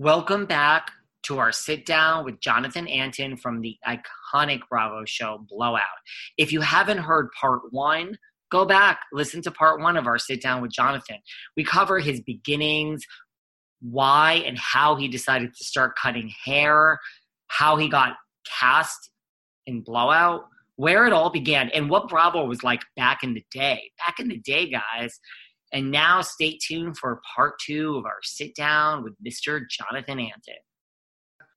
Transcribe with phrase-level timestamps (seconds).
[0.00, 0.92] Welcome back
[1.24, 5.82] to our sit down with Jonathan Antin from the iconic Bravo show Blowout.
[6.36, 8.16] If you haven't heard part one,
[8.48, 11.16] go back, listen to part one of our sit down with Jonathan.
[11.56, 13.02] We cover his beginnings,
[13.80, 17.00] why and how he decided to start cutting hair,
[17.48, 18.14] how he got
[18.60, 19.10] cast
[19.66, 20.42] in Blowout,
[20.76, 23.90] where it all began, and what Bravo was like back in the day.
[24.06, 25.18] Back in the day, guys,
[25.72, 29.62] and now stay tuned for part two of our sit down with Mr.
[29.68, 30.54] Jonathan Antin.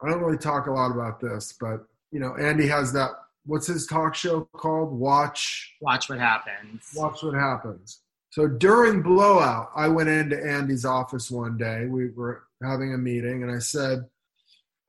[0.03, 3.11] I don't really talk a lot about this, but you know, Andy has that.
[3.45, 4.91] What's his talk show called?
[4.91, 5.73] Watch.
[5.81, 6.89] Watch what happens.
[6.95, 8.01] Watch what happens.
[8.31, 11.85] So during blowout, I went into Andy's office one day.
[11.85, 14.05] We were having a meeting, and I said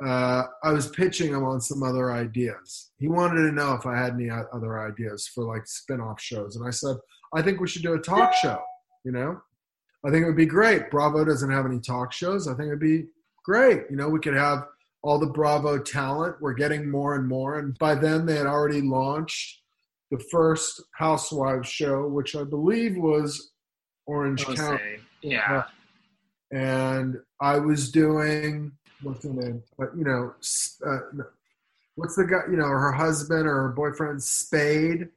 [0.05, 2.91] uh, I was pitching him on some other ideas.
[2.99, 6.67] He wanted to know if I had any other ideas for like spin-off shows, and
[6.67, 6.97] I said
[7.35, 8.61] I think we should do a talk show.
[9.05, 9.41] You know,
[10.05, 10.91] I think it would be great.
[10.91, 12.49] Bravo doesn't have any talk shows.
[12.49, 13.07] I think it'd be
[13.45, 13.85] great.
[13.91, 14.67] You know, we could have
[15.03, 16.37] all the Bravo talent.
[16.41, 17.59] We're getting more and more.
[17.59, 19.61] And by then, they had already launched
[20.11, 23.53] the first Housewives show, which I believe was
[24.07, 24.63] Orange Jose.
[24.63, 24.99] County.
[25.23, 25.65] Yeah.
[26.53, 29.63] And I was doing what's the name?
[29.79, 30.35] But you know,
[30.87, 30.99] uh,
[31.97, 32.51] what's the guy?
[32.51, 35.09] You know, her husband or her boyfriend, Spade,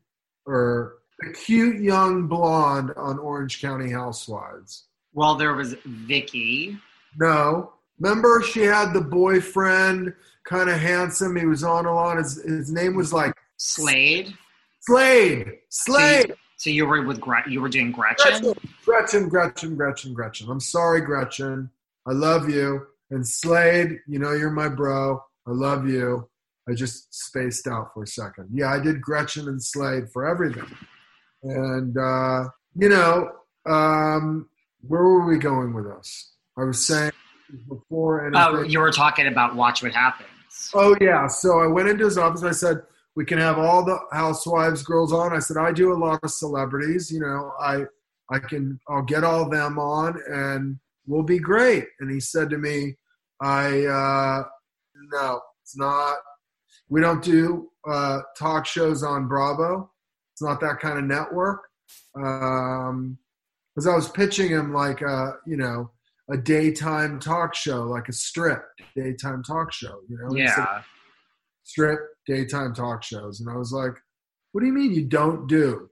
[0.46, 4.85] or the cute young blonde on Orange County Housewives.
[5.13, 6.77] Well, there was Vicky.
[7.17, 11.35] No, remember she had the boyfriend, kind of handsome.
[11.35, 12.17] He was on a lot.
[12.17, 14.33] His his name was like Slade.
[14.81, 15.59] Slade.
[15.69, 16.25] Slade.
[16.25, 18.53] So you, so you were with Gre- you were doing Gretchen.
[18.83, 20.49] Gretchen, Gretchen, Gretchen, Gretchen.
[20.49, 21.69] I'm sorry, Gretchen.
[22.05, 22.85] I love you.
[23.11, 25.23] And Slade, you know you're my bro.
[25.47, 26.27] I love you.
[26.67, 28.49] I just spaced out for a second.
[28.51, 30.65] Yeah, I did Gretchen and Slade for everything.
[31.45, 33.31] And, uh, you know,
[33.66, 34.50] um,
[34.88, 36.33] where were we going with us?
[36.57, 37.11] I was saying
[37.69, 38.25] before.
[38.25, 40.29] And oh, you were talking about Watch What Happens.
[40.73, 41.28] Oh, yeah.
[41.28, 42.44] So I went into his office.
[42.44, 42.81] I said,
[43.16, 45.34] we can have all the housewives girls on.
[45.34, 47.11] I said, I do a lot of celebrities.
[47.11, 47.84] You know, I,
[48.31, 51.85] I can, I'll get all them on and we'll be great.
[52.00, 52.95] And he said to me,
[53.41, 54.44] I, uh,
[55.11, 56.17] no, it's not.
[56.89, 59.91] We don't do uh, talk shows on Bravo.
[60.35, 61.61] It's not that kind of network.
[62.14, 63.17] Um,
[63.73, 65.91] because I was pitching him like a, you know,
[66.29, 68.64] a daytime talk show, like a strip
[68.97, 70.35] daytime talk show, you know?
[70.35, 70.82] Yeah.
[71.64, 73.40] Strip daytime talk shows.
[73.40, 73.93] And I was like,
[74.52, 75.90] what do you mean you don't do?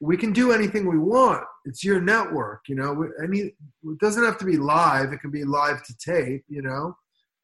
[0.00, 1.44] We can do anything we want.
[1.66, 3.06] It's your network, you know.
[3.22, 5.12] Any, it doesn't have to be live.
[5.12, 6.96] It can be live to tape, you know.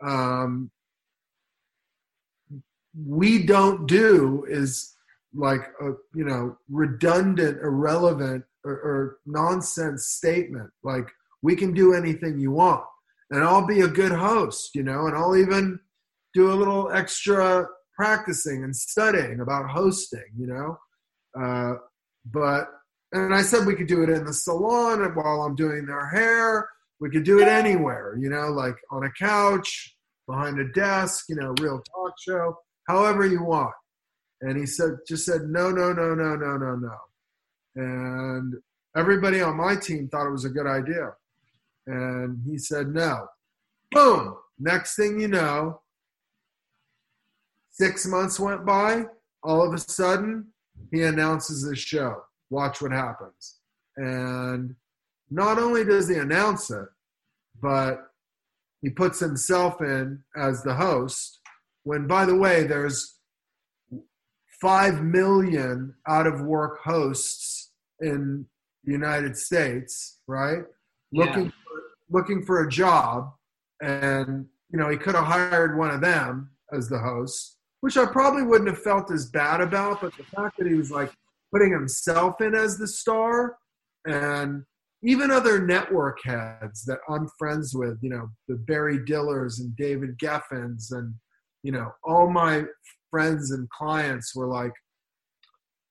[0.02, 0.70] Um,
[3.06, 4.94] we don't do is
[5.34, 11.08] like a you know redundant irrelevant or, or, nonsense statement like
[11.42, 12.82] we can do anything you want
[13.30, 15.78] and i'll be a good host you know and i'll even
[16.34, 17.66] do a little extra
[17.98, 20.78] practicing and studying about hosting, you know.
[21.38, 21.74] Uh,
[22.32, 22.68] but
[23.12, 26.68] and I said we could do it in the salon while I'm doing their hair.
[27.00, 29.96] We could do it anywhere, you know, like on a couch,
[30.26, 33.72] behind a desk, you know, real talk show, however you want.
[34.40, 36.96] And he said, just said, no, no, no, no, no, no, no.
[37.76, 38.54] And
[38.96, 41.12] everybody on my team thought it was a good idea.
[41.86, 43.26] And he said, no.
[43.90, 44.36] Boom.
[44.58, 45.80] Next thing you know,
[47.70, 49.06] six months went by.
[49.42, 50.48] All of a sudden,
[50.90, 52.22] he announces this show.
[52.50, 53.58] Watch what happens.
[53.96, 54.74] And
[55.30, 56.86] not only does he announce it,
[57.60, 58.10] but
[58.82, 61.40] he puts himself in as the host.
[61.84, 63.17] When, by the way, there's
[64.60, 67.70] 5 million out of work hosts
[68.00, 68.46] in
[68.84, 70.62] the United States, right?
[71.12, 71.24] Yeah.
[71.24, 73.30] Looking, for, looking for a job.
[73.82, 78.06] And, you know, he could have hired one of them as the host, which I
[78.06, 80.00] probably wouldn't have felt as bad about.
[80.00, 81.12] But the fact that he was like
[81.52, 83.56] putting himself in as the star
[84.06, 84.64] and
[85.02, 90.18] even other network heads that I'm friends with, you know, the Barry Dillers and David
[90.18, 91.14] Geffens, and
[91.62, 92.64] you know, all my
[93.10, 94.72] friends and clients were like,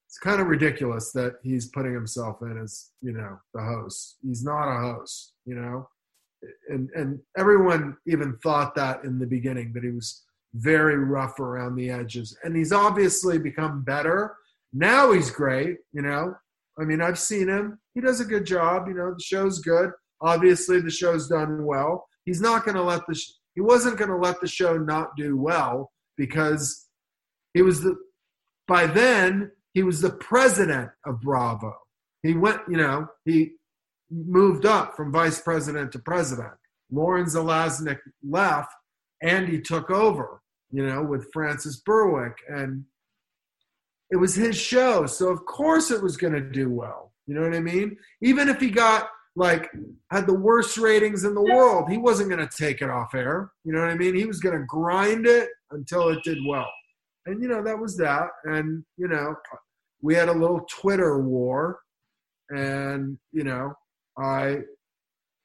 [0.07, 4.17] it's kind of ridiculous that he's putting himself in as, you know, the host.
[4.21, 5.87] He's not a host, you know,
[6.69, 10.23] and and everyone even thought that in the beginning that he was
[10.53, 14.35] very rough around the edges, and he's obviously become better.
[14.73, 16.35] Now he's great, you know.
[16.79, 17.79] I mean, I've seen him.
[17.95, 18.87] He does a good job.
[18.87, 19.91] You know, the show's good.
[20.21, 22.07] Obviously, the show's done well.
[22.25, 25.15] He's not going to let the sh- he wasn't going to let the show not
[25.17, 26.86] do well because
[27.53, 27.95] he was the
[28.67, 31.73] by then he was the president of Bravo.
[32.23, 33.51] He went, you know, he
[34.09, 36.53] moved up from vice president to president.
[36.91, 38.73] Lauren Zalaznick left,
[39.21, 40.41] and he took over,
[40.71, 42.85] you know, with Frances Berwick and
[44.09, 47.11] it was his show, so of course it was going to do well.
[47.25, 47.97] You know what I mean?
[48.21, 49.69] Even if he got like
[50.11, 53.51] had the worst ratings in the world, he wasn't going to take it off air.
[53.63, 54.15] You know what I mean?
[54.15, 56.69] He was going to grind it until it did well.
[57.27, 58.29] And you know that was that.
[58.45, 59.35] And you know,
[60.01, 61.79] we had a little Twitter war,
[62.49, 63.73] and you know,
[64.17, 64.61] I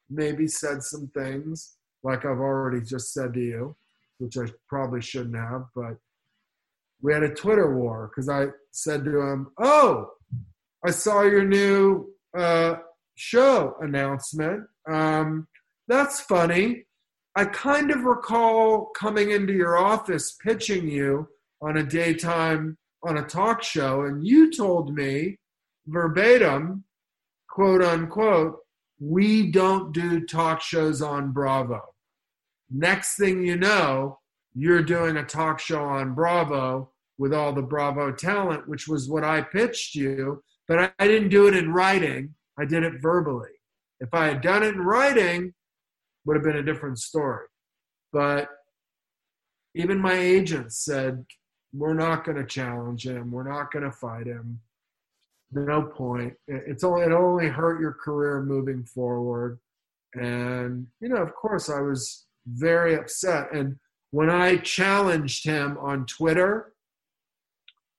[0.08, 3.76] maybe said some things like I've already just said to you,
[4.19, 5.96] which I probably shouldn't have, but
[7.00, 10.11] we had a Twitter war because I said to him, "Oh,
[10.84, 12.76] I saw your new uh,
[13.17, 14.64] show announcement.
[14.88, 15.49] Um,
[15.88, 16.84] that's funny.
[17.34, 21.29] I kind of recall coming into your office pitching you
[21.62, 25.38] on a daytime on a talk show, and you told me
[25.87, 26.85] verbatim,
[27.49, 28.59] quote unquote,
[29.00, 31.81] we don't do talk shows on Bravo.
[32.70, 34.19] Next thing you know,
[34.55, 39.25] you're doing a talk show on Bravo with all the Bravo talent, which was what
[39.25, 42.35] I pitched you, but I, didn't do it in writing.
[42.58, 43.50] I did it verbally.
[44.00, 45.53] If I had done it in writing,
[46.25, 47.47] would have been a different story.
[48.12, 48.49] But
[49.75, 51.25] even my agents said,
[51.72, 53.30] we're not going to challenge him.
[53.30, 54.60] We're not going to fight him.
[55.50, 56.34] No point.
[56.48, 59.58] It's only it only hurt your career moving forward.
[60.14, 63.52] And you know, of course, I was very upset.
[63.52, 63.76] And
[64.10, 66.72] when I challenged him on Twitter,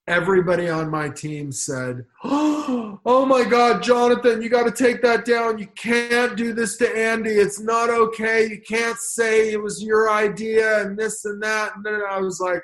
[0.08, 5.60] everybody on my team said, Oh my God, Jonathan, you got to take that down.
[5.60, 7.32] You can't do this to Andy.
[7.32, 8.48] It's not okay.
[8.48, 11.76] You can't say it was your idea and this and that.
[11.76, 12.64] And then I was like,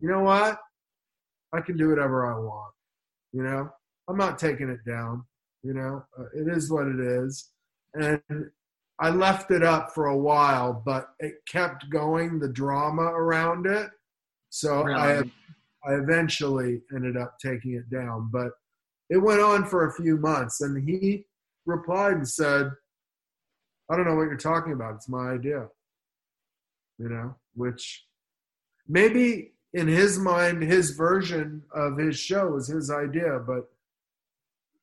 [0.00, 0.58] You know what?
[1.52, 2.72] I can do whatever I want.
[3.32, 3.68] You know,
[4.08, 5.24] I'm not taking it down.
[5.62, 7.50] You know, uh, it is what it is.
[7.94, 8.20] And
[8.98, 13.90] I left it up for a while, but it kept going, the drama around it.
[14.50, 15.00] So Really?
[15.00, 15.22] I
[15.86, 18.52] I eventually ended up taking it down, but
[19.08, 20.60] it went on for a few months.
[20.60, 21.24] And he
[21.64, 22.70] replied and said,
[23.90, 24.96] I don't know what you're talking about.
[24.96, 25.68] It's my idea.
[26.98, 28.04] You know, which
[28.86, 33.70] maybe in his mind, his version of his show was his idea, but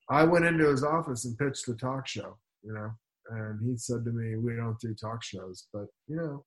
[0.08, 2.90] I went into his office and pitched the talk show, you know,
[3.30, 5.66] and he said to me, We don't do talk shows.
[5.72, 6.44] But, you know,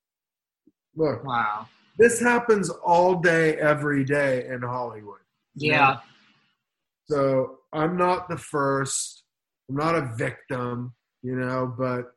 [0.95, 1.67] look, Wow.
[1.98, 5.19] this happens all day, every day in Hollywood.
[5.55, 5.77] you know?
[5.77, 6.00] Yeah.
[7.05, 9.24] So I'm not the first.
[9.69, 12.15] I'm not a victim, you know, but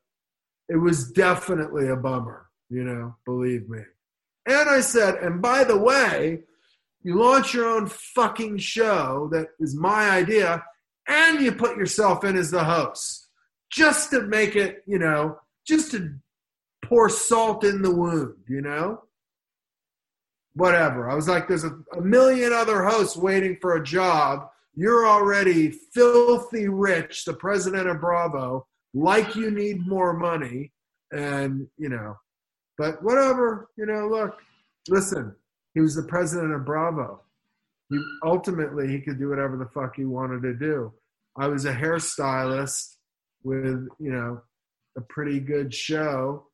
[0.68, 3.80] it was definitely a bummer, you know, believe me.
[4.46, 6.40] And I said, and by the way,
[7.02, 10.64] you launch your own fucking show that is my idea,
[11.06, 13.28] and you put yourself in as the host
[13.70, 16.14] just to make it, you know, just to
[16.82, 19.00] pour salt in the wound, you know?
[20.54, 21.10] whatever.
[21.10, 24.48] I was like, there's a, a million other hosts waiting for a job.
[24.74, 30.72] You're already filthy rich, the president of Bravo, like you need more money.
[31.12, 32.16] And, you know,
[32.78, 34.38] but whatever, you know, look,
[34.88, 35.34] listen,
[35.74, 37.20] he was the president of Bravo.
[37.90, 40.92] He ultimately he could do whatever the fuck he wanted to do.
[41.36, 42.96] I was a hairstylist
[43.42, 44.40] with, you know,
[44.96, 46.46] a pretty good show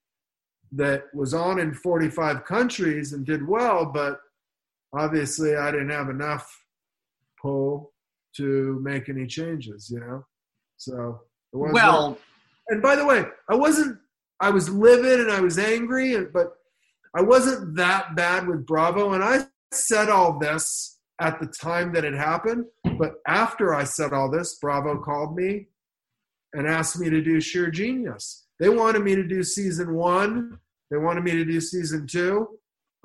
[0.72, 4.20] that was on in 45 countries and did well, but
[4.94, 6.50] obviously I didn't have enough
[7.40, 7.92] pull
[8.36, 10.24] to make any changes, you know?
[10.76, 11.22] So
[11.52, 12.18] Well,
[12.68, 13.98] and by the way, I wasn't
[14.40, 16.54] I was livid and I was angry, but
[17.14, 19.12] I wasn't that bad with Bravo.
[19.12, 22.64] And I said all this at the time that it happened.
[22.98, 25.66] But after I said all this, Bravo called me
[26.54, 28.46] and asked me to do Shear Genius.
[28.58, 30.58] They wanted me to do season one.
[30.90, 32.48] They wanted me to do season two.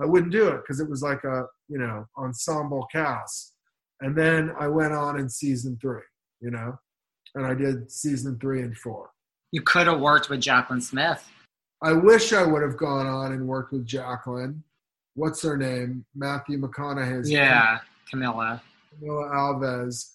[0.01, 3.53] I wouldn't do it because it was like a you know ensemble cast.
[4.01, 6.01] And then I went on in season three,
[6.41, 6.77] you know,
[7.35, 9.11] and I did season three and four.
[9.51, 11.23] You could have worked with Jaclyn Smith.
[11.81, 14.61] I wish I would have gone on and worked with Jaclyn.
[15.13, 16.05] What's her name?
[16.15, 18.61] Matthew McConaughey's Yeah, Camilla.
[19.01, 20.11] Camila Alves.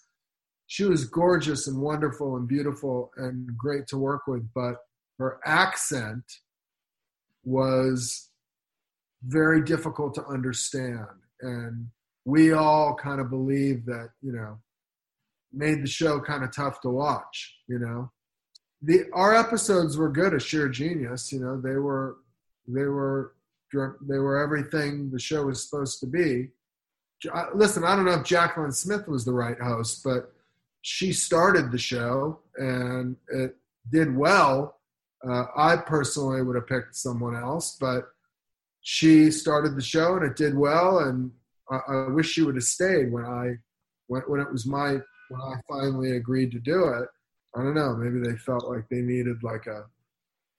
[0.67, 4.77] She was gorgeous and wonderful and beautiful and great to work with, but
[5.19, 6.25] her accent
[7.45, 8.29] was
[9.25, 11.07] very difficult to understand.
[11.41, 11.89] And
[12.25, 14.59] we all kind of believe that, you know,
[15.53, 18.11] made the show kind of tough to watch, you know.
[18.83, 22.17] The our episodes were good as Shear Genius, you know, they were
[22.67, 23.35] they were
[23.73, 26.49] they were everything the show was supposed to be.
[27.55, 30.33] Listen, I don't know if Jaclyn Smith was the right host, but
[30.83, 33.57] she started the show and it
[33.91, 34.77] did well.
[35.27, 38.09] Uh, I personally would have picked someone else, but
[38.81, 41.01] she started the show and it did well.
[41.01, 41.31] And
[41.71, 43.57] I, I wish she would have stayed when I
[44.07, 44.93] when, when it was my
[45.29, 47.09] when I finally agreed to do it.
[47.57, 47.95] I don't know.
[47.97, 49.85] Maybe they felt like they needed like a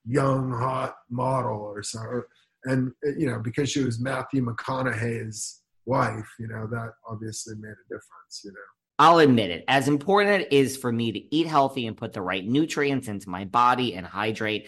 [0.05, 2.23] young hot model or something.
[2.65, 7.87] And you know, because she was Matthew McConaughey's wife, you know, that obviously made a
[7.89, 8.41] difference.
[8.43, 8.57] You know.
[8.99, 12.21] I'll admit it, as important it is for me to eat healthy and put the
[12.21, 14.67] right nutrients into my body and hydrate,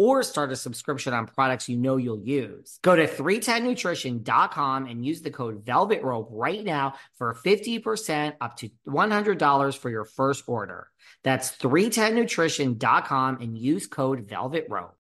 [0.00, 2.78] or start a subscription on products you know you'll use.
[2.80, 8.70] Go to 310nutrition.com and use the code Velvet Rope right now for 50% up to
[8.88, 10.88] $100 for your first order.
[11.22, 14.96] That's 310nutrition.com and use code Velvet Rope.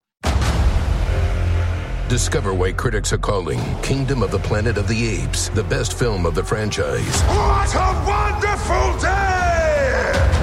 [2.10, 6.26] Discover why critics are calling Kingdom of the Planet of the Apes the best film
[6.26, 7.22] of the franchise.
[7.22, 9.37] What a wonderful day!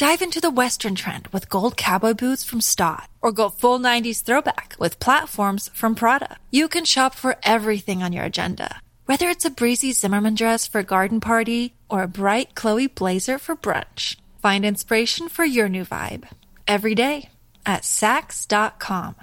[0.00, 4.22] Dive into the Western trend with gold cowboy boots from Staud, or go full 90s
[4.22, 6.38] throwback with platforms from Prada.
[6.50, 10.78] You can shop for everything on your agenda, whether it's a breezy Zimmermann dress for
[10.78, 14.16] a garden party or a bright Chloe blazer for brunch.
[14.40, 16.26] Find inspiration for your new vibe
[16.66, 17.28] every day
[17.66, 19.16] at Saks.com.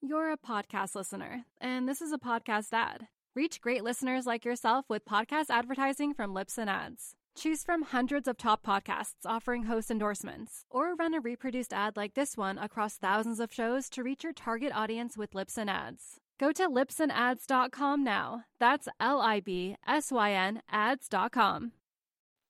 [0.00, 3.06] You're a podcast listener, and this is a podcast ad.
[3.36, 7.16] Reach great listeners like yourself with podcast advertising from Libsyn Ads.
[7.36, 12.14] Choose from hundreds of top podcasts offering host endorsements, or run a reproduced ad like
[12.14, 16.20] this one across thousands of shows to reach your target audience with Libsyn Ads.
[16.38, 18.44] Go to libsynads.com now.
[18.60, 21.72] That's L I B S Y N ads.com.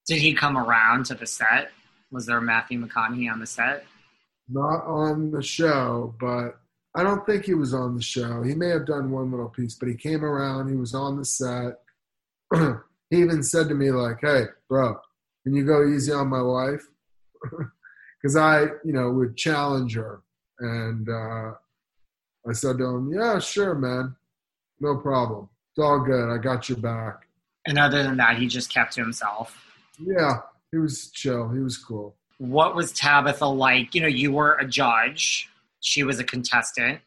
[0.06, 1.70] Did he come around to the set?
[2.10, 3.86] Was there Matthew McConaughey on the set?
[4.48, 6.58] Not on the show, but
[6.94, 8.42] I don't think he was on the show.
[8.42, 10.68] He may have done one little piece, but he came around.
[10.68, 11.80] He was on the set.
[13.14, 14.98] he even said to me like, "Hey, bro,
[15.42, 16.86] can you go easy on my wife?"
[18.20, 20.22] Because I, you know, would challenge her,
[20.58, 21.52] and uh,
[22.48, 24.16] I said to him, "Yeah, sure, man,
[24.80, 25.50] no problem.
[25.70, 26.32] It's all good.
[26.32, 27.26] I got your back."
[27.66, 29.62] And other than that, he just kept to himself.
[29.98, 30.38] Yeah,
[30.72, 31.50] he was chill.
[31.50, 32.16] He was cool.
[32.38, 33.94] What was Tabatha like?
[33.94, 35.50] You know, you were a judge.
[35.80, 37.00] She was a contestant.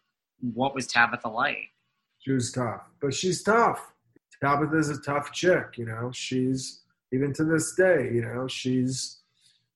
[0.53, 1.71] What was Tabatha like?
[2.19, 3.91] She was tough, but she's tough.
[4.43, 6.11] Tabatha's a tough chick, you know.
[6.13, 6.81] She's
[7.13, 9.19] even to this day, you know, she's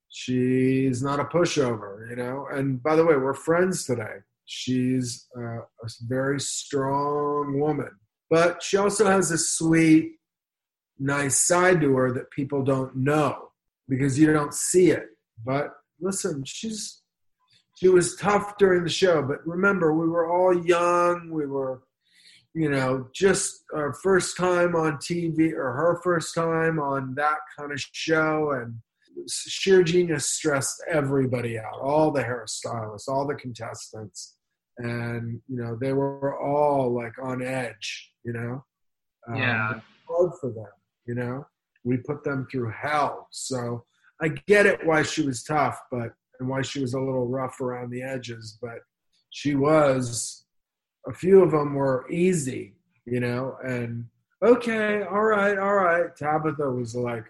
[0.10, 2.48] she's not a pushover, you know.
[2.51, 4.18] And by the way, we're friends today.
[4.46, 7.91] She's uh, a very strong woman,
[8.30, 10.13] but she also has a sweet,
[11.00, 13.51] nice side to her that people don't know
[13.88, 15.08] because you don't see it.
[15.46, 17.01] But listen, she's
[17.82, 21.32] she was tough during the show, but remember, we were all young.
[21.32, 21.82] We were,
[22.53, 27.72] you know, just our first time on TV or her first time on that kind
[27.72, 28.51] of show.
[28.51, 28.75] And
[29.29, 34.36] Shear Genius stressed everybody out, all the hairstylists, all the contestants.
[34.77, 38.63] And, you know, they were all like on edge, you know?
[39.29, 39.74] Um, yeah.
[40.10, 40.65] Hard for them,
[41.05, 41.46] you know?
[41.84, 43.27] We put them through hell.
[43.31, 43.86] So
[44.22, 47.62] I get it why she was tough, but and why she was a little rough
[47.62, 48.79] around the edges, but
[49.29, 50.46] she was.
[51.08, 52.74] A few of them were easy,
[53.05, 54.05] you know, and
[54.43, 56.15] okay, all right, all right.
[56.15, 57.25] Tabatha was like,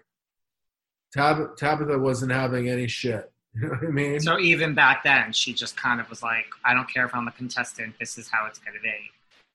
[1.12, 3.28] Tab- Tabatha wasn't having any shit.
[3.54, 4.20] You know what I mean?
[4.20, 7.28] So even back then, she just kind of was like, I don't care if I'm
[7.28, 7.94] a contestant.
[8.00, 9.10] This is how it's going to be.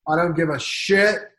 [0.08, 1.32] I don't give a shit.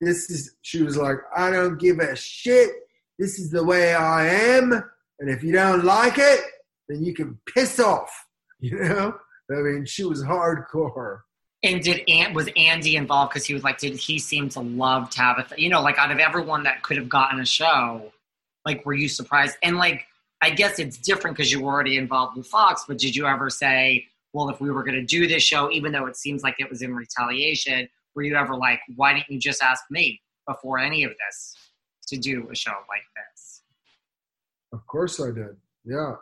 [0.00, 2.70] This is, she was like, I don't give a shit.
[3.18, 4.72] This is the way I am.
[5.18, 6.40] And if you don't like it,
[6.88, 8.10] then you can piss off.
[8.60, 9.14] You know,
[9.50, 11.18] I mean, she was hardcore.
[11.64, 13.32] And did Ant was Andy involved?
[13.32, 15.56] Because he was like, did he seem to love Tabatha?
[15.56, 18.12] You know, like out of everyone that could have gotten a show,
[18.66, 19.56] like, were you surprised?
[19.62, 20.04] And like,
[20.42, 22.84] I guess it's different because you were already involved with Fox.
[22.86, 25.90] But did you ever say, well, if we were going to do this show, even
[25.90, 29.40] though it seems like it was in retaliation, were you ever like, why didn't you
[29.40, 31.56] just ask me before any of this
[32.08, 33.62] to do a show like this?
[34.72, 35.56] Of course I did.
[35.84, 36.16] Yeah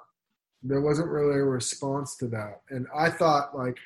[0.62, 2.60] there wasn't really a response to that.
[2.70, 3.76] And I thought like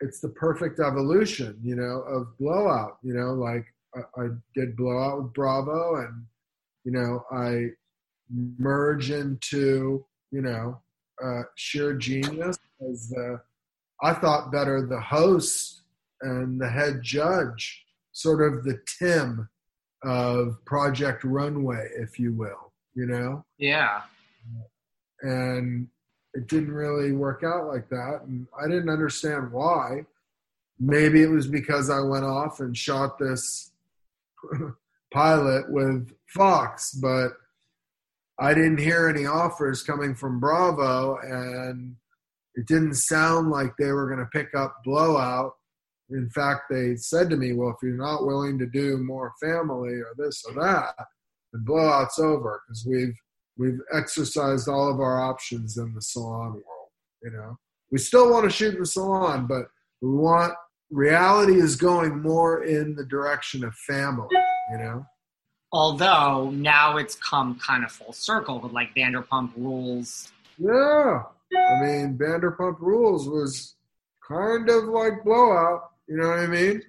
[0.00, 2.98] it's the perfect evolution, you know, of blowout.
[3.02, 6.24] You know, like I, I did blowout with Bravo, and
[6.84, 7.68] you know, I
[8.58, 10.80] merge into you know
[11.22, 12.58] uh, Shear Genius
[12.90, 13.40] as the
[14.02, 15.82] I thought better the host
[16.20, 19.48] and the head judge, sort of the Tim
[20.02, 22.72] of Project Runway, if you will.
[22.94, 23.44] You know.
[23.58, 24.02] Yeah.
[25.22, 25.88] And
[26.34, 28.22] it didn't really work out like that.
[28.26, 30.04] And I didn't understand why.
[30.78, 33.70] Maybe it was because I went off and shot this
[35.12, 37.34] pilot with Fox, but
[38.38, 41.94] I didn't hear any offers coming from Bravo, and
[42.56, 45.52] it didn't sound like they were going to pick up Blowout.
[46.10, 49.94] In fact, they said to me, Well, if you're not willing to do more family
[49.94, 50.94] or this or that,
[51.52, 53.16] then Blowout's over because we've
[53.56, 56.90] we've exercised all of our options in the salon world.
[57.22, 57.58] You know,
[57.90, 59.66] we still want to shoot in the salon, but
[60.00, 60.54] we want
[60.90, 64.28] reality is going more in the direction of family.
[64.72, 65.06] You know.
[65.72, 70.30] Although now it's come kind of full circle with like Vanderpump Rules.
[70.58, 71.22] Yeah,
[71.56, 73.74] I mean Vanderpump Rules was
[74.26, 75.90] kind of like blowout.
[76.08, 76.82] You know what I mean?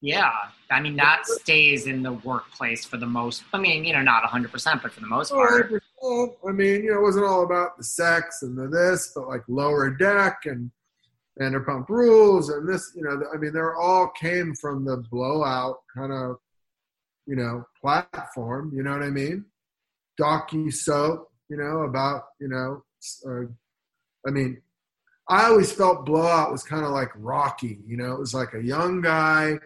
[0.00, 0.32] Yeah,
[0.70, 3.44] I mean that stays in the workplace for the most.
[3.52, 5.82] I mean, you know, not 100, percent but for the most part.
[6.02, 9.46] I mean, you know, it wasn't all about the sex and the this, but like
[9.46, 10.70] Below Deck and
[11.40, 12.92] Vanderpump Rules and this.
[12.94, 16.36] You know, I mean, they're all came from the blowout kind of,
[17.26, 18.72] you know, platform.
[18.74, 19.44] You know what I mean?
[20.20, 21.30] Docu soap.
[21.48, 22.84] You know about you know.
[23.26, 23.46] Uh,
[24.26, 24.60] I mean,
[25.28, 27.80] I always felt blowout was kind of like Rocky.
[27.86, 29.58] You know, it was like a young guy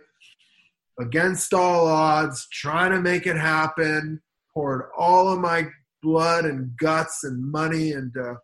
[1.00, 4.20] against all odds, trying to make it happen,
[4.54, 5.68] poured all of my
[6.02, 8.36] blood and guts and money into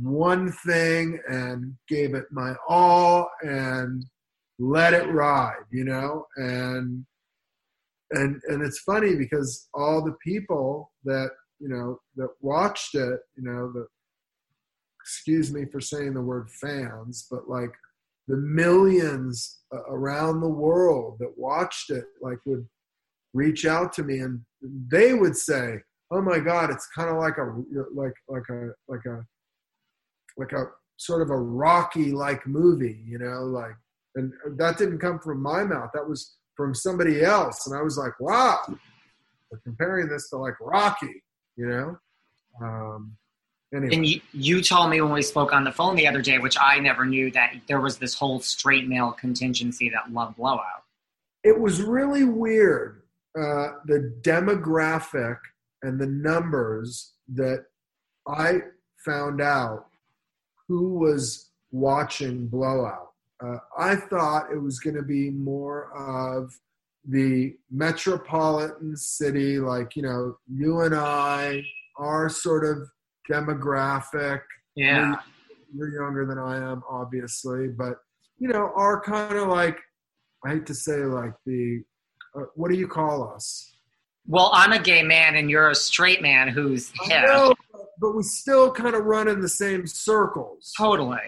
[0.00, 4.04] one thing and gave it my all and
[4.58, 6.26] let it ride, you know?
[6.36, 7.04] And
[8.12, 13.42] and and it's funny because all the people that, you know, that watched it, you
[13.42, 13.86] know, the
[15.00, 17.72] excuse me for saying the word fans, but like
[18.28, 22.66] the millions around the world that watched it like would
[23.32, 24.40] reach out to me and
[24.88, 25.78] they would say
[26.10, 27.62] oh my god it's kind of like a
[27.94, 29.24] like like a like a
[30.36, 30.66] like a
[30.98, 33.74] sort of a rocky like movie you know like
[34.16, 35.90] and that didn't come from my mouth.
[35.94, 38.58] That was from somebody else, and I was like, wow.
[39.50, 41.22] We're comparing this to like Rocky,
[41.56, 41.98] you know.
[42.60, 43.16] Um,
[43.72, 43.94] anyway.
[43.94, 46.56] And you, you told me when we spoke on the phone the other day, which
[46.60, 50.82] I never knew, that there was this whole straight male contingency that loved Blowout.
[51.44, 53.02] it was really weird
[53.38, 55.36] uh, the demographic
[55.82, 57.64] and the numbers that
[58.26, 58.60] I
[59.04, 59.86] found out
[60.68, 63.10] who was watching Blowout.
[63.44, 66.52] Uh, I thought it was going to be more of
[67.08, 71.62] the metropolitan city, like, you know, you and I,
[71.98, 72.88] our sort of
[73.30, 74.40] demographic.
[74.74, 75.16] Yeah.
[75.74, 77.98] You're younger than I am, obviously, but,
[78.38, 79.78] you know, our kind of like,
[80.44, 81.82] I hate to say, like the,
[82.36, 83.75] uh, what do you call us?
[84.28, 87.26] Well, I'm a gay man and you're a straight man who's hip.
[87.26, 87.54] know,
[88.00, 90.72] but we still kind of run in the same circles.
[90.76, 91.18] Totally.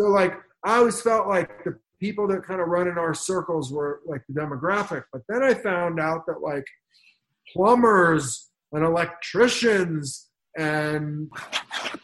[0.00, 0.34] So, like,
[0.64, 4.22] I always felt like the people that kind of run in our circles were like
[4.28, 5.04] the demographic.
[5.12, 6.66] But then I found out that like
[7.54, 11.30] plumbers and electricians and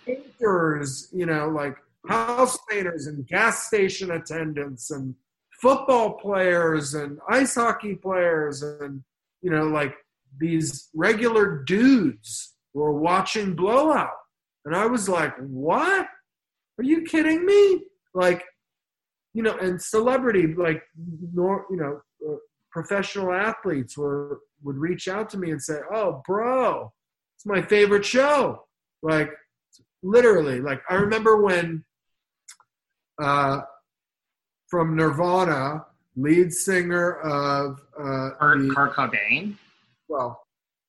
[0.06, 1.76] painters, you know, like
[2.08, 5.14] house painters and gas station attendants and
[5.60, 9.02] football players and ice hockey players and,
[9.42, 9.94] you know, like
[10.38, 14.10] these regular dudes were watching Blowout.
[14.64, 16.06] And I was like, what?
[16.78, 17.84] Are you kidding me?
[18.14, 18.42] Like,
[19.34, 20.82] you know, and celebrity, like,
[21.34, 22.36] nor, you know, uh,
[22.70, 26.92] professional athletes were would reach out to me and say, "Oh, bro,
[27.36, 28.66] it's my favorite show."
[29.02, 29.30] Like,
[30.02, 31.84] literally, like I remember when,
[33.20, 33.62] uh,
[34.68, 39.56] from Nirvana, lead singer of uh, Kurt, the- Kurt Cobain.
[40.12, 40.46] Well,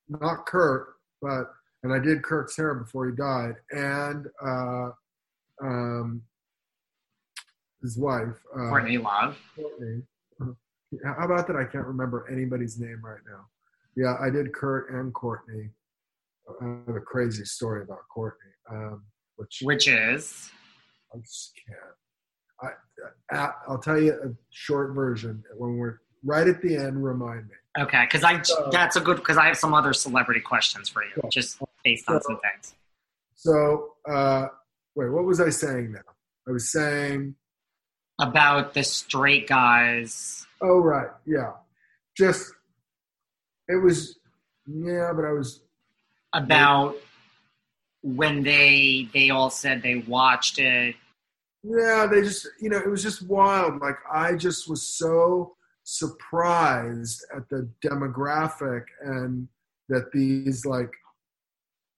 [0.09, 1.45] not Kurt, but
[1.83, 4.89] and I did Kurt's hair before he died, and uh,
[5.62, 6.21] um,
[7.81, 9.38] his wife, uh, Courtney Love.
[9.55, 10.01] Courtney.
[11.03, 11.55] How about that?
[11.55, 13.45] I can't remember anybody's name right now.
[13.95, 15.69] Yeah, I did Kurt and Courtney.
[16.62, 19.03] I have a crazy story about Courtney, um,
[19.38, 20.51] which Which is
[21.13, 22.69] I just can't.
[23.31, 27.03] I, I, I'll tell you a short version when we're right at the end.
[27.03, 27.55] Remind me.
[27.79, 31.03] Okay, because I So- that's a good because I have some other celebrity questions for
[31.03, 31.29] you, Cool.
[31.31, 32.75] just based on So- some things.
[33.36, 34.47] So, uh,
[34.95, 36.01] wait, what was I saying now?
[36.47, 37.36] I was saying,
[38.19, 40.45] About the straight guys.
[40.62, 41.53] oh, right, yeah.
[42.15, 42.53] Just,
[43.67, 44.19] it was,
[44.67, 45.62] yeah, but I was,
[46.33, 46.95] About
[48.01, 50.95] when they they all said they watched it.
[51.63, 53.79] yeah, they just, you know, it was just wild.
[53.81, 59.48] Like, I just was so surprised at the demographic and
[59.89, 60.91] that these, like,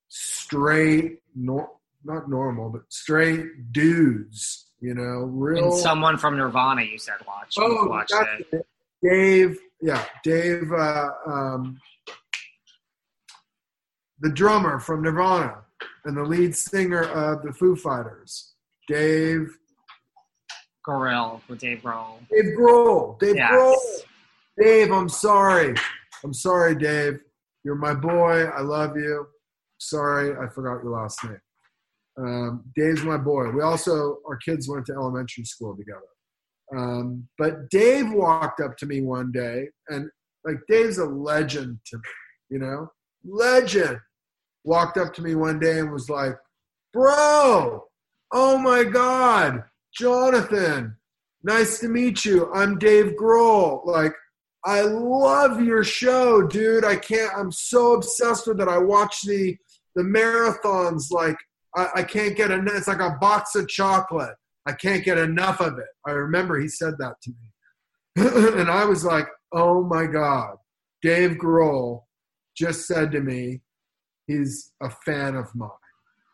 [0.10, 1.71] straight, nor-
[2.04, 5.65] not normal, but straight dudes, you know, real.
[5.71, 8.48] And someone from Nirvana, you said watch Oh, that's it.
[8.52, 8.67] it.
[9.04, 11.80] Dave, yeah, Dave, uh, um,
[14.19, 15.63] the drummer from Nirvana
[16.06, 18.54] and the lead singer of the Foo Fighters,
[18.88, 19.58] Dave,
[20.86, 22.19] Gorilla with Dave Grohl.
[22.32, 23.52] Dave Grohl, Dave Yes.
[23.52, 23.76] Grohl.
[24.62, 25.76] Dave, I'm sorry.
[26.24, 27.19] I'm sorry, Dave.
[27.63, 28.45] You're my boy.
[28.45, 29.28] I love you.
[29.80, 31.39] Sorry, I forgot your last name.
[32.17, 33.50] Um, Dave's my boy.
[33.52, 36.00] We also, our kids went to elementary school together.
[36.76, 40.10] Um, but Dave walked up to me one day, and
[40.45, 42.04] like Dave's a legend to me,
[42.52, 42.88] you know,
[43.24, 44.00] legend.
[44.63, 46.36] Walked up to me one day and was like,
[46.91, 47.84] "Bro,
[48.32, 49.63] oh my God,
[49.95, 50.97] Jonathan,
[51.43, 52.51] nice to meet you.
[52.53, 53.86] I'm Dave Grohl.
[53.86, 54.13] Like,
[54.65, 56.84] I love your show, dude.
[56.84, 57.31] I can't.
[57.36, 58.67] I'm so obsessed with it.
[58.67, 59.55] I watch the
[59.95, 61.12] the marathons.
[61.12, 61.38] Like,
[61.75, 62.75] I, I can't get enough.
[62.75, 64.36] It's like a box of chocolate.
[64.65, 65.86] I can't get enough of it.
[66.05, 70.58] I remember he said that to me, and I was like, oh my god,
[71.01, 72.01] Dave Grohl
[72.58, 73.62] just said to me,
[74.27, 75.69] he's a fan of mine.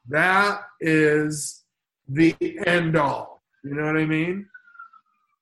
[0.07, 1.63] That is
[2.07, 3.40] the end all.
[3.63, 4.47] You know what I mean?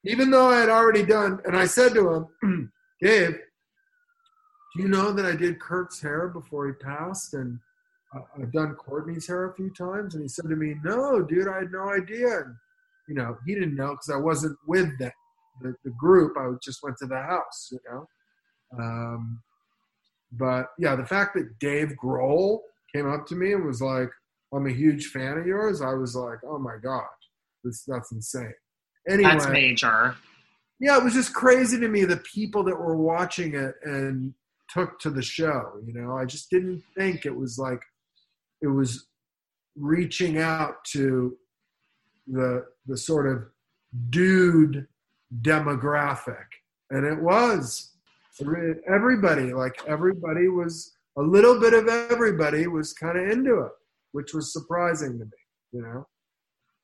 [0.05, 3.37] Even though I had already done, and I said to him, Dave,
[4.75, 7.33] do you know that I did Kurt's hair before he passed?
[7.33, 7.59] And
[8.13, 10.15] I've done Courtney's hair a few times.
[10.15, 12.39] And he said to me, No, dude, I had no idea.
[12.41, 12.55] And,
[13.07, 15.11] you know, he didn't know because I wasn't with the,
[15.61, 16.37] the, the group.
[16.37, 18.07] I just went to the house, you know.
[18.77, 19.41] Um,
[20.31, 22.59] but yeah, the fact that Dave Grohl
[22.93, 24.09] came up to me and was like,
[24.53, 27.03] I'm a huge fan of yours, I was like, oh my God,
[27.63, 28.53] this, that's insane.
[29.07, 30.15] Anyway, That's major.
[30.79, 34.33] yeah, it was just crazy to me the people that were watching it and
[34.69, 35.73] took to the show.
[35.85, 37.81] You know, I just didn't think it was like
[38.61, 39.07] it was
[39.75, 41.35] reaching out to
[42.27, 43.43] the the sort of
[44.09, 44.87] dude
[45.41, 46.45] demographic.
[46.91, 47.91] And it was
[48.87, 53.71] everybody, like everybody was a little bit of everybody was kind of into it,
[54.11, 55.31] which was surprising to me,
[55.71, 56.07] you know?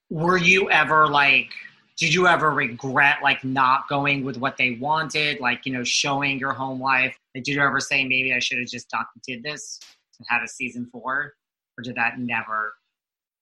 [0.10, 1.50] Were you ever like,
[1.98, 6.40] did you ever regret like not going with what they wanted, like, you know, showing
[6.40, 7.18] your home life?
[7.34, 8.94] Did you ever say maybe I should have just
[9.26, 9.80] did this
[10.20, 11.34] and had a season four?
[11.78, 12.74] Or did that never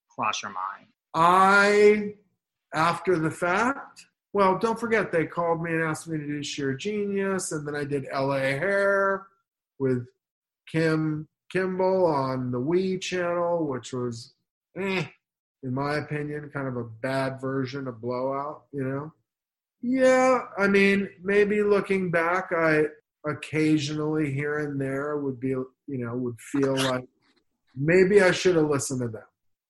[0.08, 0.86] cross your mind?
[1.14, 2.14] I,
[2.74, 6.74] after the fact, well, don't forget they called me and asked me to do Shear
[6.74, 9.26] Genius, and then I did LA Hair
[9.78, 10.06] with
[10.68, 14.34] Kim Kimble on the We channel, which was,
[14.76, 15.04] eh,
[15.64, 18.64] in my opinion, kind of a bad version of Blowout.
[18.72, 19.12] You know?
[19.82, 22.84] Yeah, I mean, maybe looking back, I
[23.26, 27.04] occasionally here and there would be, you know, would feel like
[27.74, 29.24] maybe I should have listened to them.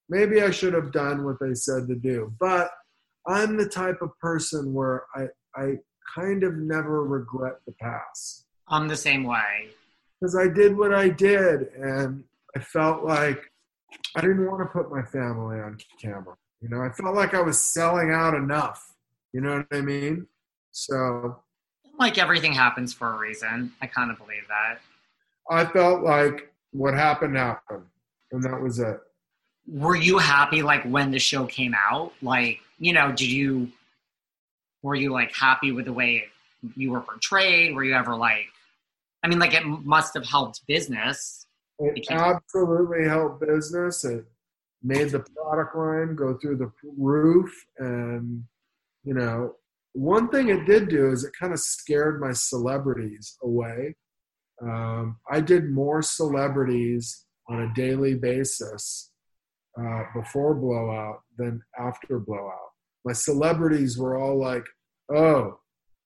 [0.09, 2.70] Maybe I should have done what they said to do, but
[3.26, 5.78] I'm the type of person where I I
[6.14, 8.44] kind of never regret the past.
[8.68, 9.68] I'm the same way.
[10.20, 12.24] Because I did what I did and
[12.57, 13.50] I felt like
[14.16, 16.37] I didn't want to put my family on camera.
[16.61, 18.94] You know, I felt like I was selling out enough.
[19.33, 20.26] You know what I mean?
[20.70, 21.40] So
[21.98, 23.72] like everything happens for a reason.
[23.80, 24.80] I kind of believe that.
[25.50, 27.85] I felt like what happened happened
[28.33, 28.98] and that was it.
[29.66, 32.12] Were you happy like when the show came out?
[32.22, 33.70] Like you know, did you
[34.83, 36.24] were you like happy with the way
[36.76, 37.74] you were portrayed?
[37.74, 38.46] Were you ever like,
[39.22, 41.43] I mean, like it must have helped business.
[41.78, 44.04] It absolutely helped business.
[44.04, 44.24] It
[44.82, 48.44] made the product line go through the roof, and
[49.02, 49.56] you know,
[49.92, 53.96] one thing it did do is it kind of scared my celebrities away.
[54.62, 59.10] Um, I did more celebrities on a daily basis
[59.78, 62.70] uh, before blowout than after blowout.
[63.04, 64.64] My celebrities were all like,
[65.12, 65.58] "Oh,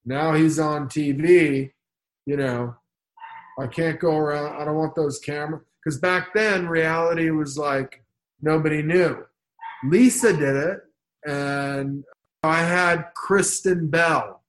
[0.04, 1.72] now he's on TV,"
[2.26, 2.76] you know.
[3.58, 4.60] I can't go around.
[4.60, 8.02] I don't want those cameras because back then reality was like
[8.40, 9.24] nobody knew.
[9.84, 10.80] Lisa did it,
[11.26, 12.04] and
[12.42, 14.42] I had Kristen Bell.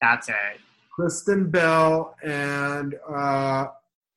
[0.00, 0.60] That's it.
[0.94, 3.66] Kristen Bell and uh,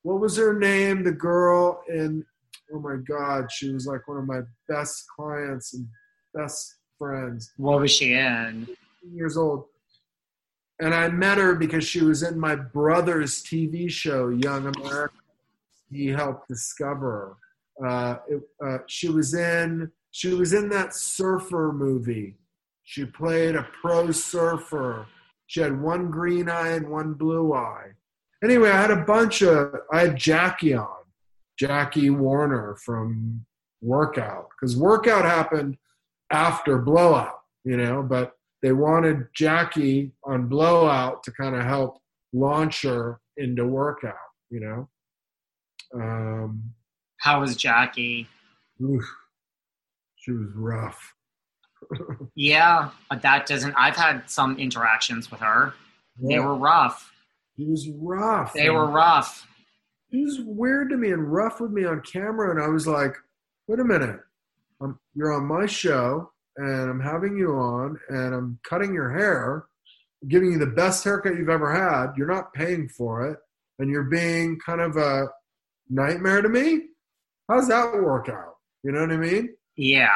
[0.04, 1.04] what was her name?
[1.04, 2.26] The girl in
[2.74, 5.88] oh my god, she was like one of my best clients and
[6.34, 7.52] best friends.
[7.58, 8.68] What was she in?
[9.12, 9.66] Years old.
[10.80, 15.14] And I met her because she was in my brother's TV show, Young America.
[15.92, 17.38] He helped discover
[17.80, 17.88] her.
[17.88, 22.36] Uh, it, uh, she was in she was in that surfer movie.
[22.84, 25.06] She played a pro surfer.
[25.48, 27.92] She had one green eye and one blue eye.
[28.44, 31.04] Anyway, I had a bunch of I had Jackie on
[31.58, 33.46] Jackie Warner from
[33.82, 35.78] Workout because Workout happened
[36.32, 42.00] after Blowout, you know, but they wanted Jackie on Blowout to kind of help
[42.34, 44.16] launch her into Workout,
[44.50, 44.90] you know.
[45.96, 46.72] Um,
[47.18, 48.28] How was Jackie?
[48.82, 49.06] Oof,
[50.18, 51.14] she was rough.
[52.36, 53.74] yeah, but that doesn't.
[53.78, 55.74] I've had some interactions with her.
[56.20, 56.38] Yeah.
[56.38, 57.12] They were rough.
[57.56, 58.54] He was rough.
[58.54, 59.48] They were rough
[60.10, 63.16] he was weird to me and rough with me on camera, and I was like,
[63.68, 64.20] "Wait a minute,
[64.82, 69.66] I'm, you're on my show, and I'm having you on, and I'm cutting your hair,
[70.28, 72.18] giving you the best haircut you've ever had.
[72.18, 73.40] You're not paying for it,
[73.80, 75.28] and you're being kind of a
[75.90, 76.88] nightmare to me.
[77.48, 78.58] How's that work out?
[78.84, 79.56] You know what I mean?
[79.78, 80.10] Yeah,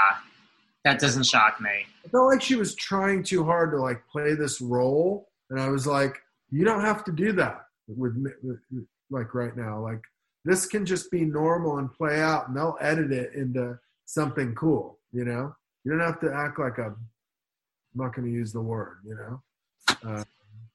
[0.83, 1.85] that doesn't shock me.
[2.05, 5.69] I felt like she was trying too hard to like play this role, and I
[5.69, 6.17] was like,
[6.51, 8.59] "You don't have to do that with, with
[9.09, 9.79] like right now.
[9.79, 10.01] Like
[10.43, 14.99] this can just be normal and play out, and they'll edit it into something cool.
[15.13, 16.87] You know, you don't have to act like a.
[16.87, 16.97] I'm
[17.95, 18.97] not going to use the word.
[19.05, 19.41] You know,
[20.07, 20.23] uh,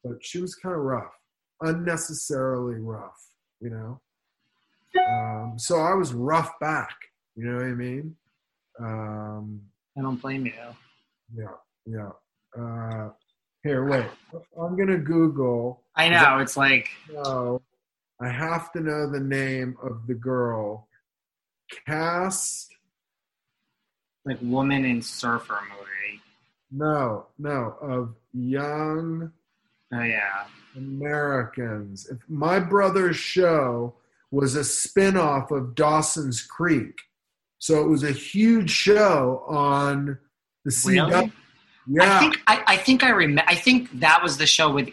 [0.05, 1.13] but she was kind of rough,
[1.63, 3.19] unnecessarily rough.
[3.61, 4.01] You know,
[5.09, 6.95] um, so I was rough back.
[7.37, 8.17] You know what I mean?
[8.81, 9.61] Um,
[9.97, 10.53] I don't blame you.
[11.35, 11.55] Yeah,
[11.87, 12.11] yeah.
[12.59, 13.11] Uh,
[13.65, 14.07] here, wait.
[14.61, 15.83] I'm gonna Google.
[15.97, 16.89] I know it's like.
[17.13, 17.61] No,
[18.21, 20.89] I have to know the name of the girl.
[21.87, 22.75] Cast.
[24.29, 26.21] Like woman in surfer movie.
[26.71, 29.33] No, no, of young.
[29.93, 30.45] Oh yeah.
[30.77, 32.07] Americans.
[32.11, 33.95] If my brother's show
[34.31, 36.95] was a spin-off of Dawson's Creek.
[37.59, 40.19] So it was a huge show on
[40.67, 41.11] the CW.
[41.11, 41.33] Really?
[41.87, 42.17] Yeah.
[42.17, 44.91] I think I, I think I remember I think that was the show with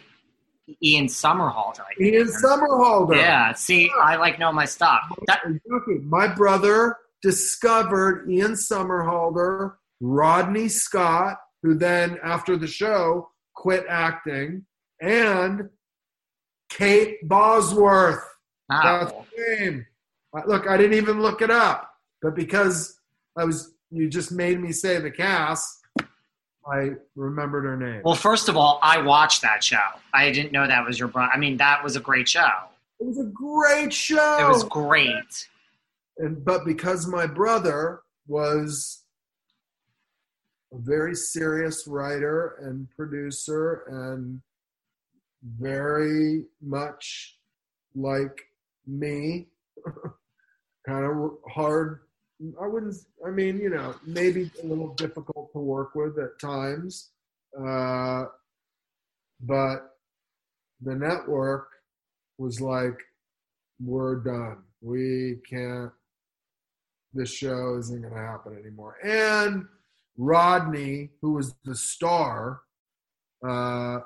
[0.81, 1.83] Ian Somerhalder.
[1.99, 3.17] Ian Somerhalder.
[3.17, 3.51] Yeah.
[3.53, 5.01] See, I like know my stuff.
[5.27, 5.43] That-
[6.05, 6.95] my brother
[7.25, 14.63] discovered Ian Somerhalder, Rodney Scott, who then after the show quit acting,
[15.01, 15.69] and
[16.69, 18.23] Kate Bosworth.
[18.69, 19.25] That's Wow.
[19.37, 19.85] her name.
[20.37, 22.99] Uh, Look, I didn't even look it up, but because
[23.35, 25.81] I was, you just made me say the cast.
[26.71, 28.01] I remembered her name.
[28.05, 29.77] Well, first of all, I watched that show.
[30.13, 31.31] I didn't know that was your brother.
[31.33, 32.49] I mean, that was a great show.
[32.99, 34.37] it was a great show.
[34.39, 35.47] It was great.
[36.17, 39.03] And but because my brother was
[40.73, 44.41] a very serious writer and producer and
[45.59, 47.37] very much
[47.95, 48.41] like
[48.87, 49.47] me
[50.85, 52.01] kind of hard
[52.61, 57.11] i wouldn't i mean you know maybe a little difficult to work with at times
[57.57, 58.25] uh,
[59.41, 59.95] but
[60.81, 61.69] the network
[62.37, 62.99] was like
[63.79, 64.63] we're done.
[64.81, 65.91] We can't
[67.15, 68.97] this show isn't going to happen anymore.
[69.03, 69.65] And
[70.17, 72.61] Rodney, who was the star,
[73.47, 73.99] uh,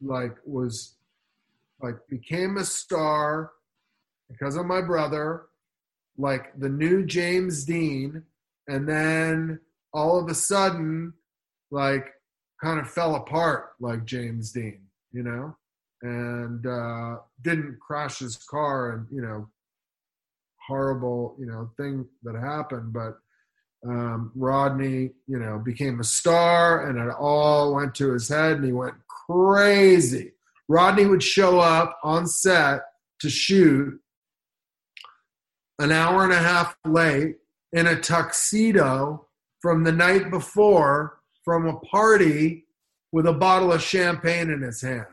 [0.00, 0.94] like was
[1.80, 3.50] like became a star
[4.30, 5.46] because of my brother,
[6.16, 8.22] like the new James Dean,
[8.68, 9.60] and then
[9.92, 11.12] all of a sudden,
[11.70, 12.06] like
[12.62, 14.80] kind of fell apart like James Dean,
[15.12, 15.56] you know,
[16.02, 19.48] and uh, didn't crash his car and you know
[20.68, 22.92] horrible, you know, thing that happened.
[22.92, 23.18] But
[23.86, 28.64] um, Rodney, you know, became a star, and it all went to his head, and
[28.64, 28.94] he went
[29.26, 30.32] crazy.
[30.68, 32.82] Rodney would show up on set
[33.20, 33.98] to shoot
[35.78, 37.36] an hour and a half late
[37.72, 39.26] in a tuxedo
[39.60, 42.66] from the night before from a party
[43.12, 45.06] with a bottle of champagne in his hand.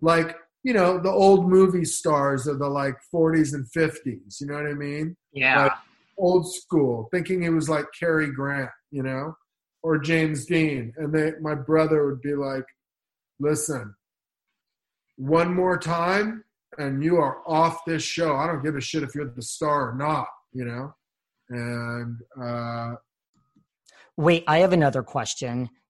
[0.00, 4.40] Like, you know, the old movie stars of the like 40s and 50s.
[4.40, 5.16] You know what I mean?
[5.32, 5.64] Yeah.
[5.64, 5.72] Like,
[6.18, 9.34] old school, thinking he was like Cary Grant, you know,
[9.82, 10.92] or James Dean.
[10.96, 12.64] And they, my brother would be like,
[13.40, 13.94] listen,
[15.16, 16.44] one more time
[16.78, 18.36] and you are off this show.
[18.36, 20.94] I don't give a shit if you're the star or not, you know?
[21.50, 22.96] And uh,
[24.16, 25.68] Wait, I have another question.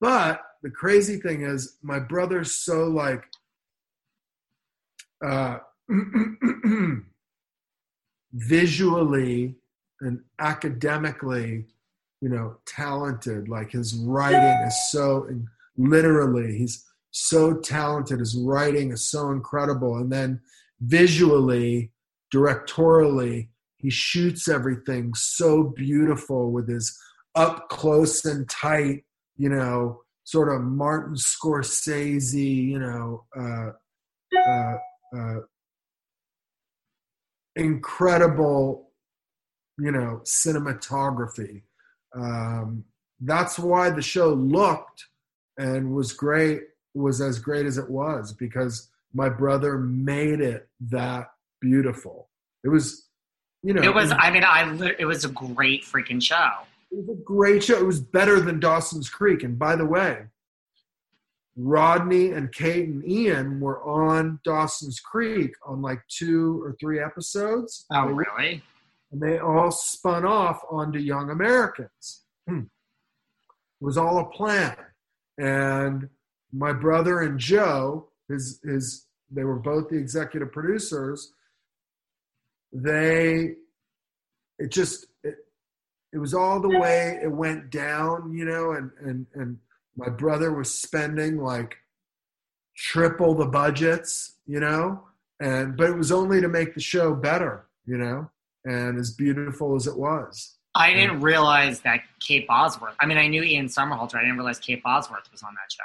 [0.00, 3.24] But the crazy thing is, my brother's so like,
[5.24, 5.58] uh,
[8.32, 9.56] visually
[10.00, 11.66] and academically,
[12.20, 13.48] you know, talented.
[13.48, 15.28] Like his writing is so,
[15.76, 18.20] literally, he's so talented.
[18.20, 19.96] His writing is so incredible.
[19.96, 20.40] And then
[20.80, 21.92] visually,
[22.32, 26.98] directorially, he shoots everything so beautiful with his
[27.34, 29.04] up close and tight
[29.40, 33.70] you know, sort of Martin Scorsese, you know, uh,
[34.36, 34.76] uh,
[35.16, 35.40] uh,
[37.56, 38.90] incredible
[39.80, 41.62] you know, cinematography.
[42.14, 42.84] Um,
[43.20, 45.06] that's why the show looked
[45.58, 46.62] and was great,
[46.94, 51.28] was as great as it was because my brother made it that
[51.60, 52.28] beautiful.
[52.62, 53.08] It was,
[53.62, 54.12] you know, It was.
[54.12, 54.94] I mean, I.
[54.98, 56.50] It was a great freaking show.
[56.90, 57.78] It was a great show.
[57.78, 59.42] It was better than Dawson's Creek.
[59.42, 60.24] And by the way,
[61.56, 67.86] Rodney and Kate and Ian were on Dawson's Creek on like two or three episodes.
[67.92, 68.62] Oh, really?
[69.12, 72.22] And they all spun off onto Young Americans.
[72.48, 72.60] Hmm.
[72.60, 74.76] It was all a plan.
[75.38, 76.08] And
[76.52, 81.32] my brother and Joe, his his they were both the executive producers.
[82.72, 83.54] They
[84.58, 85.06] it just
[86.12, 89.58] it, was all the way it went down, you know, and and and
[89.96, 91.76] my brother was spending like
[92.76, 95.02] triple the budgets, you know,
[95.40, 98.30] and but it was only to make the show better, you know,
[98.64, 100.56] and as beautiful as it was.
[100.74, 102.94] I didn't realize that Kate Bosworth.
[103.00, 104.14] I mean, I knew Ian Somerhalder.
[104.14, 105.82] I didn't realize Kate Bosworth was on that show.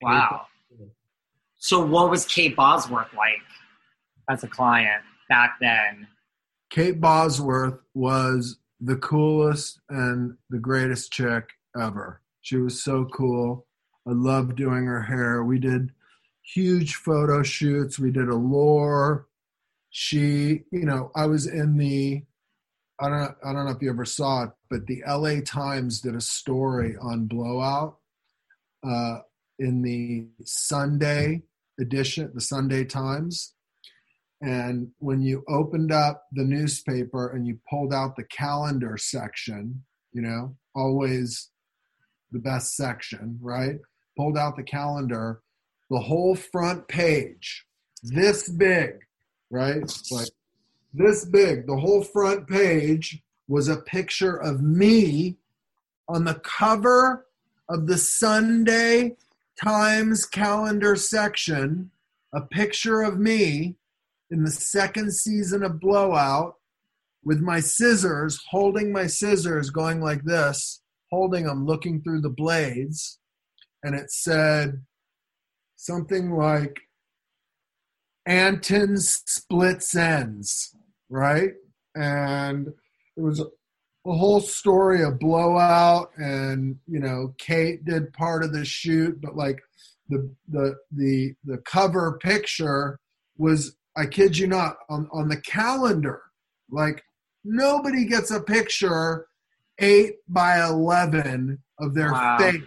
[0.00, 0.46] Wow.
[1.58, 3.42] So, what was Kate Bosworth like
[4.28, 6.08] as a client back then?
[6.70, 12.20] Kate Bosworth was the coolest and the greatest chick ever.
[12.40, 13.66] She was so cool.
[14.06, 15.44] I loved doing her hair.
[15.44, 15.92] We did
[16.42, 17.98] huge photo shoots.
[17.98, 19.28] We did Allure.
[19.90, 22.22] She, you know, I was in the
[23.00, 26.14] I don't I don't know if you ever saw it, but the LA Times did
[26.14, 27.98] a story on Blowout
[28.86, 29.18] uh,
[29.58, 31.42] in the Sunday
[31.80, 33.54] edition, the Sunday Times.
[34.42, 40.20] And when you opened up the newspaper and you pulled out the calendar section, you
[40.20, 41.50] know, always
[42.32, 43.78] the best section, right?
[44.16, 45.42] Pulled out the calendar,
[45.90, 47.64] the whole front page,
[48.02, 48.94] this big,
[49.48, 49.84] right?
[50.10, 50.30] Like
[50.92, 55.36] this big, the whole front page was a picture of me
[56.08, 57.26] on the cover
[57.68, 59.16] of the Sunday
[59.62, 61.90] Times calendar section,
[62.32, 63.76] a picture of me
[64.32, 66.54] in the second season of Blowout
[67.22, 70.80] with my scissors, holding my scissors, going like this,
[71.10, 73.18] holding them, looking through the blades.
[73.84, 74.82] And it said
[75.76, 76.80] something like,
[78.26, 80.74] Antin's splits ends,
[81.10, 81.50] right?
[81.94, 82.68] And
[83.16, 83.44] it was a,
[84.06, 89.36] a whole story of blowout and you know kate did part of the shoot but
[89.36, 89.60] like
[90.08, 92.98] the the the the cover picture
[93.36, 96.22] was i kid you not on on the calendar
[96.70, 97.02] like
[97.44, 99.26] nobody gets a picture
[99.78, 102.38] 8 by 11 of their Wow.
[102.38, 102.62] face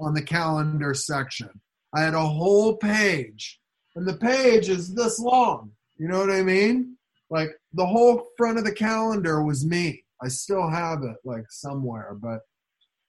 [0.00, 1.50] on the calendar section.
[1.94, 3.60] I had a whole page
[3.94, 6.96] and the page is this long you know what i mean?
[7.30, 10.04] Like the whole front of the calendar was me.
[10.22, 12.40] I still have it like somewhere but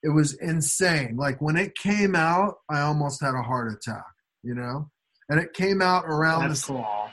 [0.03, 1.15] it was insane.
[1.15, 4.05] Like when it came out i almost had a heart attack
[4.43, 4.89] you know?
[5.29, 7.09] And it came out around That's the cool.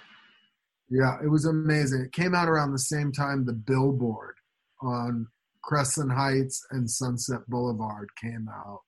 [0.90, 2.02] Yeah it was amazing.
[2.02, 4.34] It came out around the same time the billboard
[4.82, 5.26] on
[5.62, 8.80] crescent heights and sunset boulevard came out.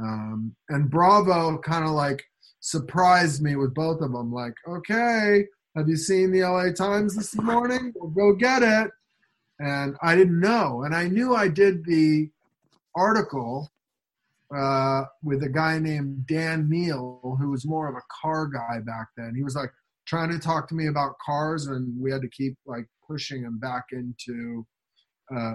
[0.00, 2.22] Um, and bravo kind of like
[2.60, 5.44] surprised me with both of them like okay
[5.76, 7.92] have you seen the la times this morning?
[7.94, 8.90] Well, go get it.
[9.60, 10.82] And i didn't know.
[10.82, 12.28] And i knew i did the
[12.96, 13.70] article
[14.54, 19.08] uh, with a guy named dan neil who was more of a car guy back
[19.16, 19.34] then.
[19.36, 19.70] He was like
[20.08, 23.58] trying to talk to me about cars and we had to keep like pushing him
[23.58, 24.66] back into
[25.36, 25.52] uh,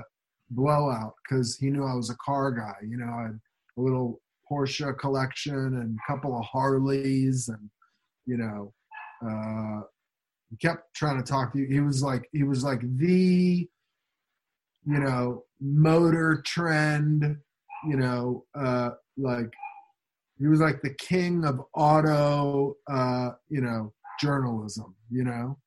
[0.52, 3.40] blowout because he knew i was a car guy you know i had
[3.78, 7.70] a little porsche collection and a couple of harleys and
[8.26, 8.74] you know
[9.26, 9.82] uh,
[10.54, 11.68] he kept trying to talk to you.
[11.68, 13.68] He was like he was like the
[14.86, 17.38] you know motor trend
[17.88, 19.52] you know uh like
[20.38, 25.58] he was like the king of auto uh you know journalism you know?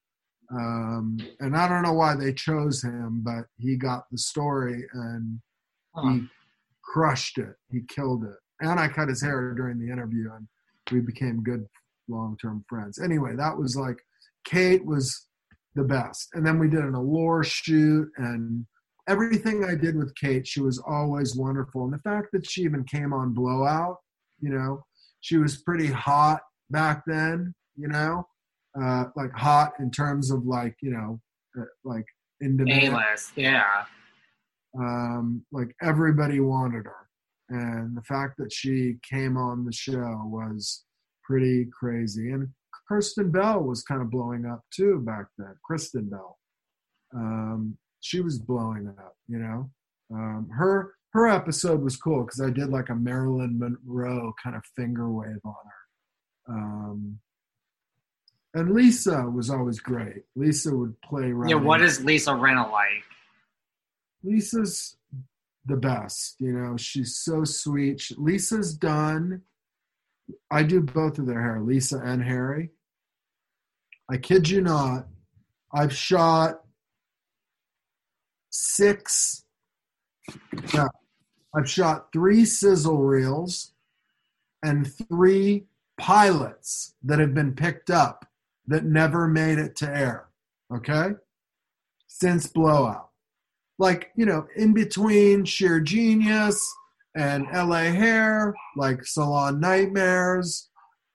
[0.51, 5.41] Um and i don't know why they chose him but he got the story and
[5.95, 6.11] Huh.
[6.13, 6.23] he
[6.85, 7.55] crushed it.
[7.71, 8.37] He killed it.
[8.61, 10.47] And i cut his hair during the interview and
[10.93, 11.67] we became good
[12.09, 12.99] long-term friends.
[13.01, 13.99] Anyway that was like
[14.45, 15.27] kate was
[15.75, 16.29] the best.
[16.35, 18.67] And then we did an allure shoot and
[19.09, 21.85] everything i did with kate she was always wonderful.
[21.85, 23.97] And the fact that she even came on blowout
[24.41, 24.85] you know
[25.21, 26.41] she was pretty hot
[26.71, 28.27] back then you know
[28.81, 31.21] uh like hot in terms of like you know
[31.59, 32.05] uh, like
[32.41, 33.85] in demand A-list, yeah.
[34.79, 37.09] um, like everybody wanted her
[37.49, 40.85] and the fact that she came on the show was
[41.25, 42.49] pretty crazy and
[42.87, 46.39] kristen bell was kind of blowing up too back then kristen bell
[47.15, 49.17] um, she was blowing up.
[49.29, 49.71] You know,
[50.13, 54.63] um, her her episode was cool because I did like a Marilyn Monroe kind of
[54.77, 56.55] finger wave on her.
[56.55, 57.19] Um,
[58.57, 60.25] and Lisa was always great.
[60.35, 61.31] Lisa would play.
[61.47, 63.05] Yeah, what is Lisa Rinna like?
[64.25, 64.97] Lisa's
[65.67, 66.37] the best.
[66.39, 68.01] You know, she's so sweet.
[68.01, 69.43] She, Lisa's done.
[70.51, 72.71] I do both of their hair, Lisa and Harry.
[74.11, 75.07] I kid you not.
[75.71, 76.63] I've shot
[78.49, 79.45] six.
[80.73, 80.89] No,
[81.55, 83.73] I've shot three sizzle reels
[84.63, 85.67] and three
[85.99, 88.27] pilots that have been picked up
[88.69, 90.29] that never made it to air.
[90.75, 91.11] Okay?
[92.07, 93.11] Since Blowout.
[93.79, 96.75] Like, you know, in between Shear Genius
[97.15, 100.69] and LA Hair, like Salon Nightmares,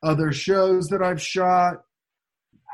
[0.04, 1.84] other shows that I've shot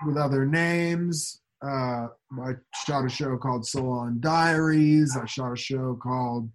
[0.05, 1.41] with other names.
[1.61, 2.07] Uh,
[2.39, 2.53] I
[2.86, 5.17] shot a show called Salon Diaries.
[5.17, 6.49] I shot a show called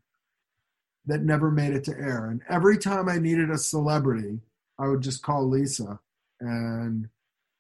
[1.07, 2.27] that never made it to air.
[2.27, 4.41] And every time I needed a celebrity,
[4.79, 5.99] I would just call Lisa
[6.41, 7.09] and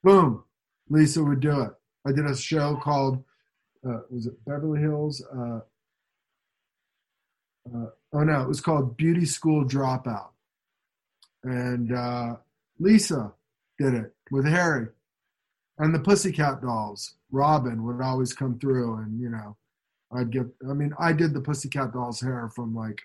[0.02, 0.44] boom,
[0.88, 1.70] Lisa would do it.
[2.06, 3.22] I did a show called,
[3.86, 5.24] uh, was it Beverly Hills?
[5.34, 5.60] Uh,
[7.72, 10.30] uh, oh no, it was called Beauty School Dropout.
[11.44, 12.36] And uh,
[12.78, 13.32] Lisa
[13.78, 14.88] did it with Harry.
[15.78, 19.56] And the Pussycat Dolls, Robin would always come through and, you know,
[20.14, 23.00] I'd get, I mean, I did the Pussycat Dolls hair from like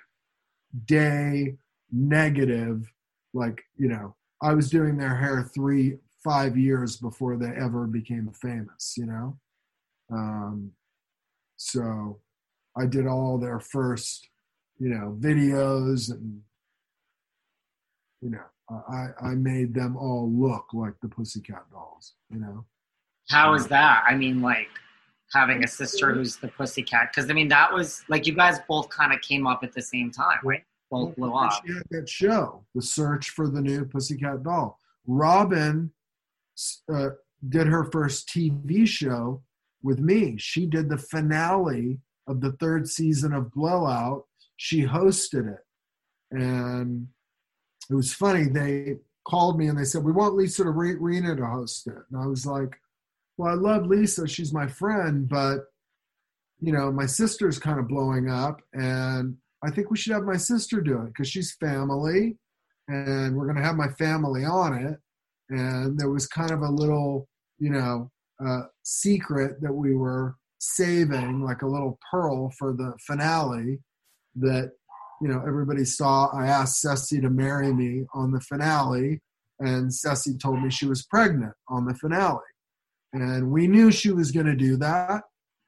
[0.86, 1.58] day
[1.92, 2.86] negative
[3.34, 5.98] like you know i was doing their hair three
[6.28, 9.38] five years before they ever became famous you know?
[10.12, 10.72] Um,
[11.58, 12.20] so
[12.78, 14.28] i did all their first
[14.80, 16.42] you know videos and
[18.22, 18.46] you know
[18.90, 22.66] i i made them all look like the pussycat dolls you know?
[23.30, 24.04] How is that?
[24.08, 24.70] I mean like
[25.34, 28.88] having a sister who's the pussycat because i mean that was like you guys both
[28.90, 30.64] kind of came up at the same time right?
[30.90, 31.62] Both blew up.
[31.92, 34.80] that show the search for the new pussycat doll.
[35.06, 35.92] Robin
[36.94, 37.10] uh,
[37.48, 39.42] did her first tv show
[39.84, 40.38] with me.
[40.38, 44.26] She did the finale of the third season of blowout.
[44.58, 45.60] She hosted it.
[46.32, 47.08] And
[47.90, 48.46] it was funny.
[48.46, 51.98] They called me and they said we want lisa to re- rinna to host it.
[52.12, 52.78] And i was like
[53.38, 54.28] well, I love Lisa.
[54.28, 55.66] She's my friend, but
[56.60, 60.38] you know, my sister's kind of blowing up, and I think we should have my
[60.38, 62.38] sister do it because she's family,
[62.88, 65.00] and we're going to have my family on it.
[65.50, 67.28] And there was kind of a little,
[67.60, 68.12] you know,
[68.46, 73.80] uh, secret that we were saving, like a little pearl for the finale
[74.36, 74.72] that,
[75.22, 76.28] you know, everybody saw.
[76.28, 79.22] I asked Ceci to marry me on the finale,
[79.60, 82.40] and Ceci told me she was pregnant on the finale
[83.14, 85.24] and we knew she was going to do that.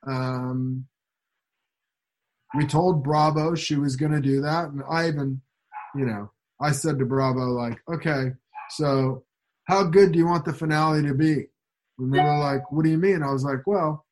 [0.05, 0.85] Um,
[2.55, 5.41] we told Bravo she was going to do that, and I even,
[5.95, 8.31] you know, I said to Bravo like, okay,
[8.71, 9.23] so
[9.69, 11.45] how good do you want the finale to be?
[11.99, 13.21] And they were like, what do you mean?
[13.21, 14.03] I was like, well,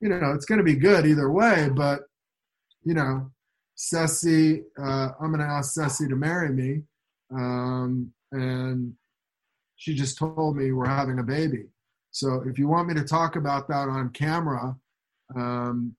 [0.00, 2.00] you know, it's going to be good either way, but
[2.82, 3.30] you know,
[3.76, 6.82] Ceci, uh, I'm going to ask Ceci to marry me,
[7.32, 8.94] um, and
[9.76, 11.66] she just told me we're having a baby.
[12.10, 14.76] So if you want me to talk about that on camera,
[15.36, 15.94] um,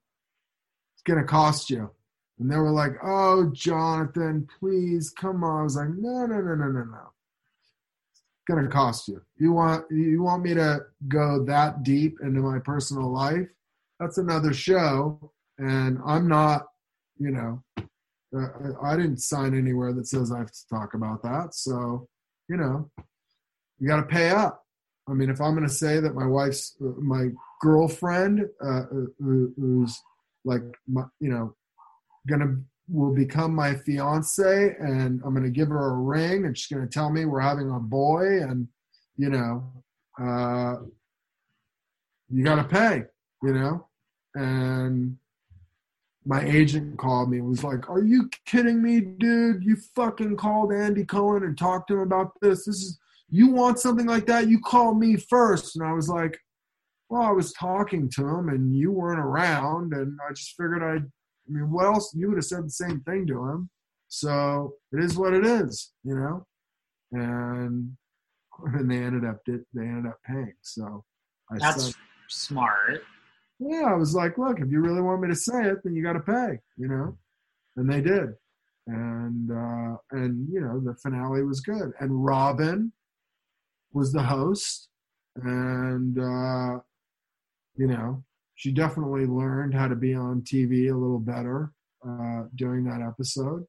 [0.94, 1.90] it's going to cost you.
[2.38, 5.62] And they were like, oh, Jonathan, please, come on.
[5.62, 7.14] I was like, no, no, no, no, no, no.
[8.50, 9.22] Going to cost you.
[9.38, 13.48] You want, you want me to go that deep into my personal life?
[14.00, 15.32] That's another show.
[15.60, 16.66] And I'm not,
[17.20, 17.64] you know,
[18.36, 18.48] uh,
[18.82, 21.54] I didn't sign anywhere that says I have to talk about that.
[21.54, 22.08] So,
[22.50, 22.90] you know,
[23.78, 24.66] you got to pay up.
[25.08, 27.28] I mean, if I'm going to say that my wife's my
[27.62, 28.84] girlfriend, uh,
[29.20, 30.02] who's
[30.44, 31.56] like, my, you know,
[32.28, 32.58] gonna
[32.92, 36.88] will become my fiance, and I'm going to give her a ring, and she's going
[36.88, 38.68] to tell me we're having a boy, and
[39.18, 39.72] you know,
[40.22, 40.78] uh,
[42.30, 43.04] you got to pay,
[43.44, 43.88] you know,
[44.36, 45.18] and
[46.26, 49.64] my agent called me and was like, "Are you kidding me, dude?
[49.64, 52.66] You fucking called Andy Cohen and talked to him about this.
[52.66, 53.00] This is."
[53.32, 55.76] you want something like that, you call me first.
[55.76, 56.40] And I was like,
[57.10, 59.94] well, I was talking to him and you weren't around.
[59.94, 61.12] And I just figured I'd,
[61.50, 62.14] I mean, what else?
[62.16, 63.70] You would have said the same thing to him.
[64.08, 66.46] So it is what it is, you know?
[67.12, 67.96] And,
[68.74, 70.54] and they ended up, they ended up paying.
[70.62, 71.04] So
[71.52, 71.96] I That's said,
[72.28, 73.04] smart.
[73.60, 73.86] Yeah.
[73.90, 76.14] I was like, look, if you really want me to say it, then you got
[76.14, 77.18] to pay, you know?
[77.76, 78.30] And they did.
[78.88, 81.92] And, uh, and, you know, the finale was good.
[82.00, 82.92] And Robin,
[83.94, 84.90] was the host,
[85.36, 86.80] and uh,
[87.76, 88.24] you know
[88.60, 91.72] she definitely learned how to be on TV a little better
[92.06, 93.66] uh, during that episode.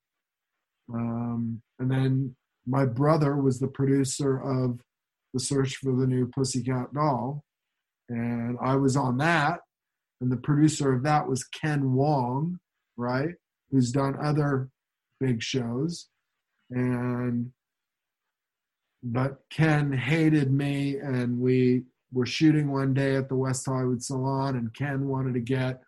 [0.92, 2.34] Um, and then
[2.66, 4.80] my brother was the producer of
[5.32, 7.44] The Search for the New Pussycat Doll.
[8.08, 9.60] And I was on that.
[10.20, 12.58] And the producer of that was Ken Wong,
[12.96, 13.36] right?
[13.70, 14.70] Who's done other
[15.20, 16.08] big shows.
[16.68, 17.52] And
[19.04, 24.56] but Ken hated me, and we were shooting one day at the West Hollywood Salon,
[24.56, 25.80] and Ken wanted to get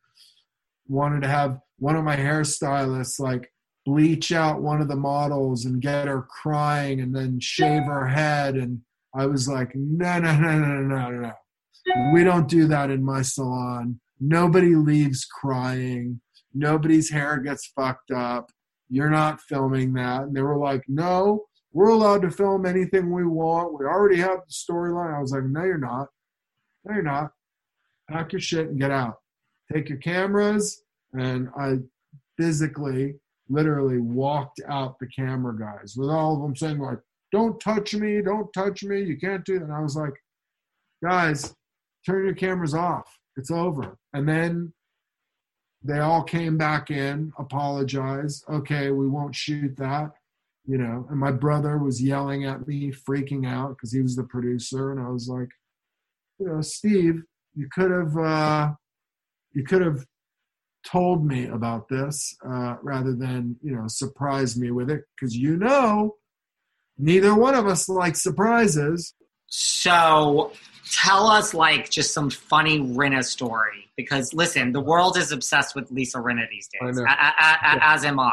[0.88, 3.50] wanted to have one of my hairstylists like
[3.86, 8.56] bleach out one of the models and get her crying and then shave her head.
[8.56, 8.80] And
[9.14, 11.32] I was like no no no no no no no
[12.12, 14.00] we don't do that in my salon.
[14.20, 16.20] Nobody leaves crying.
[16.54, 18.50] Nobody's hair gets fucked up.
[18.88, 20.22] You're not filming that.
[20.22, 23.78] And they were like no we're allowed to film anything we want.
[23.78, 25.14] We already have the storyline.
[25.14, 26.08] I was like, no, you're not.
[26.84, 27.32] No, you're not.
[28.10, 29.16] Pack your shit and get out.
[29.72, 30.82] Take your cameras.
[31.14, 31.78] And I
[32.38, 33.14] physically,
[33.48, 36.98] literally walked out the camera guys with all of them saying, like,
[37.30, 39.64] don't touch me, don't touch me, you can't do that.
[39.64, 40.12] And I was like,
[41.02, 41.54] guys,
[42.04, 43.18] turn your cameras off.
[43.36, 43.96] It's over.
[44.12, 44.72] And then
[45.82, 48.44] they all came back in, apologized.
[48.50, 50.12] Okay, we won't shoot that
[50.66, 54.24] you know and my brother was yelling at me freaking out because he was the
[54.24, 55.48] producer and i was like
[56.38, 57.22] you know steve
[57.54, 58.70] you could have uh
[59.52, 60.04] you could have
[60.86, 65.56] told me about this uh rather than you know surprise me with it because you
[65.56, 66.14] know
[66.98, 69.14] neither one of us like surprises
[69.48, 70.52] so
[70.92, 75.90] tell us like just some funny Rinna story because listen, the world is obsessed with
[75.90, 77.78] Lisa Rinna these days, a- a- a- Yeah.
[77.94, 78.32] as am I.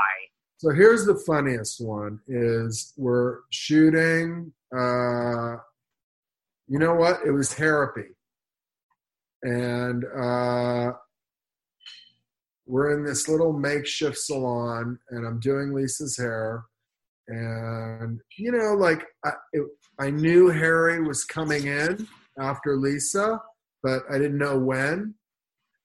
[0.60, 4.52] So here's the funniest one: is we're shooting.
[4.78, 5.56] Uh,
[6.68, 7.22] you know what?
[7.26, 8.10] It was therapy,
[9.42, 10.92] and uh,
[12.66, 16.66] we're in this little makeshift salon, and I'm doing Lisa's hair,
[17.30, 19.64] and you know, like I, it,
[19.98, 22.06] I knew Harry was coming in
[22.38, 23.40] after Lisa,
[23.82, 25.16] but I didn't know when.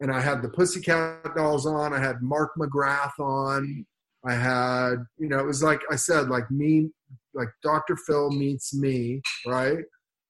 [0.01, 1.95] And I had the Pussycat Dolls on.
[1.95, 3.87] I had Mark McGrath on.
[4.27, 6.91] I had, you know, it was like I said, like me,
[7.35, 7.97] like Dr.
[7.97, 9.85] Phil meets me, right?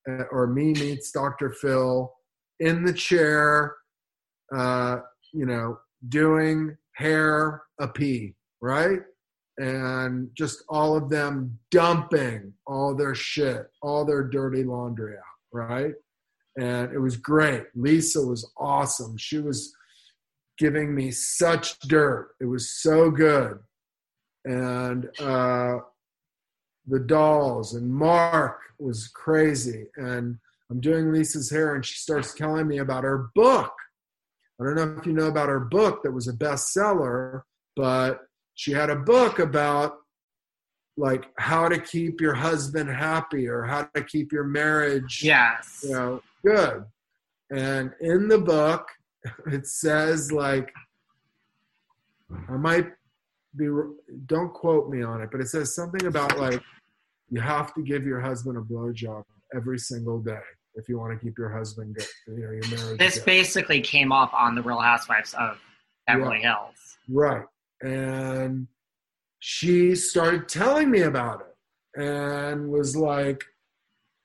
[0.08, 1.50] Uh, or me meets Dr.
[1.50, 2.12] Phil
[2.60, 3.74] in the chair,
[4.54, 4.98] uh,
[5.32, 5.78] you know,
[6.08, 9.00] doing hair a pee, right?
[9.58, 15.22] And just all of them dumping all their shit, all their dirty laundry out,
[15.52, 15.92] right?
[16.58, 17.64] And it was great.
[17.76, 19.16] Lisa was awesome.
[19.16, 19.72] She was
[20.58, 22.30] giving me such dirt.
[22.40, 23.58] It was so good
[24.44, 25.78] and uh,
[26.86, 29.86] the dolls and Mark was crazy.
[29.96, 30.38] And
[30.70, 33.72] I'm doing Lisa's hair, and she starts telling me about her book.
[34.60, 37.42] I don't know if you know about her book that was a bestseller,
[37.76, 38.20] but
[38.54, 39.96] she had a book about
[40.96, 45.80] like how to keep your husband happy or how to keep your marriage Yes.
[45.82, 46.84] you know good
[47.50, 48.86] and in the book
[49.48, 50.72] it says like
[52.48, 52.92] i might
[53.56, 53.68] be
[54.26, 56.60] don't quote me on it but it says something about like
[57.30, 59.24] you have to give your husband a blowjob
[59.54, 60.38] every single day
[60.74, 63.24] if you want to keep your husband good you know your marriage This good.
[63.24, 65.58] basically came up on the Real Housewives of
[66.06, 66.98] Beverly Hills.
[67.08, 67.44] Right.
[67.82, 68.66] And
[69.38, 73.44] she started telling me about it and was like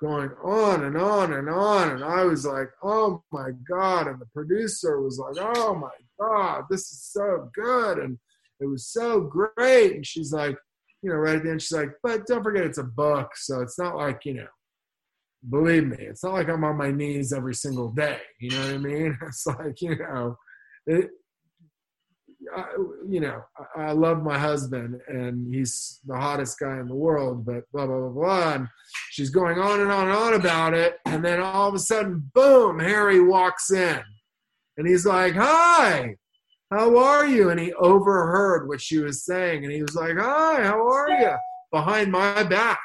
[0.01, 1.89] going on and on and on.
[1.91, 4.07] And I was like, oh my God.
[4.07, 7.99] And the producer was like, oh my God, this is so good.
[7.99, 8.17] And
[8.59, 9.95] it was so great.
[9.95, 10.57] And she's like,
[11.01, 13.31] you know, right at the end, she's like, but don't forget it's a book.
[13.35, 14.47] So it's not like, you know,
[15.49, 18.19] believe me, it's not like I'm on my knees every single day.
[18.39, 19.17] You know what I mean?
[19.27, 20.37] It's like, you know,
[20.85, 21.09] it,
[22.55, 22.65] I,
[23.07, 23.41] you know,
[23.77, 27.85] I, I love my husband and he's the hottest guy in the world, but blah,
[27.85, 28.53] blah, blah, blah.
[28.53, 28.67] And
[29.11, 30.97] she's going on and on and on about it.
[31.05, 34.01] And then all of a sudden, boom, Harry walks in
[34.77, 36.15] and he's like, Hi,
[36.71, 37.49] how are you?
[37.49, 39.63] And he overheard what she was saying.
[39.63, 41.31] And he was like, Hi, how are you?
[41.71, 42.79] Behind my back.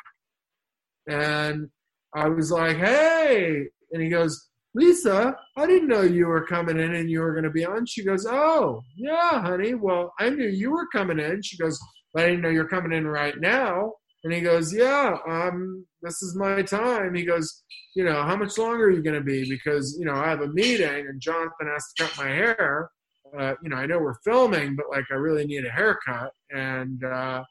[1.09, 1.69] And
[2.15, 3.67] I was like, Hey.
[3.93, 7.45] And he goes, Lisa, I didn't know you were coming in and you were going
[7.45, 7.87] to be on.
[7.87, 9.75] She goes, Oh, yeah, honey.
[9.75, 11.43] Well, I knew you were coming in.
[11.43, 11.79] She goes,
[12.13, 13.93] But I didn't know you're coming in right now.
[14.25, 17.15] And he goes, Yeah, um, this is my time.
[17.15, 17.63] He goes,
[17.95, 19.47] You know, how much longer are you going to be?
[19.47, 22.91] Because, you know, I have a meeting and Jonathan has to cut my hair.
[23.39, 26.33] Uh, you know, I know we're filming, but like I really need a haircut.
[26.51, 27.43] And, uh,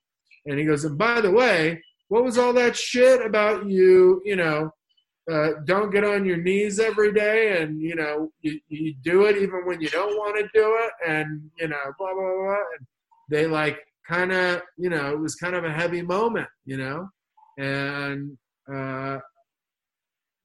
[0.45, 4.35] and he goes, And by the way, what was all that shit about you, you
[4.35, 4.71] know,
[5.31, 9.37] uh, don't get on your knees every day and you know you, you do it
[9.37, 12.85] even when you don't want to do it and you know blah blah blah and
[13.29, 17.07] they like kind of you know it was kind of a heavy moment you know
[17.57, 18.37] and
[18.73, 19.17] uh,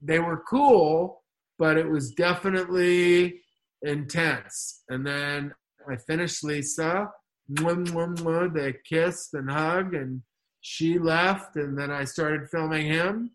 [0.01, 1.25] they were cool
[1.59, 3.41] but it was definitely
[3.83, 5.53] intense and then
[5.91, 7.09] i finished lisa
[7.49, 10.23] they kissed and hugged and
[10.61, 13.31] she left and then i started filming him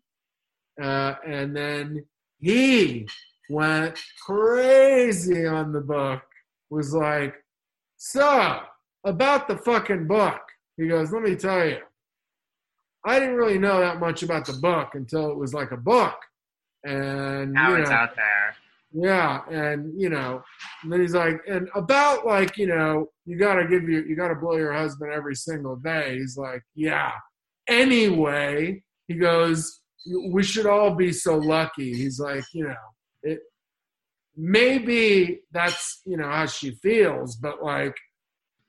[0.82, 2.04] uh, and then
[2.38, 3.06] he
[3.48, 6.22] went crazy on the book.
[6.70, 7.34] Was like,
[7.96, 8.60] so
[9.04, 10.40] about the fucking book.
[10.76, 11.78] He goes, let me tell you,
[13.06, 16.16] I didn't really know that much about the book until it was like a book.
[16.84, 18.56] And Now you it's out there.
[18.96, 20.40] Yeah, and you know,
[20.84, 24.36] and then he's like, and about like, you know, you gotta give your, you gotta
[24.36, 26.16] blow your husband every single day.
[26.18, 27.10] He's like, yeah.
[27.66, 29.80] Anyway, he goes,
[30.30, 31.92] we should all be so lucky.
[31.92, 32.74] He's like, you know,
[33.24, 33.40] it
[34.36, 37.96] maybe that's you know how she feels, but like,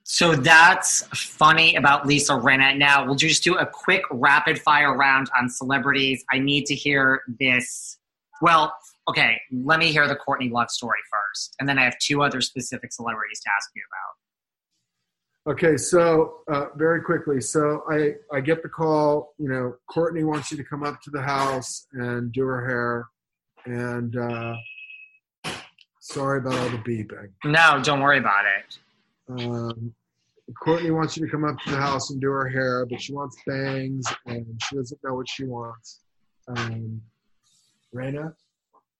[0.08, 2.76] So that's funny about Lisa Rinna.
[2.78, 6.24] Now we'll just do a quick rapid fire round on celebrities.
[6.30, 7.98] I need to hear this.
[8.40, 8.72] Well,
[9.08, 12.40] okay, let me hear the Courtney Love story first, and then I have two other
[12.40, 15.52] specific celebrities to ask you about.
[15.52, 19.34] Okay, so uh, very quickly, so I I get the call.
[19.38, 23.08] You know, Courtney wants you to come up to the house and do her hair,
[23.64, 24.56] and uh,
[26.00, 27.30] sorry about all the beeping.
[27.44, 28.78] No, don't worry about it.
[29.28, 29.94] Um,
[30.62, 33.12] Courtney wants you to come up to the house and do her hair, but she
[33.12, 36.00] wants bangs and she doesn't know what she wants.
[36.48, 37.00] Um,
[37.92, 38.32] Raina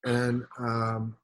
[0.07, 1.17] and um,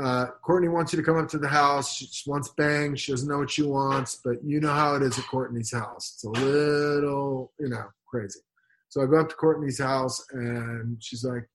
[0.00, 1.94] uh, Courtney wants you to come up to the house.
[1.94, 3.00] She wants bangs.
[3.00, 6.14] She doesn't know what she wants, but you know how it is at Courtney's house.
[6.14, 8.40] It's a little, you know, crazy.
[8.88, 11.48] So I go up to Courtney's house and she's like,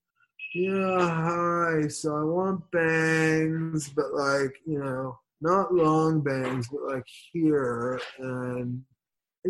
[0.53, 1.87] yeah, hi.
[1.87, 7.99] So I want bangs, but like, you know, not long bangs, but like here.
[8.19, 8.83] And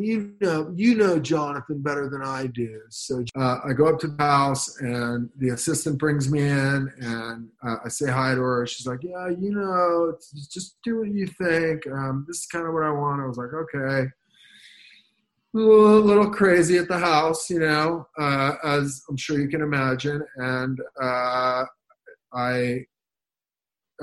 [0.04, 2.82] you know, you know Jonathan better than I do.
[2.90, 7.50] So uh, I go up to the house, and the assistant brings me in, and
[7.66, 8.68] uh, I say hi to her.
[8.68, 10.18] She's like, "Yeah, you know,
[10.52, 11.88] just do what you think.
[11.88, 14.10] Um, this is kind of what I want." I was like, "Okay."
[15.56, 19.62] A little, little crazy at the house, you know, uh, as I'm sure you can
[19.62, 21.64] imagine, and uh,
[22.34, 22.86] I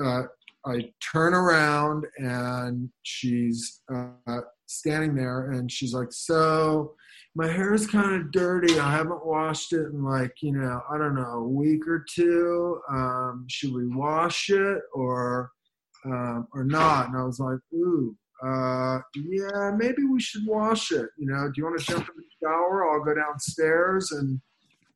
[0.01, 0.23] uh,
[0.65, 6.95] I turn around and she's uh, standing there and she's like, So
[7.35, 8.79] my hair is kind of dirty.
[8.79, 12.79] I haven't washed it in like, you know, I don't know, a week or two.
[12.89, 15.51] Um, should we wash it or
[16.05, 17.09] um, or not?
[17.09, 21.09] And I was like, Ooh, uh, yeah, maybe we should wash it.
[21.17, 22.89] You know, do you want to jump in the shower?
[22.89, 24.39] I'll go downstairs and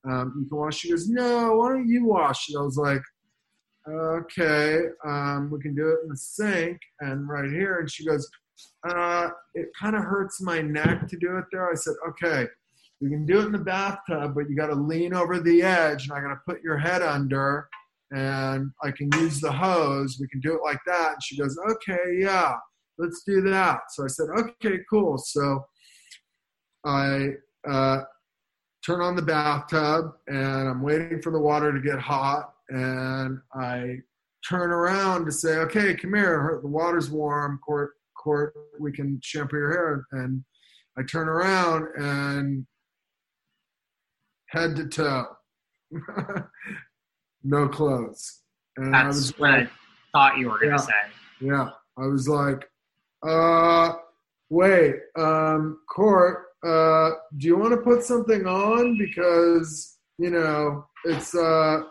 [0.09, 0.77] um, you can wash.
[0.77, 2.57] She goes, No, why don't you wash it?
[2.57, 3.01] I was like,
[3.87, 7.79] okay, um, we can do it in the sink and right here.
[7.79, 8.29] And she goes,
[8.87, 11.69] uh, it kind of hurts my neck to do it there.
[11.69, 12.47] I said, okay,
[13.01, 16.03] we can do it in the bathtub, but you got to lean over the edge
[16.03, 17.69] and I got to put your head under
[18.11, 20.17] and I can use the hose.
[20.19, 21.13] We can do it like that.
[21.13, 22.53] And she goes, okay, yeah,
[22.97, 23.79] let's do that.
[23.91, 25.17] So I said, okay, cool.
[25.17, 25.63] So
[26.85, 27.29] I,
[27.69, 28.01] uh,
[28.85, 33.97] turn on the bathtub and I'm waiting for the water to get hot and I
[34.47, 39.57] turn around to say, okay, come here, the water's warm, court, court, we can shampoo
[39.57, 40.05] your hair.
[40.11, 40.43] And
[40.97, 42.65] I turn around and
[44.49, 45.25] head to toe,
[47.43, 48.41] no clothes.
[48.77, 49.69] And I That's was what I
[50.11, 50.85] thought you were going to Yeah.
[50.85, 51.11] say.
[51.41, 52.69] yeah, I was like,
[53.25, 53.93] uh,
[54.49, 58.97] wait, um, Court, uh, do you want to put something on?
[58.97, 61.81] Because, you know, it's, uh,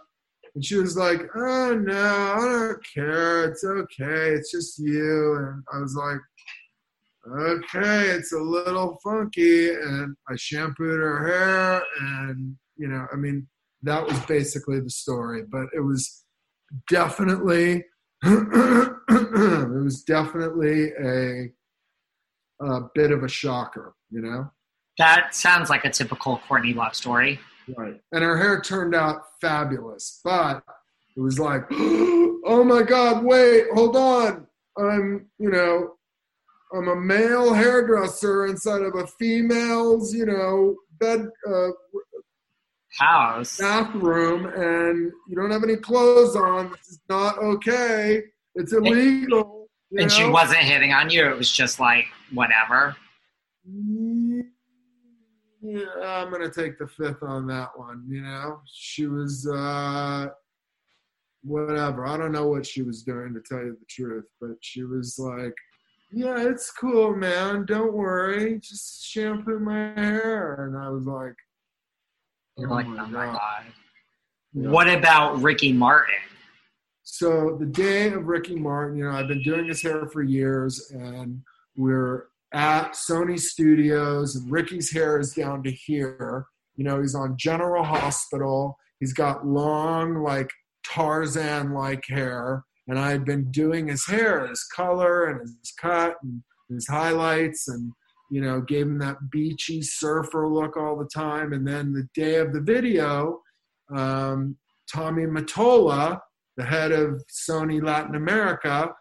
[0.58, 3.44] and she was like, oh, no, I don't care.
[3.44, 4.34] It's okay.
[4.34, 5.36] It's just you.
[5.36, 6.18] And I was like,
[7.40, 9.70] okay, it's a little funky.
[9.70, 11.82] And I shampooed her hair.
[12.00, 13.46] And, you know, I mean,
[13.82, 15.44] that was basically the story.
[15.48, 16.24] But it was
[16.90, 17.84] definitely
[18.24, 21.52] it was definitely a,
[22.66, 24.50] a bit of a shocker, you know.
[24.98, 27.38] That sounds like a typical Courtney Love story.
[27.76, 28.00] Right.
[28.12, 30.62] And her hair turned out fabulous, but
[31.16, 34.46] it was like, oh my God, wait, hold on.
[34.78, 35.94] I'm, you know,
[36.72, 41.68] I'm a male hairdresser inside of a female's, you know, bed uh,
[42.98, 43.58] House.
[43.58, 46.70] bathroom, and you don't have any clothes on.
[46.70, 48.22] This is not okay.
[48.54, 49.68] It's illegal.
[49.90, 51.28] you And she wasn't hitting on you.
[51.28, 52.96] It was just like, whatever.
[55.60, 58.04] Yeah, I'm gonna take the fifth on that one.
[58.08, 60.28] You know, she was uh,
[61.42, 62.06] whatever.
[62.06, 65.18] I don't know what she was doing to tell you the truth, but she was
[65.18, 65.54] like,
[66.12, 67.64] "Yeah, it's cool, man.
[67.66, 68.58] Don't worry.
[68.60, 71.34] Just shampoo my hair." And I was like,
[72.56, 73.64] You're "Oh like, my oh my God." god.
[74.54, 74.70] Yeah.
[74.70, 76.14] What about Ricky Martin?
[77.02, 80.90] So the day of Ricky Martin, you know, I've been doing his hair for years,
[80.90, 81.42] and
[81.76, 86.46] we're at Sony Studios, and Ricky's hair is down to here.
[86.76, 88.76] You know, he's on General Hospital.
[89.00, 90.50] He's got long, like
[90.86, 96.42] Tarzan-like hair, and I had been doing his hair, his color, and his cut, and
[96.70, 97.92] his highlights, and
[98.30, 101.52] you know, gave him that beachy surfer look all the time.
[101.52, 103.40] And then the day of the video,
[103.94, 104.56] um,
[104.92, 106.20] Tommy Mottola,
[106.56, 108.92] the head of Sony Latin America,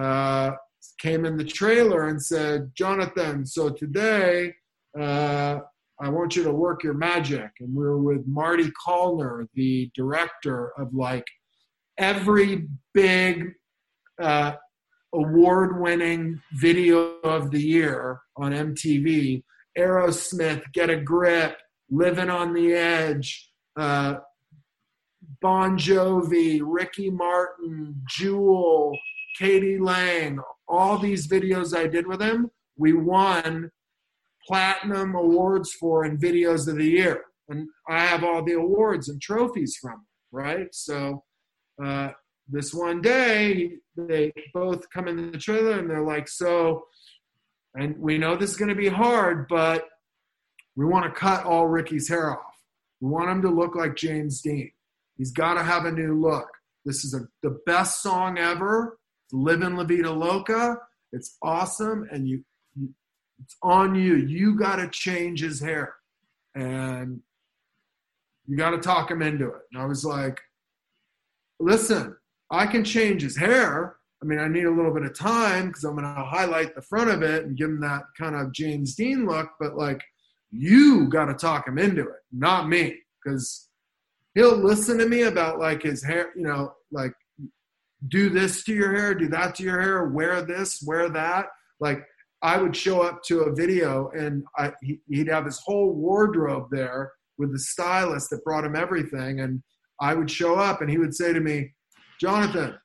[0.00, 0.52] uh,
[1.00, 4.54] came in the trailer and said, Jonathan, so today
[4.98, 5.58] uh,
[6.00, 7.50] I want you to work your magic.
[7.60, 11.24] And we were with Marty Callner, the director of like
[11.98, 13.52] every big
[14.20, 14.52] uh,
[15.12, 19.42] award winning video of the year on MTV
[19.78, 21.56] Aerosmith, Get a Grip,
[21.90, 23.50] Living on the Edge.
[23.76, 24.16] Uh,
[25.40, 28.96] Bon Jovi, Ricky Martin, Jewel,
[29.38, 29.78] k.d.
[29.78, 33.70] lang, all these videos I did with him, we won
[34.46, 37.22] platinum awards for in videos of the year.
[37.48, 40.68] And I have all the awards and trophies from him, right?
[40.72, 41.24] So
[41.82, 42.10] uh,
[42.48, 46.84] this one day, they both come in the trailer and they're like, so,
[47.74, 49.86] and we know this is going to be hard, but
[50.76, 52.54] we want to cut all Ricky's hair off.
[53.00, 54.70] We want him to look like James Dean.
[55.16, 56.48] He's got to have a new look.
[56.84, 58.98] This is a, the best song ever.
[59.32, 60.76] Livin' La Vida Loca.
[61.12, 62.90] It's awesome, and you, you
[63.42, 64.16] it's on you.
[64.16, 65.94] You got to change his hair,
[66.54, 67.20] and
[68.46, 69.62] you got to talk him into it.
[69.72, 70.40] And I was like,
[71.60, 72.16] listen,
[72.50, 73.96] I can change his hair.
[74.22, 76.82] I mean, I need a little bit of time because I'm going to highlight the
[76.82, 79.50] front of it and give him that kind of James Dean look.
[79.60, 80.02] But like,
[80.50, 83.68] you got to talk him into it, not me, because
[84.34, 87.12] he'll listen to me about like his hair, you know, like
[88.06, 91.46] do this to your hair, do that to your hair, wear this, wear that.
[91.80, 92.04] Like
[92.42, 96.68] I would show up to a video and I, he, he'd have his whole wardrobe
[96.70, 99.40] there with the stylist that brought him everything.
[99.40, 99.62] And
[100.00, 101.72] I would show up and he would say to me,
[102.20, 102.78] Jonathan,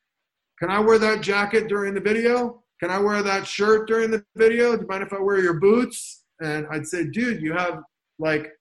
[0.60, 2.64] can I wear that jacket during the video?
[2.80, 4.76] Can I wear that shirt during the video?
[4.76, 6.24] Do you mind if I wear your boots?
[6.42, 7.80] And I'd say, dude, you have
[8.20, 8.52] like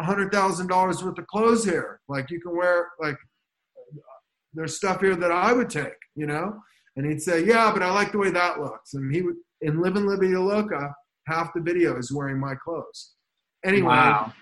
[0.00, 2.00] a hundred thousand dollars worth of clothes here.
[2.08, 3.16] Like you can wear like
[4.54, 6.60] there's stuff here that I would take, you know?
[6.96, 8.94] And he'd say, Yeah, but I like the way that looks.
[8.94, 10.94] And he would in Living La Vida Loca,
[11.26, 13.14] half the video is wearing my clothes.
[13.64, 14.32] Anyway, Wow.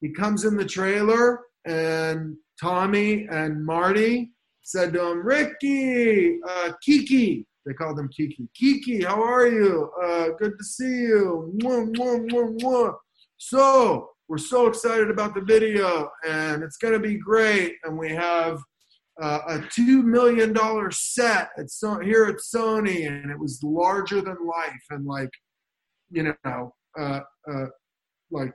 [0.00, 4.32] he comes in the trailer and Tommy and Marty
[4.62, 7.46] said to him, Ricky, uh, Kiki.
[7.66, 8.48] They called him Kiki.
[8.54, 9.90] Kiki, how are you?
[10.02, 11.52] Uh, good to see you.
[11.60, 12.94] Mwah, mwah, mwah, mwah.
[13.36, 17.74] So, we're so excited about the video and it's going to be great.
[17.84, 18.60] And we have
[19.22, 20.52] uh, a $2 million
[20.90, 24.82] set at so- here at Sony and it was larger than life.
[24.90, 25.30] And like,
[26.10, 27.20] you know, uh,
[27.50, 27.66] uh,
[28.32, 28.52] like,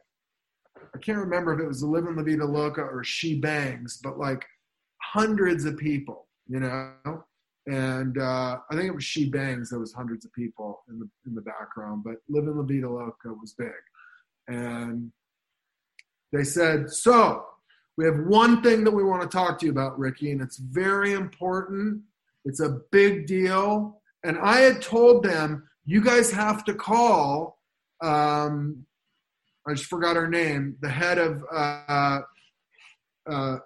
[0.94, 4.46] I can't remember if it was Living La Vida Loca or She Bangs, but like
[5.02, 7.24] hundreds of people, you know?
[7.68, 9.70] And uh, I think it was She Bangs.
[9.70, 13.28] There was hundreds of people in the in the background, but Living La Vida Loca
[13.28, 13.68] was big.
[14.48, 15.12] And
[16.32, 17.44] they said, "So
[17.98, 20.58] we have one thing that we want to talk to you about, Ricky, and it's
[20.58, 22.02] very important.
[22.46, 27.60] It's a big deal." And I had told them, "You guys have to call."
[28.02, 28.86] Um,
[29.68, 30.78] I just forgot her name.
[30.82, 32.22] The head of uh,
[33.30, 33.58] uh,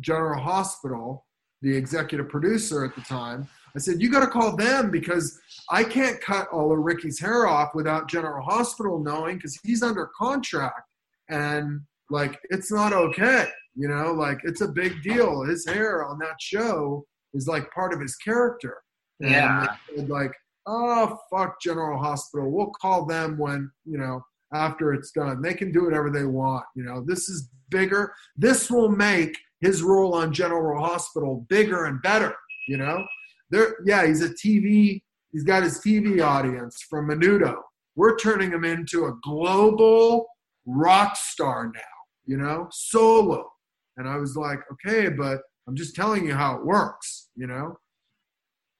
[0.00, 1.24] General Hospital,
[1.62, 3.48] the executive producer at the time.
[3.76, 5.38] I said, You got to call them because
[5.70, 10.10] I can't cut all of Ricky's hair off without General Hospital knowing because he's under
[10.16, 10.82] contract.
[11.28, 13.48] And like, it's not okay.
[13.74, 15.42] You know, like, it's a big deal.
[15.42, 17.04] His hair on that show
[17.34, 18.78] is like part of his character.
[19.20, 19.76] And Yeah.
[20.08, 20.32] like,
[20.66, 22.50] oh, fuck General Hospital.
[22.50, 25.42] We'll call them when, you know, after it's done.
[25.42, 26.64] They can do whatever they want.
[26.74, 28.12] You know, this is bigger.
[28.36, 32.34] This will make his role on General Hospital bigger and better.
[32.66, 33.04] You know,
[33.50, 33.76] there.
[33.84, 35.02] Yeah, he's a TV.
[35.32, 37.56] He's got his TV audience from Menudo.
[37.96, 40.26] We're turning him into a global
[40.66, 41.80] rock star now.
[42.28, 43.50] You know, solo.
[43.96, 47.30] And I was like, okay, but I'm just telling you how it works.
[47.34, 47.76] You know,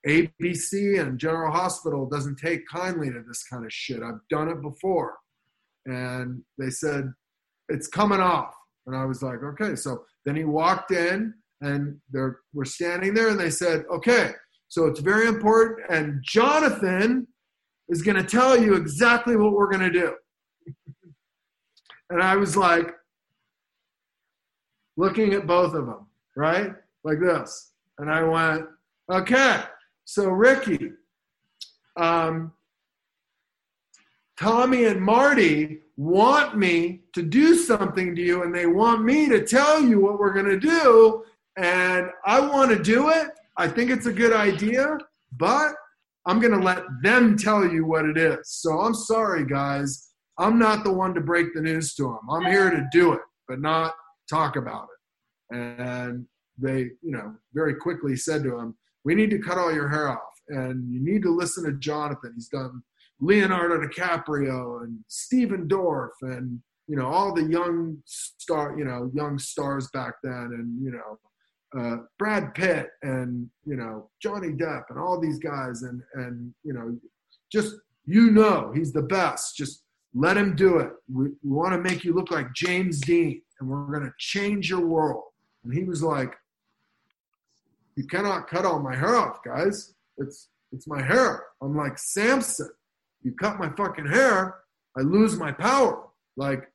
[0.07, 4.03] ABC and General Hospital doesn't take kindly to this kind of shit.
[4.03, 5.17] I've done it before.
[5.87, 7.13] and they said
[7.69, 8.55] it's coming off.
[8.87, 9.75] And I was like, okay.
[9.75, 14.33] So then he walked in, and they're we're standing there, and they said, okay.
[14.69, 17.27] So it's very important, and Jonathan
[17.89, 20.15] is going to tell you exactly what we're going to do.
[22.11, 22.95] and I was like,
[24.99, 26.73] looking at both of them, right?
[27.05, 27.71] Like this.
[27.99, 28.67] And I went,
[29.11, 29.63] okay.
[30.05, 30.91] So, Ricky,
[31.97, 32.53] um,
[34.39, 39.45] Tommy and Marty want me to do something to you and they want me to
[39.45, 41.25] tell you what we're going to do.
[41.57, 43.29] And I want to do it.
[43.57, 44.99] I think it's a good idea,
[45.39, 45.75] but
[46.27, 48.39] I'm going to let them tell you what it is.
[48.45, 50.11] So I'm sorry, guys.
[50.39, 52.31] I'm not the one to break the news to them.
[52.31, 53.95] I'm here to do it, but not
[54.29, 54.89] talk about
[55.51, 55.57] it.
[55.57, 56.27] And
[56.59, 60.09] they, you know, very quickly said to him, We need to cut all your hair
[60.09, 60.19] off.
[60.49, 62.33] And you need to listen to Jonathan.
[62.35, 62.83] He's done
[63.21, 69.39] Leonardo DiCaprio and Stephen Dorff and you know all the young star you know young
[69.39, 71.19] stars back then and you know
[71.79, 76.73] uh, Brad Pitt and you know Johnny Depp and all these guys and and you
[76.73, 76.99] know
[77.53, 77.75] just
[78.05, 79.83] you know he's the best just
[80.15, 83.69] let him do it we, we want to make you look like James Dean and
[83.69, 85.25] we're going to change your world
[85.65, 86.35] and he was like
[87.97, 92.71] you cannot cut all my hair off guys it's it's my hair I'm like Samson
[93.23, 94.59] you cut my fucking hair,
[94.97, 96.05] I lose my power.
[96.37, 96.69] Like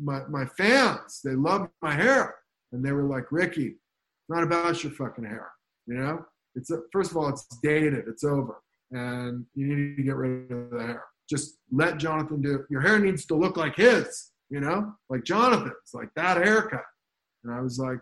[0.00, 2.36] my my fans, they love my hair,
[2.72, 5.50] and they were like, Ricky, it's not about your fucking hair.
[5.86, 6.24] You know,
[6.54, 10.52] it's a, first of all, it's dated, it's over, and you need to get rid
[10.52, 11.04] of the hair.
[11.28, 12.66] Just let Jonathan do it.
[12.70, 14.30] Your hair needs to look like his.
[14.50, 16.84] You know, like Jonathan's, like that haircut.
[17.44, 18.00] And I was like,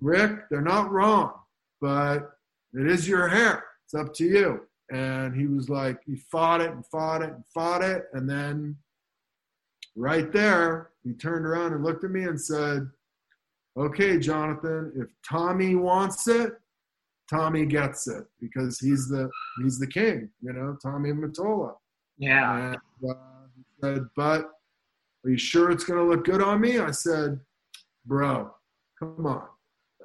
[0.00, 1.32] Rick, they're not wrong,
[1.80, 2.30] but
[2.72, 3.64] it is your hair.
[3.84, 4.60] It's up to you
[4.90, 8.76] and he was like he fought it and fought it and fought it and then
[9.96, 12.88] right there he turned around and looked at me and said
[13.76, 16.52] okay jonathan if tommy wants it
[17.28, 19.28] tommy gets it because he's the
[19.62, 21.72] he's the king you know tommy mottola
[22.18, 22.76] yeah and,
[23.10, 23.14] uh,
[23.56, 24.50] he said but
[25.26, 27.38] are you sure it's going to look good on me i said
[28.06, 28.50] bro
[28.98, 29.46] come on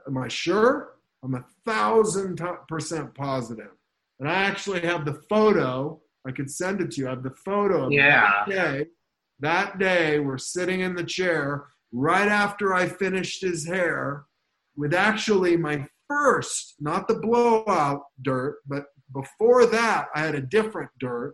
[0.07, 3.71] am i sure i'm a thousand percent positive
[4.21, 5.99] and I actually have the photo.
[6.27, 7.07] I could send it to you.
[7.07, 8.43] I have the photo of yeah.
[8.45, 8.85] that day.
[9.39, 14.25] That day, we're sitting in the chair right after I finished his hair
[14.75, 20.91] with actually my first, not the blowout dirt, but before that, I had a different
[20.99, 21.33] dirt.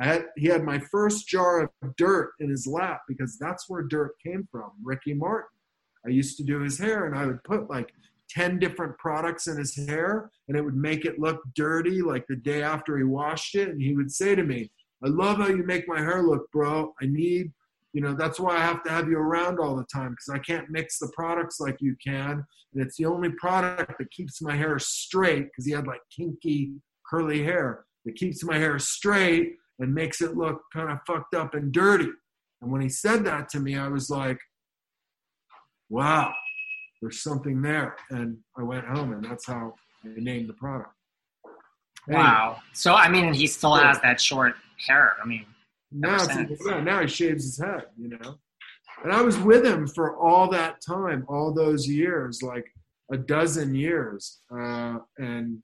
[0.00, 3.82] I had, he had my first jar of dirt in his lap because that's where
[3.82, 5.48] dirt came from, Ricky Martin.
[6.06, 7.92] I used to do his hair and I would put like
[8.30, 12.36] 10 different products in his hair and it would make it look dirty like the
[12.36, 13.70] day after he washed it.
[13.70, 14.70] And he would say to me,
[15.04, 16.92] I love how you make my hair look, bro.
[17.02, 17.52] I need,
[17.92, 20.38] you know, that's why I have to have you around all the time because I
[20.38, 22.44] can't mix the products like you can.
[22.74, 26.72] And it's the only product that keeps my hair straight because he had like kinky,
[27.08, 27.84] curly hair.
[28.04, 32.08] It keeps my hair straight and makes it look kind of fucked up and dirty.
[32.60, 34.38] And when he said that to me, I was like,
[35.88, 36.32] wow,
[37.00, 37.96] there's something there.
[38.10, 39.74] And I went home, and that's how
[40.04, 40.90] I named the product.
[42.08, 42.58] Wow.
[42.72, 44.54] So I mean, he still has that short
[44.86, 45.12] hair.
[45.22, 45.44] I mean,
[45.92, 46.50] Now, ever it's since.
[46.52, 46.82] even better.
[46.82, 48.38] now he shaves his head, you know.
[49.04, 52.66] And I was with him for all that time, all those years, like
[53.12, 54.40] a dozen years.
[54.50, 55.58] Uh, and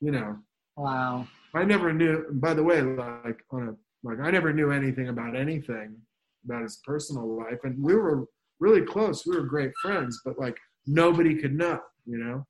[0.00, 0.36] you know,
[0.76, 1.26] wow.
[1.54, 2.26] I never knew.
[2.32, 5.96] By the way, like on a like I never knew anything about anything
[6.44, 8.26] about his personal life, and we were
[8.60, 9.26] really close.
[9.26, 12.46] We were great friends, but like nobody could know, you know.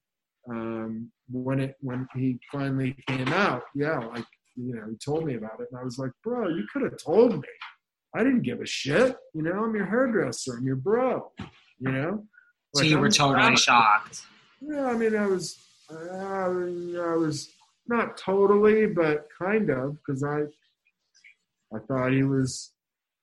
[0.51, 4.25] Um, when it when he finally came out, yeah, like
[4.57, 6.97] you know, he told me about it, and I was like, bro, you could have
[6.97, 7.49] told me.
[8.15, 9.65] I didn't give a shit, you know.
[9.65, 10.57] I'm your hairdresser.
[10.57, 11.31] I'm your bro,
[11.79, 12.25] you know.
[12.75, 14.23] So you were I'm totally shocked.
[14.61, 15.59] Yeah, I mean, I was,
[15.91, 17.51] uh, I was
[17.89, 20.43] not totally, but kind of, because I,
[21.75, 22.73] I thought he was,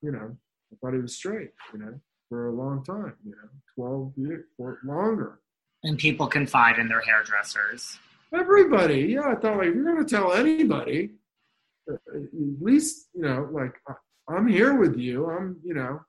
[0.01, 0.35] you know,
[0.71, 1.99] I thought he was straight, you know,
[2.29, 5.39] for a long time, you know, twelve years or longer.
[5.83, 7.99] And people confide in their hairdressers.
[8.33, 11.11] Everybody, yeah, I thought like you're gonna tell anybody,
[11.87, 11.99] at
[12.59, 13.73] least you know, like
[14.27, 15.29] I'm here with you.
[15.29, 16.01] I'm, you know,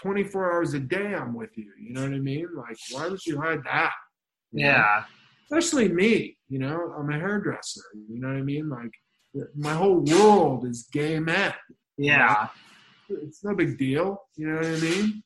[0.00, 1.14] 24 hours a day.
[1.14, 1.70] I'm with you.
[1.78, 2.48] You know what I mean?
[2.56, 3.92] Like, why would you hide that?
[4.52, 5.02] You know?
[5.50, 8.92] Especially me you know i'm a hairdresser you know what i mean like
[9.56, 11.52] my whole world is gay men
[11.96, 12.48] Yeah.
[13.08, 15.22] it's no big deal you know what i mean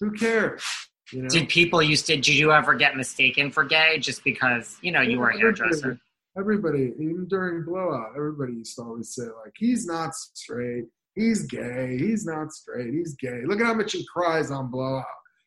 [0.00, 0.64] who cares
[1.12, 2.16] you know Did people used to?
[2.16, 5.98] Did you ever get mistaken for gay just because you know you were a hairdresser?
[6.38, 10.84] everybody even during blowout everybody used to always say like he's not straight
[11.14, 11.98] He's gay.
[11.98, 12.94] He's not straight.
[12.94, 13.42] He's gay.
[13.44, 15.04] Look at how much he cries on Blowout.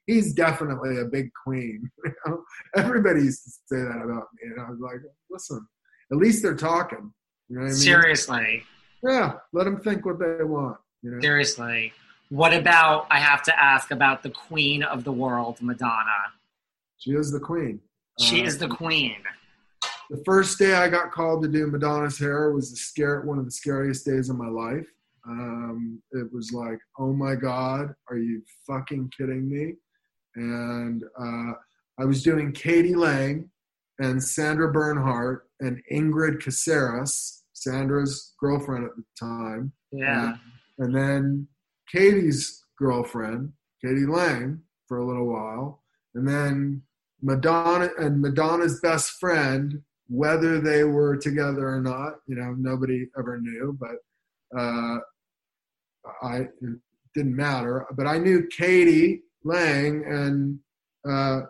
[0.08, 1.90] He's definitely a big queen.
[2.06, 2.44] You know?
[2.76, 4.98] Everybody used to say that about me, and I was like,
[5.30, 5.66] listen,
[6.12, 7.12] at least they're talking.
[7.50, 7.78] You know what I mean?
[7.78, 8.64] Seriously.
[9.04, 10.78] Yeah, let them think what they want.
[11.02, 11.20] You know?
[11.22, 11.94] Seriously.
[12.30, 16.32] What about, I have to ask about the queen of the world, Madonna?
[16.98, 17.82] She is the queen.
[18.20, 19.18] She Uh, is the queen.
[20.10, 23.46] The first day I got called to do Madonna's hair was the scare one of
[23.46, 24.88] the scariest days of my life.
[25.28, 29.76] Um, it was like, oh my god, are you fucking kidding me?
[30.36, 31.54] And uh,
[32.00, 32.96] I was doing k.d.
[32.96, 33.50] lang
[34.00, 39.72] and Sandra Bernhard and Ingrid Casares, Sandra's girlfriend at the time.
[39.92, 40.36] Yeah.
[40.80, 41.48] And then
[41.92, 43.54] k.d.'s girlfriend,
[43.84, 44.06] k.d.
[44.08, 45.84] lang, for a little while.
[46.16, 46.82] And then
[47.22, 53.40] Madonna and Madonna's best friend, whether they were together or not, you know, nobody ever
[53.40, 54.98] knew, but uh,
[56.24, 56.80] I it
[57.14, 57.86] didn't matter.
[57.96, 59.22] But I knew k.d.
[59.44, 60.60] lang and
[61.08, 61.42] uh,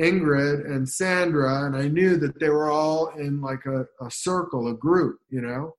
[0.00, 4.68] Ingrid and Sandra, and I knew that they were all in like a, a circle,
[4.68, 5.74] a group, you know.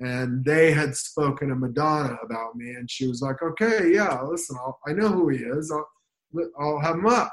[0.00, 4.56] And they had spoken to Madonna about me, and she was like, "Okay, yeah, listen,
[4.58, 5.70] I'll, I know who he is.
[5.70, 5.88] I'll,
[6.58, 7.32] I'll have him up."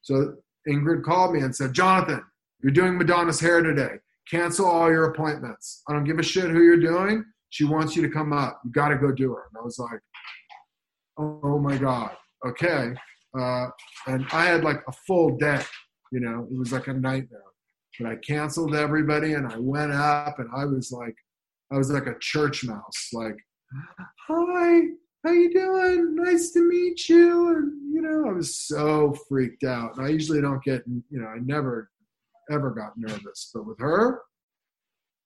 [0.00, 0.36] So
[0.68, 2.22] Ingrid called me and said, "Jonathan,
[2.62, 3.96] you're doing Madonna's hair today.
[4.30, 5.82] Cancel all your appointments.
[5.88, 7.24] I don't give a shit who you're doing.
[7.50, 8.60] She wants you to come up.
[8.64, 10.00] You got to go do her." And I was like,
[11.18, 12.16] "Oh my god,
[12.46, 12.94] okay."
[13.38, 13.66] Uh,
[14.06, 15.62] and I had like a full day.
[16.12, 17.42] You know, it was like a nightmare.
[17.98, 21.16] But I canceled everybody, and I went up, and I was like,
[21.72, 23.08] I was like a church mouse.
[23.12, 23.36] Like,
[24.28, 24.80] hi,
[25.24, 26.14] how you doing?
[26.14, 27.48] Nice to meet you.
[27.48, 29.96] And you know, I was so freaked out.
[29.96, 31.90] And I usually don't get, you know, I never
[32.50, 34.20] ever got nervous, but with her,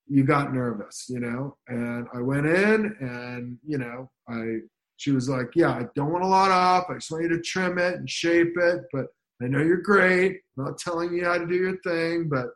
[0.09, 1.57] you got nervous, you know.
[1.69, 4.59] And I went in, and you know, I
[4.97, 6.87] she was like, yeah, I don't want a lot off.
[6.89, 9.07] I just want you to trim it and shape it, but
[9.43, 10.41] I know you're great.
[10.57, 12.49] I'm not telling you how to do your thing, but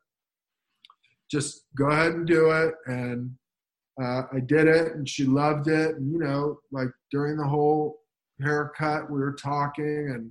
[1.30, 2.74] just go ahead and do it.
[2.86, 3.30] And
[4.00, 5.96] uh, I did it, and she loved it.
[5.96, 7.98] And you know, like during the whole
[8.40, 10.30] haircut, we were talking, and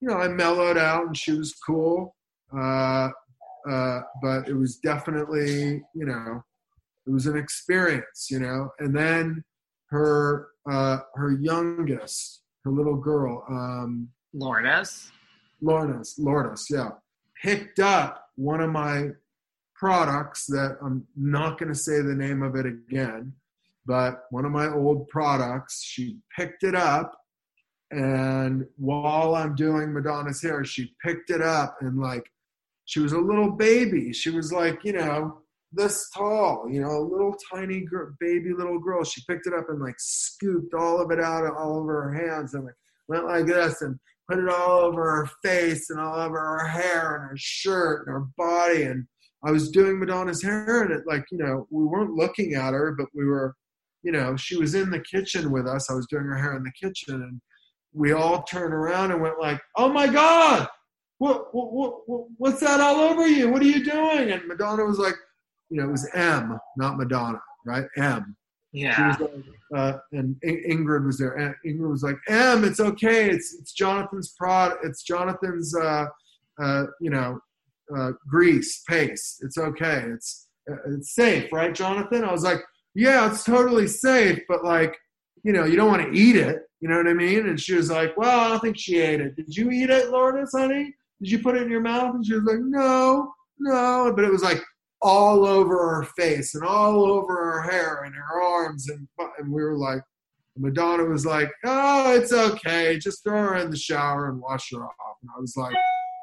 [0.00, 2.16] you know, I mellowed out, and she was cool.
[2.56, 3.10] Uh,
[3.70, 6.42] uh, but it was definitely, you know,
[7.06, 8.70] it was an experience, you know.
[8.80, 9.44] And then
[9.90, 15.10] her uh, her youngest, her little girl, um, Lourdes.
[15.60, 16.90] Lourdes, Lourdes, yeah,
[17.40, 19.10] picked up one of my
[19.74, 23.32] products that I'm not going to say the name of it again,
[23.84, 25.82] but one of my old products.
[25.82, 27.16] She picked it up,
[27.90, 32.30] and while I'm doing Madonna's hair, she picked it up and like
[32.84, 34.12] she was a little baby.
[34.12, 35.41] She was like, you know,
[35.72, 37.86] this tall, you know, a little tiny
[38.20, 39.04] baby little girl.
[39.04, 42.54] She picked it up and like scooped all of it out all over her hands
[42.54, 42.74] and like
[43.08, 43.98] went like this and
[44.28, 48.14] put it all over her face and all over her hair and her shirt and
[48.14, 48.82] her body.
[48.84, 49.06] And
[49.44, 52.94] I was doing Madonna's hair and it like, you know, we weren't looking at her,
[52.96, 53.54] but we were,
[54.02, 55.90] you know, she was in the kitchen with us.
[55.90, 57.40] I was doing her hair in the kitchen and
[57.94, 60.68] we all turned around and went like, oh my God,
[61.18, 63.50] what, what, what, what's that all over you?
[63.50, 64.30] What are you doing?
[64.32, 65.14] And Madonna was like,
[65.72, 67.86] you know, it was M, not Madonna, right?
[67.96, 68.36] M.
[68.72, 68.94] Yeah.
[69.16, 69.44] She was like,
[69.74, 71.32] uh, and In- Ingrid was there.
[71.32, 73.30] And Ingrid was like, "M, it's okay.
[73.30, 74.74] It's it's Jonathan's prod.
[74.84, 76.06] It's Jonathan's, uh,
[76.62, 77.40] uh, you know,
[77.96, 79.38] uh, grease paste.
[79.42, 80.04] It's okay.
[80.08, 82.60] It's uh, it's safe, right, Jonathan?" I was like,
[82.94, 84.94] "Yeah, it's totally safe, but like,
[85.42, 86.62] you know, you don't want to eat it.
[86.80, 89.22] You know what I mean?" And she was like, "Well, I don't think she ate
[89.22, 89.36] it.
[89.36, 90.94] Did you eat it, Lourdes, honey?
[91.22, 94.32] Did you put it in your mouth?" And she was like, "No, no." But it
[94.32, 94.62] was like
[95.02, 99.08] all over her face and all over her hair and her arms and
[99.38, 100.02] and we were like
[100.56, 102.98] Madonna was like, "Oh, it's okay.
[102.98, 105.74] Just throw her in the shower and wash her off." And I was like,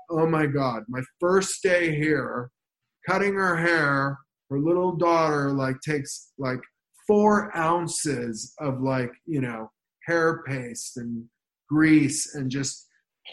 [0.09, 2.51] "Oh my god, my first day here,
[3.07, 4.19] cutting her hair,
[4.49, 6.61] her little daughter like takes like
[7.07, 9.71] 4 ounces of like, you know,
[10.05, 11.27] hair paste and
[11.67, 12.87] grease and just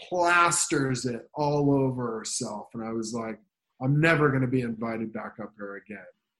[0.09, 3.39] plasters it all over herself." And I was like,
[3.81, 5.97] I'm never going to be invited back up there again,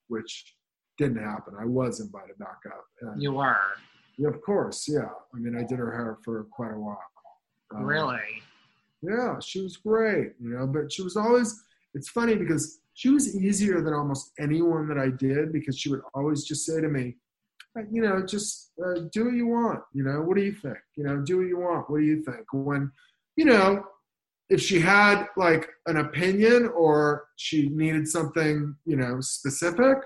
[0.08, 0.56] which
[0.98, 1.54] didn't happen.
[1.60, 2.86] I was invited back up.
[3.02, 3.58] And, You were.
[4.18, 4.88] yeah, of course.
[4.88, 5.10] Yeah.
[5.34, 7.00] I mean, I did her hair for quite a while.
[7.76, 8.42] Um, Really?
[9.04, 13.36] Yeah, she was great, you know, but she was always, it's funny because she was
[13.40, 17.16] easier than almost anyone that I did because she would always just say to me,
[17.78, 19.82] "Uh, you know, just uh, do what you want.
[19.94, 20.80] You know, what do you think?
[20.96, 21.88] You know, do what you want.
[21.92, 22.46] What do you think?
[22.52, 22.92] When,
[23.36, 23.84] you know,
[24.50, 29.98] if she had like an opinion or she needed something, you know, specific,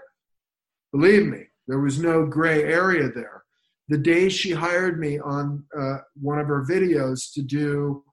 [0.91, 3.43] believe me, there was no gray area there.
[3.89, 8.03] the day she hired me on uh, one of her videos to do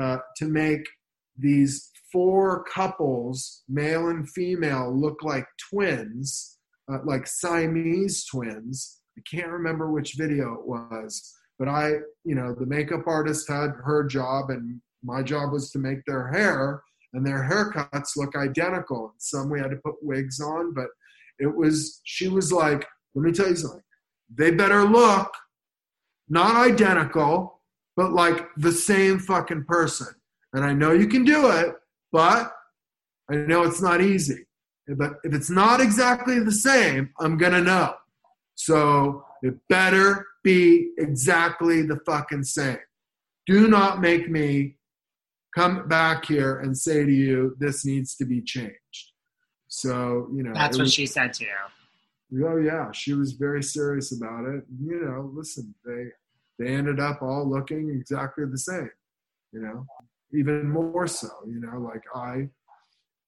[0.00, 0.84] uh, to make
[1.36, 6.58] these four couples, male and female, look like twins,
[6.92, 9.00] uh, like Siamese twins.
[9.16, 11.92] I can't remember which video it was, but I,
[12.24, 16.28] you know, the makeup artist had her job, and my job was to make their
[16.28, 16.82] hair,
[17.14, 19.14] and their haircuts look identical.
[19.18, 20.88] Some we had to put wigs on, but
[21.38, 23.80] it was, she was like, let me tell you something.
[24.34, 25.30] They better look
[26.28, 27.60] not identical,
[27.96, 30.08] but like the same fucking person.
[30.52, 31.74] And I know you can do it,
[32.12, 32.52] but
[33.30, 34.46] I know it's not easy.
[34.86, 37.94] But if it's not exactly the same, I'm going to know.
[38.54, 42.78] So it better be exactly the fucking same.
[43.46, 44.77] Do not make me
[45.58, 49.12] come back here and say to you, this needs to be changed.
[49.66, 50.52] So, you know.
[50.54, 52.46] That's what was, she said to you.
[52.46, 52.92] Oh, yeah.
[52.92, 54.62] She was very serious about it.
[54.80, 56.04] You know, listen, they,
[56.58, 58.90] they ended up all looking exactly the same,
[59.52, 59.84] you know,
[60.32, 62.48] even more so, you know, like I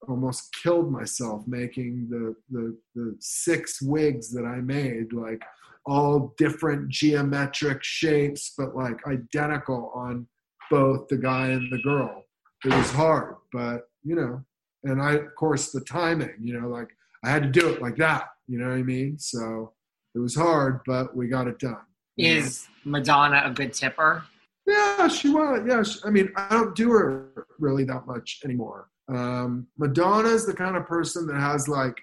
[0.08, 5.42] almost killed myself making the, the, the six wigs that I made, like
[5.84, 10.26] all different geometric shapes, but like identical on
[10.70, 12.24] both the guy and the girl.
[12.64, 14.42] It was hard, but you know,
[14.84, 16.88] and I, of course, the timing, you know, like
[17.24, 19.18] I had to do it like that, you know what I mean?
[19.18, 19.72] So
[20.14, 21.76] it was hard, but we got it done.
[22.16, 24.24] Is Madonna a good tipper?
[24.66, 25.62] Yeah, she was.
[25.66, 28.88] Yeah, she, I mean, I don't do her really that much anymore.
[29.08, 31.98] Um, Madonna's the kind of person that has like,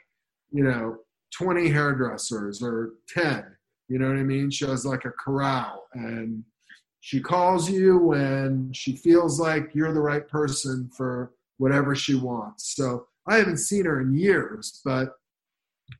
[0.51, 0.97] you know,
[1.37, 3.45] 20 hairdressers or 10.
[3.89, 4.49] You know what I mean?
[4.49, 6.43] She has like a corral and
[7.07, 12.75] she calls you when she feels like you're the right person for whatever she wants.
[12.75, 15.13] So I haven't seen her in years, but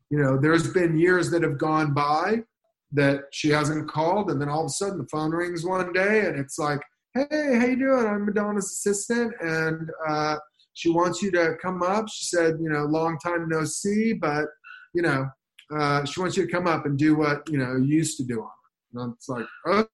[0.10, 2.44] you know, there's been years that have gone by
[2.92, 6.26] that she hasn't called, and then all of a sudden the phone rings one day,
[6.26, 6.82] and it's like,
[7.14, 8.06] "Hey, how you doing?
[8.06, 10.36] I'm Madonna's assistant, and uh,
[10.74, 14.48] she wants you to come up." She said, "You know, long time no see, but
[14.94, 15.30] you know,
[15.74, 18.26] uh, she wants you to come up and do what you know you used to
[18.26, 18.50] do on
[18.94, 19.46] her." And it's like,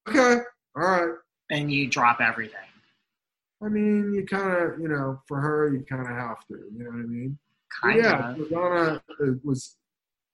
[0.08, 0.40] "Okay,
[0.76, 1.14] all right."
[1.50, 2.58] And you drop everything.
[3.62, 6.54] I mean, you kind of, you know, for her, you kind of have to.
[6.54, 7.38] You know what I mean?
[7.82, 8.38] Kind yeah, of.
[8.38, 9.02] Madonna
[9.42, 9.76] was,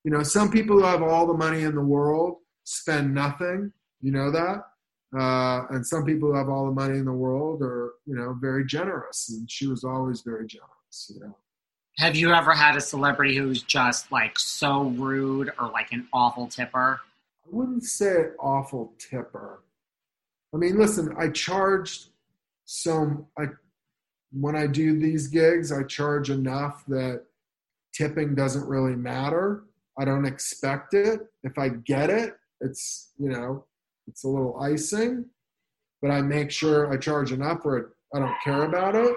[0.05, 3.73] you know, some people who have all the money in the world spend nothing.
[4.01, 4.65] You know that?
[5.17, 8.37] Uh, and some people who have all the money in the world are, you know,
[8.41, 9.29] very generous.
[9.31, 11.37] And she was always very generous, you know.
[11.99, 16.47] Have you ever had a celebrity who's just like so rude or like an awful
[16.47, 17.01] tipper?
[17.45, 19.63] I wouldn't say awful tipper.
[20.55, 22.09] I mean, listen, I charged
[22.65, 23.47] some, I,
[24.33, 27.25] when I do these gigs, I charge enough that
[27.93, 29.65] tipping doesn't really matter.
[29.99, 31.21] I don't expect it.
[31.43, 33.65] If I get it, it's you know
[34.07, 35.25] it's a little icing
[36.03, 39.15] but i make sure i charge enough where i don't care about it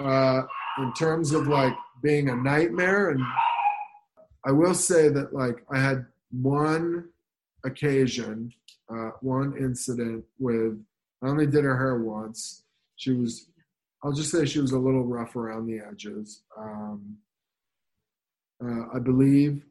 [0.00, 0.42] uh,
[0.78, 3.20] in terms of like being a nightmare and
[4.46, 7.08] i will say that like i had one
[7.66, 8.52] occasion
[8.90, 10.78] uh, one incident with
[11.22, 12.62] i only did her hair once
[12.96, 13.48] she was
[14.02, 17.16] i'll just say she was a little rough around the edges um,
[18.64, 19.62] uh, i believe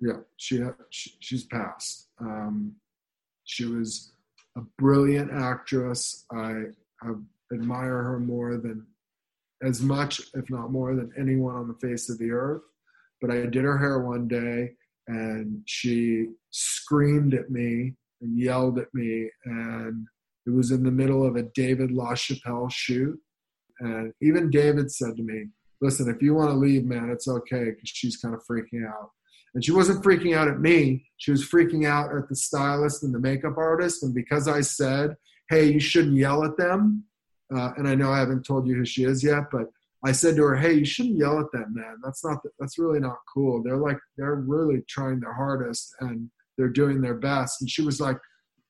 [0.00, 2.08] yeah, she, she she's passed.
[2.20, 2.74] Um,
[3.44, 4.12] she was
[4.56, 6.24] a brilliant actress.
[6.32, 6.64] I
[7.02, 7.20] have,
[7.52, 8.86] admire her more than
[9.62, 12.62] as much, if not more, than anyone on the face of the earth.
[13.20, 14.74] But I did her hair one day,
[15.08, 20.06] and she screamed at me and yelled at me, and
[20.46, 23.18] it was in the middle of a David LaChapelle shoot.
[23.80, 25.46] And even David said to me,
[25.80, 29.10] "Listen, if you want to leave, man, it's okay," because she's kind of freaking out.
[29.54, 31.06] And she wasn't freaking out at me.
[31.16, 34.02] She was freaking out at the stylist and the makeup artist.
[34.02, 35.16] And because I said,
[35.48, 37.04] hey, you shouldn't yell at them,
[37.54, 39.70] uh, and I know I haven't told you who she is yet, but
[40.04, 41.96] I said to her, hey, you shouldn't yell at them, man.
[42.04, 43.62] That's not, that's really not cool.
[43.62, 47.62] They're like, they're really trying their hardest and they're doing their best.
[47.62, 48.18] And she was like,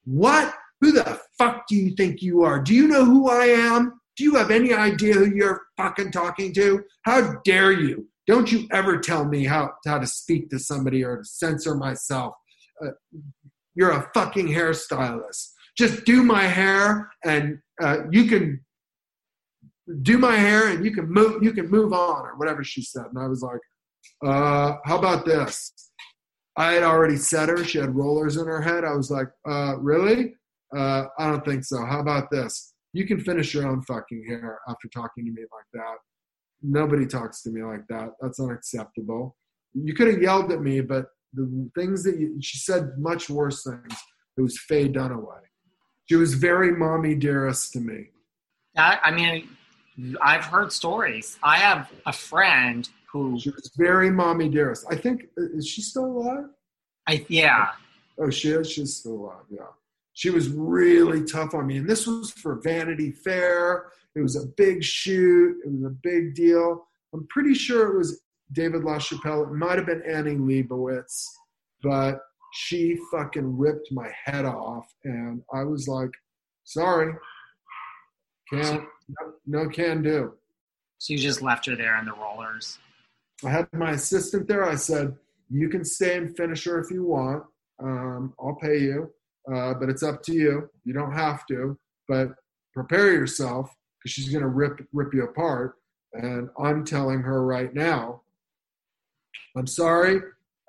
[0.05, 0.55] what?
[0.81, 2.61] Who the fuck do you think you are?
[2.61, 3.99] Do you know who I am?
[4.17, 6.85] Do you have any idea who you're fucking talking to?
[7.03, 8.09] How dare you?
[8.29, 12.35] Don't you ever tell me how, how to speak to somebody or to censor myself.
[12.85, 12.91] Uh,
[13.75, 15.49] you're a fucking hairstylist.
[15.77, 18.61] Just do my hair and uh, you can
[20.03, 23.07] do my hair and you can move you can move on or whatever she said.
[23.07, 23.61] And I was like,
[24.25, 25.73] uh, how about this?
[26.59, 27.63] I had already set her.
[27.63, 28.85] She had rollers in her head.
[28.85, 30.35] I was like, uh, really?
[30.77, 31.85] Uh, I don't think so.
[31.87, 32.75] How about this?
[32.93, 35.97] You can finish your own fucking hair after talking to me like that.
[36.61, 38.11] Nobody talks to me like that.
[38.21, 39.37] That's unacceptable.
[39.73, 43.63] You could have yelled at me, but the things that you, she said much worse
[43.63, 43.97] things.
[44.37, 45.43] It was Faye Dunaway.
[46.07, 48.07] She was very mommy dearest to me.
[48.75, 49.49] That, I mean,
[50.21, 51.39] I've heard stories.
[51.41, 54.87] I have a friend who She was very mommy dearest.
[54.91, 56.45] I think uh, is she still alive?
[57.07, 57.73] I yeah.
[58.19, 58.71] Oh, she is.
[58.71, 59.45] She's still alive.
[59.51, 59.67] Yeah.
[60.13, 63.93] She was really tough on me, and this was for Vanity Fair.
[64.17, 65.57] It was a big shoot.
[65.65, 66.89] It was a big deal.
[67.15, 68.21] I'm pretty sure it was
[68.53, 69.45] David LaChapelle.
[69.47, 71.25] It might have been Annie Leibovitz,
[71.83, 72.21] but
[72.53, 76.11] she fucking ripped my head off, and I was like,
[76.65, 77.15] "Sorry,
[78.53, 80.35] can't, no, no can do."
[80.99, 82.79] So you just left her there in the rollers.
[83.45, 84.65] I had my assistant there.
[84.65, 85.17] I said,
[85.49, 87.45] "You can stay and finish her if you want.
[87.81, 89.13] Um, I'll pay you,
[89.53, 90.69] uh, but it's up to you.
[90.85, 91.79] You don't have to,
[92.09, 92.35] but
[92.75, 95.77] prepare yourself because she's going to rip rip you apart."
[96.15, 98.23] And I'm telling her right now,
[99.57, 100.21] I'm sorry.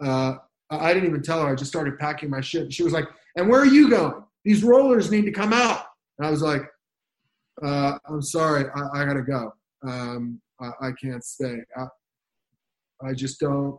[0.03, 0.35] Uh,
[0.69, 1.49] I didn't even tell her.
[1.49, 2.71] I just started packing my shit.
[2.73, 4.23] She was like, "And where are you going?
[4.45, 5.85] These rollers need to come out."
[6.17, 6.61] And I was like,
[7.63, 8.65] uh, "I'm sorry.
[8.75, 9.53] I, I gotta go.
[9.83, 11.57] Um, I, can't stay.
[11.77, 11.87] I,
[13.03, 13.77] I just don't.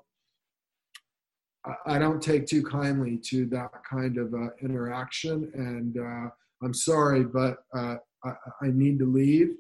[1.87, 6.31] I, don't take too kindly to that kind of uh, interaction, and uh,
[6.63, 8.31] I'm sorry, but uh, I,
[8.63, 9.51] I need to leave.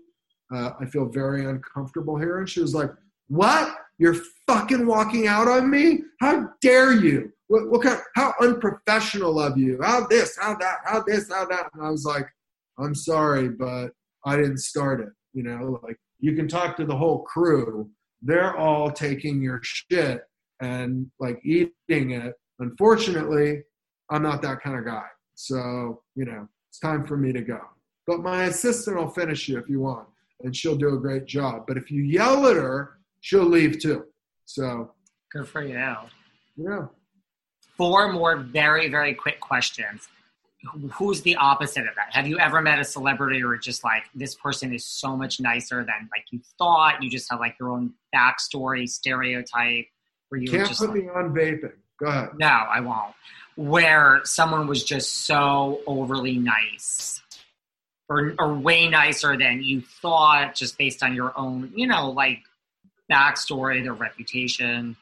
[0.55, 2.91] Uh, I feel very uncomfortable here." And she was like,
[3.29, 3.77] "What?
[3.99, 4.17] You're
[4.47, 6.01] fucking walking out on me?
[6.21, 7.33] How dare you?
[7.49, 8.01] What, what kind?
[8.17, 9.79] How unprofessional of you?
[9.83, 10.39] How this?
[10.41, 10.79] How that?
[10.85, 11.31] How this?
[11.31, 12.27] How that?" And I was like,
[12.79, 13.91] "I'm sorry, but
[14.25, 15.11] I didn't start it.
[15.35, 17.91] You know, like you can talk to the whole crew.
[18.23, 20.23] They're all taking your shit
[20.61, 22.35] and like eating it.
[22.59, 23.63] Unfortunately,
[24.11, 25.07] I'm not that kind of guy.
[25.35, 27.61] So, you know, it's time for me to go.
[28.07, 30.07] But my assistant will finish you if you want,
[30.43, 31.65] and she'll do a great job.
[31.67, 34.05] But if you yell at her, she'll leave too.
[34.45, 34.93] So,
[35.33, 35.75] Good for you.
[36.57, 36.87] yeah.
[37.77, 40.09] Four more very, very quick questions.
[40.73, 42.13] Who- Who's the opposite of that?
[42.15, 45.77] Have you ever met a celebrity or just like this person is so much nicer
[45.79, 47.03] than like you thought?
[47.03, 49.87] You just have like your own backstory, stereotype,
[50.29, 51.73] where you Can't just put like, me on vaping.
[51.99, 52.31] Go ahead.
[52.39, 53.15] no, I won't.
[53.57, 57.21] Where someone was just so overly nice,
[58.09, 62.41] or or way nicer than you thought, just based on your own, you know, like
[63.11, 64.97] backstory, their reputation.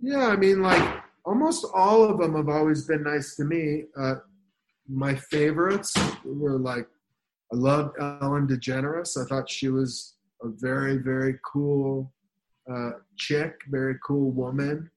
[0.00, 0.82] Yeah, I mean, like
[1.24, 3.84] almost all of them have always been nice to me.
[3.96, 4.16] Uh,
[4.88, 5.94] my favorites
[6.24, 6.86] were like,
[7.52, 9.22] I loved Ellen DeGeneres.
[9.22, 12.12] I thought she was a very, very cool
[12.70, 14.90] uh, chick, very cool woman.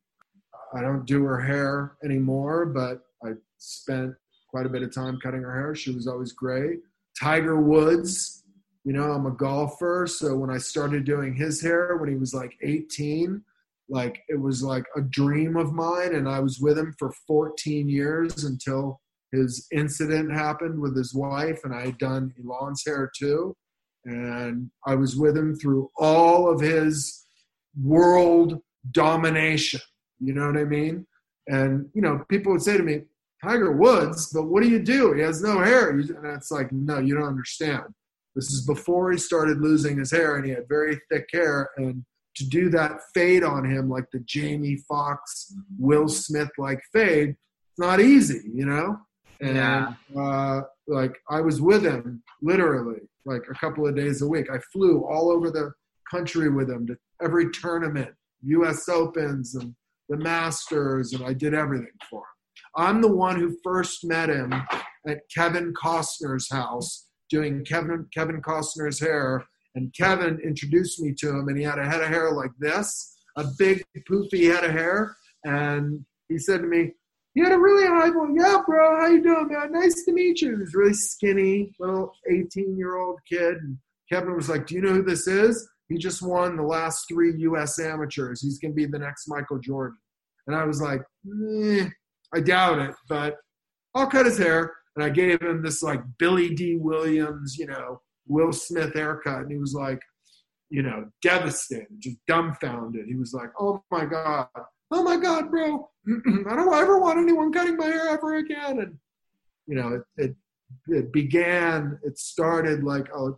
[0.73, 4.13] I don't do her hair anymore, but I spent
[4.49, 5.75] quite a bit of time cutting her hair.
[5.75, 6.79] She was always great.
[7.19, 8.43] Tiger Woods,
[8.83, 12.33] you know, I'm a golfer, so when I started doing his hair when he was
[12.33, 13.43] like 18,
[13.89, 17.87] like it was like a dream of mine and i was with him for 14
[17.87, 18.99] years until
[19.31, 23.55] his incident happened with his wife and i had done Elin's hair too.
[24.05, 27.25] And i was with him through all of his
[27.81, 28.59] world
[28.91, 29.81] domination.
[30.19, 31.05] You know what i mean?
[31.47, 33.01] And you know people would say to me
[33.43, 35.13] tiger woods but what do you do?
[35.13, 35.89] He has no hair.
[35.89, 37.85] And it's like no you don't understand.
[38.35, 42.03] This is before he started losing his hair and he had very thick hair and
[42.35, 47.79] to do that fade on him like the Jamie Foxx, Will Smith like fade, it's
[47.79, 48.97] not easy, you know?
[49.41, 49.93] And Yeah.
[50.17, 54.47] uh, like I was with him literally like a couple of days a week.
[54.51, 55.71] I flew all over the
[56.11, 58.13] country with him to every tournament,
[58.43, 59.73] US Opens and
[60.09, 62.25] the Masters, and I did everything for him.
[62.75, 64.53] I'm the one who first met him
[65.07, 69.45] at Kevin Costner's house doing Kevin Kevin Costner's hair
[69.75, 73.17] and Kevin introduced me to him, and he had a head of hair like this,
[73.35, 75.15] a big poofy head of hair.
[75.43, 76.93] And he said to me,
[77.35, 78.31] "You had a really high voice.
[78.35, 78.99] Yeah, bro.
[78.99, 79.71] How you doing, man?
[79.71, 83.57] Nice to meet you." He was really skinny, little 18-year-old kid.
[83.57, 83.77] And
[84.11, 85.69] Kevin was like, "Do you know who this is?
[85.89, 87.77] He just won the last three U.S.
[87.77, 88.41] amateurs.
[88.41, 89.97] He's gonna be the next Michael Jordan."
[90.47, 91.01] And I was like,
[92.33, 93.37] "I doubt it, but
[93.93, 98.01] I'll cut his hair." And I gave him this like Billy Dee Williams, you know,
[98.27, 99.99] Will Smith haircut, and he was like,
[100.69, 103.05] you know, devastated, just dumbfounded.
[103.05, 104.47] He was like, "Oh my god,
[104.91, 108.97] oh my god, bro, I don't ever want anyone cutting my hair ever again." And
[109.67, 110.35] you know, it it,
[110.87, 111.99] it began.
[112.03, 113.31] It started like a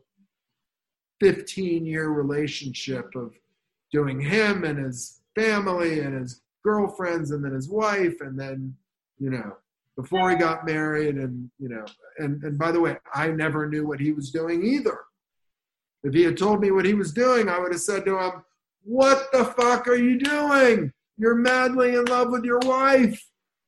[1.20, 3.34] 15 year relationship of
[3.92, 8.76] doing him and his family and his girlfriends and then his wife and then
[9.20, 9.56] you know
[9.96, 11.86] before he got married and you know
[12.18, 15.00] and and by the way i never knew what he was doing either
[16.04, 18.32] if he had told me what he was doing i would have said to him
[18.84, 23.22] what the fuck are you doing you're madly in love with your wife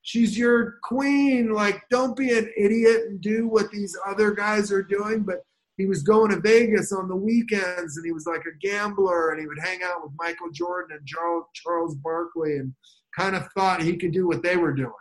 [0.10, 1.52] she's your queen.
[1.52, 5.22] Like, don't be an idiot and do what these other guys are doing.
[5.22, 5.44] But
[5.78, 9.40] he was going to Vegas on the weekends and he was like a gambler and
[9.40, 12.74] he would hang out with Michael Jordan and Charles, Charles Barkley and
[13.18, 14.92] kind of thought he could do what they were doing.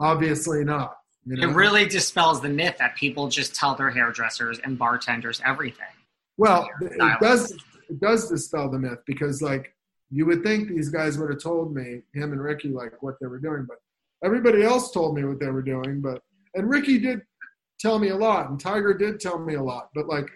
[0.00, 0.96] Obviously not.
[1.24, 1.48] You know?
[1.48, 5.86] It really dispels the myth that people just tell their hairdressers and bartenders everything.
[6.36, 7.52] Well, it does
[7.88, 9.71] it does dispel the myth because like
[10.12, 13.26] you would think these guys would have told me, him and Ricky, like what they
[13.26, 13.78] were doing, but
[14.22, 16.02] everybody else told me what they were doing.
[16.02, 16.20] But
[16.54, 17.22] and Ricky did
[17.80, 19.88] tell me a lot, and Tiger did tell me a lot.
[19.94, 20.28] But like,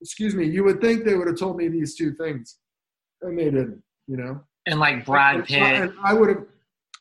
[0.00, 2.56] excuse me, you would think they would have told me these two things,
[3.20, 3.82] and they didn't.
[4.06, 4.40] You know.
[4.66, 6.44] And like Brad Pitt, and I would have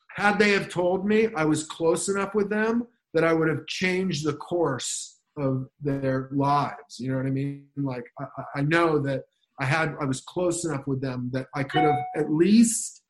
[0.10, 3.66] had they have told me I was close enough with them that I would have
[3.68, 7.00] changed the course of their lives.
[7.00, 7.68] You know what I mean?
[7.78, 8.26] Like I,
[8.58, 9.24] I know that
[9.60, 13.02] I had I was close enough with them that I could have at least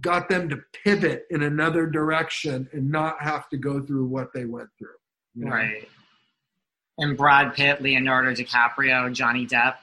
[0.00, 4.44] got them to pivot in another direction and not have to go through what they
[4.44, 4.88] went through.
[5.34, 5.50] You know?
[5.50, 5.88] Right.
[6.98, 9.76] And Brad Pitt, Leonardo DiCaprio, Johnny Depp.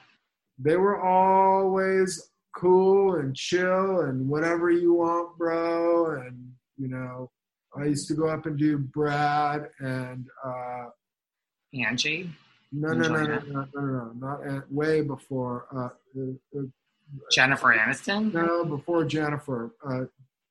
[0.58, 6.20] They were always cool and chill and whatever you want, bro.
[6.20, 7.30] And you know,
[7.76, 10.86] I used to go up and do Brad and uh,
[11.74, 12.30] Angie.
[12.72, 15.66] No, no, no, no, no, no, no, not at, way before.
[15.74, 16.62] Uh, uh, uh,
[17.30, 18.32] Jennifer Aniston.
[18.32, 19.74] No, before Jennifer.
[19.88, 20.04] Uh,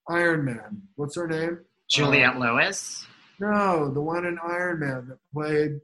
[0.09, 0.83] Iron Man.
[0.95, 1.59] What's her name?
[1.89, 3.05] Juliette uh, Lewis.
[3.39, 5.81] No, the one in Iron Man that played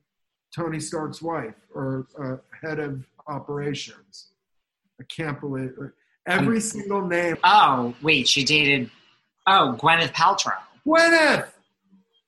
[0.56, 4.32] Tony Stark's wife or uh, head of operations.
[5.00, 5.92] I can't believe it.
[6.28, 7.38] every um, single name.
[7.44, 8.90] Oh wait, she dated.
[9.48, 10.58] Oh, Gwyneth Paltrow.
[10.86, 11.48] Gwyneth.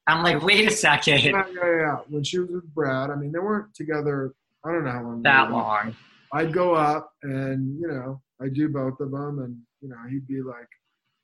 [0.07, 1.21] I'm like, wait a second.
[1.23, 1.97] Yeah, yeah, yeah.
[2.09, 4.33] When she was with Brad, I mean, they weren't together.
[4.65, 5.21] I don't know how long.
[5.23, 5.95] That long.
[6.33, 10.27] I'd go up and you know I do both of them, and you know he'd
[10.27, 10.67] be like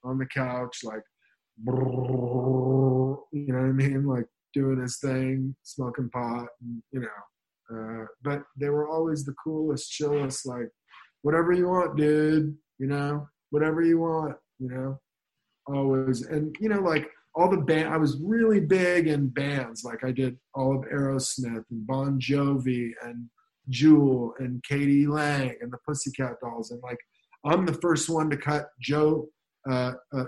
[0.04, 1.04] on the couch, like,
[1.66, 7.08] you know what I mean, like doing his thing, smoking pot, and, you know.
[7.72, 10.70] Uh, but they were always the coolest, chillest, like,
[11.22, 12.58] whatever you want, dude.
[12.80, 14.38] You know, whatever you want.
[14.60, 15.00] You know,
[15.68, 19.84] always, and you know, like all the band I was really big in bands.
[19.84, 23.30] Like I did all of Aerosmith and Bon Jovi and
[23.70, 25.08] Jewel and k.d.
[25.08, 26.72] lang and the Pussycat Dolls.
[26.72, 27.00] And like
[27.46, 29.28] I'm the first one to cut Joe
[29.70, 30.26] uh, uh,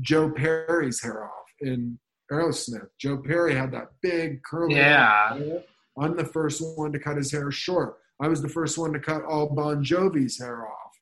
[0.00, 1.98] Joe Perry's hair off in
[2.30, 2.88] Aerosmith.
[2.98, 5.34] Joe Perry had that big curly yeah.
[5.34, 5.62] hair.
[5.98, 7.96] I'm the first one to cut his hair short.
[8.20, 10.92] I was the first one to cut all Bon Jovi's hair off.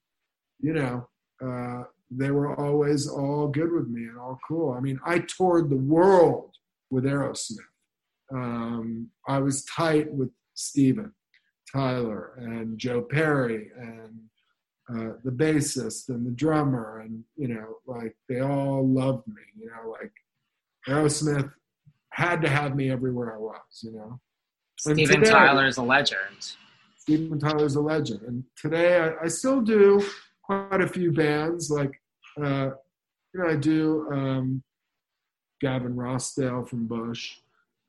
[0.60, 1.08] You know,
[1.44, 4.72] uh, they were always all good with me and all cool.
[4.72, 6.54] I mean, I toured the world
[6.90, 7.58] with Aerosmith.
[8.32, 11.12] Um, I was tight with Steven
[11.70, 14.20] Tyler and Joe Perry and
[14.90, 19.42] uh, the bassist and the drummer, and you know, like they all loved me.
[19.58, 20.12] You know, like
[20.88, 21.52] Aerosmith
[22.10, 23.82] had to have me everywhere I was.
[23.82, 24.20] You know,
[24.78, 26.54] Steven Tyler is a legend.
[26.96, 30.02] Steven Tyler is a legend, and today I, I still do
[30.48, 31.70] quite a few bands.
[31.70, 32.00] Like,
[32.42, 32.70] uh,
[33.34, 34.62] you know, I do um,
[35.60, 37.36] Gavin Rossdale from Bush.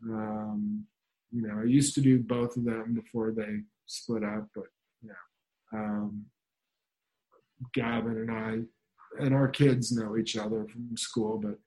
[0.04, 0.86] Um,
[1.32, 4.66] you know, I used to do both of them before they split up, but
[5.02, 5.12] yeah.
[5.74, 6.26] Um,
[7.74, 11.58] Gavin and I and our kids know each other from school, but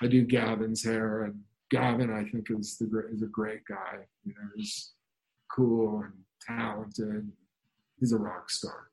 [0.00, 3.98] I do Gavin's hair, and Gavin I think is the is a great guy.
[4.24, 4.92] You know, he's
[5.54, 7.30] cool and talented.
[7.98, 8.91] He's a rock star.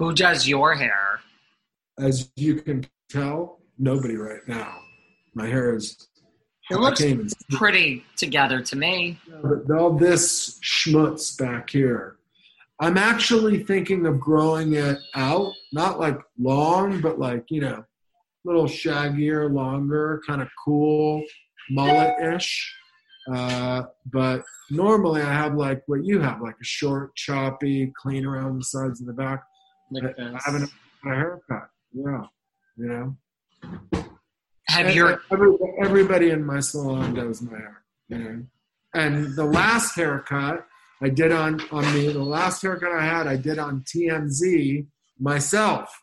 [0.00, 1.20] Who does your hair?
[1.98, 4.78] As you can tell, nobody right now.
[5.34, 6.08] My hair is.
[6.70, 7.02] It looks
[7.50, 9.20] pretty together to me.
[9.68, 12.16] All this schmutz back here.
[12.80, 17.86] I'm actually thinking of growing it out, not like long, but like, you know, a
[18.44, 21.22] little shaggier, longer, kind of cool,
[21.68, 22.74] mullet ish.
[23.30, 28.58] Uh, but normally I have like what you have, like a short, choppy, clean around
[28.58, 29.42] the sides and the back.
[29.90, 30.70] Like I, I haven't
[31.04, 31.70] a haircut.
[31.92, 32.22] Yeah,
[32.76, 33.16] you know.
[34.68, 38.42] Have and your every, everybody in my salon does my hair, you know.
[38.94, 40.66] And the last haircut
[41.02, 44.86] I did on on me, the last haircut I had, I did on TMZ
[45.18, 46.02] myself,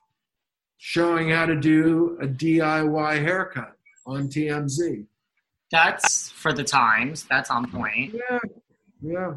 [0.78, 3.74] showing how to do a DIY haircut
[4.06, 5.06] on TMZ.
[5.72, 7.26] That's for the times.
[7.30, 8.16] That's on point.
[8.16, 8.40] Yeah,
[9.02, 9.34] yeah.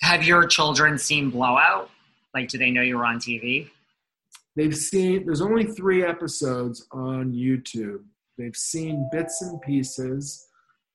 [0.00, 1.90] Have your children seen Blowout?
[2.36, 3.70] Like, do they know you were on TV?
[4.56, 8.02] They've seen, there's only three episodes on YouTube.
[8.36, 10.46] They've seen bits and pieces.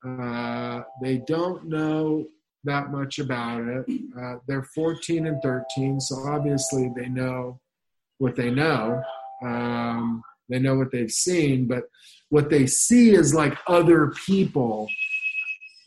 [0.07, 2.27] Uh, they don't know
[2.63, 3.85] that much about it.
[4.15, 7.59] Uh, they're 14 and 13, so obviously they know
[8.19, 9.01] what they know.
[9.43, 11.83] Um, They know what they've seen, but
[12.29, 14.87] what they see is like other people.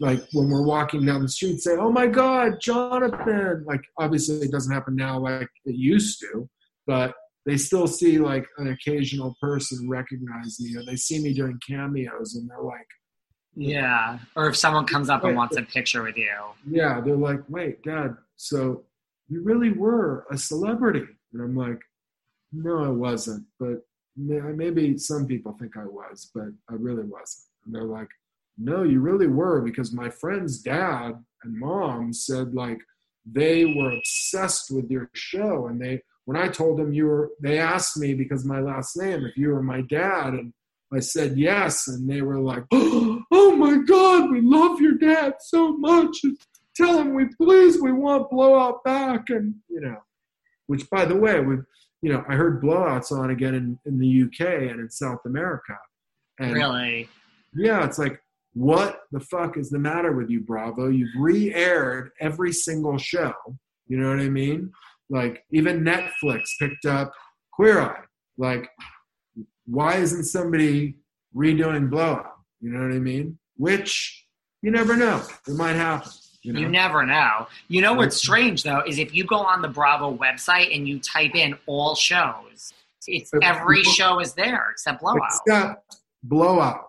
[0.04, 4.52] Like when we're walking down the street, say, "Oh my God, Jonathan!" Like obviously it
[4.52, 6.46] doesn't happen now like it used to,
[6.86, 7.14] but
[7.46, 12.34] they still see like an occasional person recognize me, or they see me doing cameos,
[12.34, 12.86] and they're like,
[13.54, 14.18] Yeah.
[14.36, 16.34] Or if someone comes up and wants a picture with you.
[16.68, 18.84] yeah, they're like, wait, Dad, so
[19.28, 21.06] you really were a celebrity?
[21.32, 21.80] And I'm like,
[22.52, 23.80] no, I wasn't, but
[24.16, 27.44] maybe some people think I was, but I really wasn't.
[27.64, 28.08] And they're like,
[28.56, 31.12] no, you really were because my friend's dad
[31.42, 32.78] and mom said like
[33.26, 37.58] they were obsessed with your show, and they when I told them you were, they
[37.58, 40.52] asked me because my last name if you were my dad, and
[40.92, 45.76] I said yes, and they were like, "Oh my God, we love your dad so
[45.76, 46.16] much.
[46.76, 49.98] Tell him we please, we want Blowout back." And you know,
[50.66, 51.56] which by the way, we,
[52.02, 55.78] you know, I heard Blowouts on again in, in the UK and in South America.
[56.38, 57.08] And Really?
[57.54, 58.20] yeah, it's like,
[58.54, 60.88] what the fuck is the matter with you, Bravo?
[60.88, 63.32] You've re-aired every single show.
[63.86, 64.72] You know what I mean?
[65.10, 67.12] Like even Netflix picked up
[67.52, 68.04] Queer Eye.
[68.38, 68.68] Like,
[69.66, 70.96] why isn't somebody
[71.34, 72.32] redoing Blowout?
[72.60, 73.38] You know what I mean?
[73.56, 74.26] Which
[74.62, 75.22] you never know.
[75.46, 76.10] It might happen.
[76.42, 76.60] You know?
[76.60, 77.46] You never know.
[77.68, 81.00] You know what's strange though is if you go on the Bravo website and you
[81.00, 82.72] type in all shows,
[83.06, 85.30] it's every show is there except Blowout.
[85.46, 86.84] Except Blowout.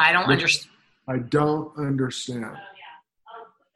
[0.00, 0.70] I don't understand.
[1.08, 2.56] I don't understand.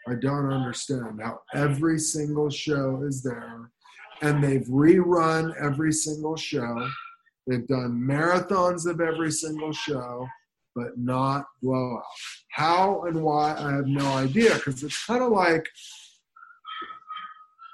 [0.09, 3.71] I don't understand how every single show is there
[4.23, 6.89] and they've rerun every single show.
[7.47, 10.27] They've done marathons of every single show,
[10.75, 12.03] but not blowout.
[12.51, 15.67] How and why, I have no idea because it's kind of like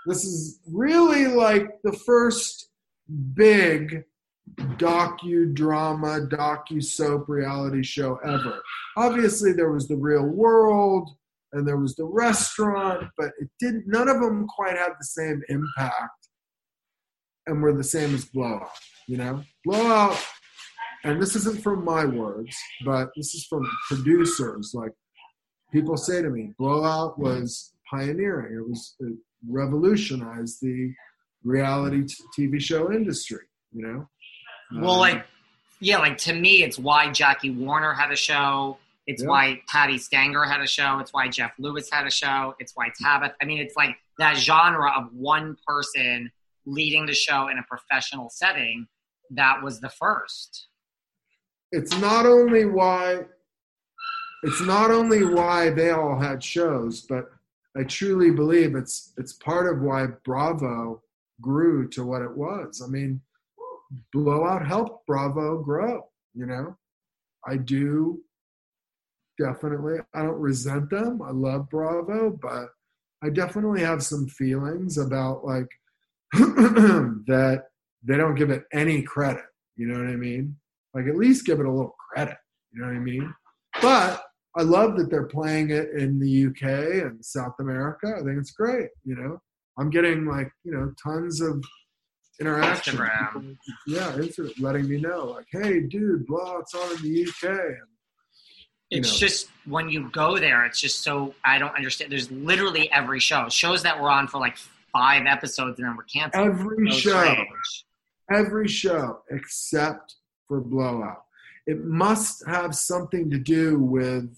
[0.06, 2.70] this is really like the first
[3.34, 4.04] big
[4.58, 8.60] docudrama, docu soap reality show ever.
[8.96, 11.10] Obviously, there was the real world
[11.52, 13.84] and there was the restaurant, but it didn't.
[13.86, 16.28] None of them quite had the same impact,
[17.46, 18.70] and were the same as Blowout.
[19.08, 20.22] You know, Blowout,
[21.04, 24.72] and this isn't from my words, but this is from producers.
[24.74, 24.92] Like
[25.72, 28.56] people say to me, Blowout was pioneering.
[28.56, 29.14] It was it
[29.48, 30.92] revolutionized the
[31.42, 33.44] reality t- TV show industry.
[33.72, 34.08] You know,
[34.72, 35.26] Well, Um, like,
[35.80, 38.78] yeah, like to me, it's why Jackie Warner had a show.
[39.06, 39.28] It's Yeah.
[39.28, 40.98] why Patti Stanger had a show.
[41.00, 42.54] It's why Jeff Lewis had a show.
[42.58, 43.34] It's why Tabatha.
[43.40, 46.30] I mean, it's like that genre of one person
[46.66, 48.86] leading the show in a professional setting.
[49.30, 50.66] That was the first.
[51.72, 53.24] it's not only why
[54.42, 57.30] it's not only why they all had shows, but
[57.76, 61.00] I truly believe it's it's part of why Bravo
[61.40, 62.82] grew to what it was.
[62.82, 63.20] I mean,
[64.12, 66.02] Blowout helped Bravo grow,
[66.34, 66.76] you know.
[67.46, 68.20] I do
[69.38, 71.22] definitely I don't resent them.
[71.22, 72.68] I love Bravo, but
[73.22, 75.68] I definitely have some feelings about like
[76.32, 77.64] that
[78.02, 79.44] they don't give it any credit.
[79.76, 80.56] You know what I mean?
[80.94, 82.36] Like at least give it a little credit.
[82.72, 83.34] You know what I mean?
[83.82, 84.22] But
[84.56, 88.14] I love that they're playing it in the UK and South America.
[88.16, 88.88] I think it's great.
[89.04, 89.38] You know,
[89.78, 91.64] I'm getting like you know tons of
[92.40, 92.96] interaction.
[92.96, 93.56] Instagram.
[93.86, 97.50] Yeah, it's letting me know like, hey, dude, blah, it's on in the UK.
[97.50, 97.76] And,
[98.90, 99.18] It's know.
[99.26, 102.10] just when you go there, it's just so I don't understand.
[102.10, 103.48] There's literally every show.
[103.48, 104.56] Shows that we're on for like
[104.92, 106.46] five episodes and then we're canceled.
[106.48, 107.22] Every So show.
[107.22, 107.84] strange.
[108.32, 110.16] every show except
[110.48, 111.22] for Blowout.
[111.66, 114.34] It must have something to do with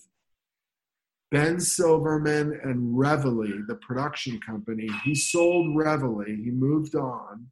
[1.30, 4.86] Ben Silverman and Reveille, the production company.
[5.04, 7.46] He sold Reveille, he moved on,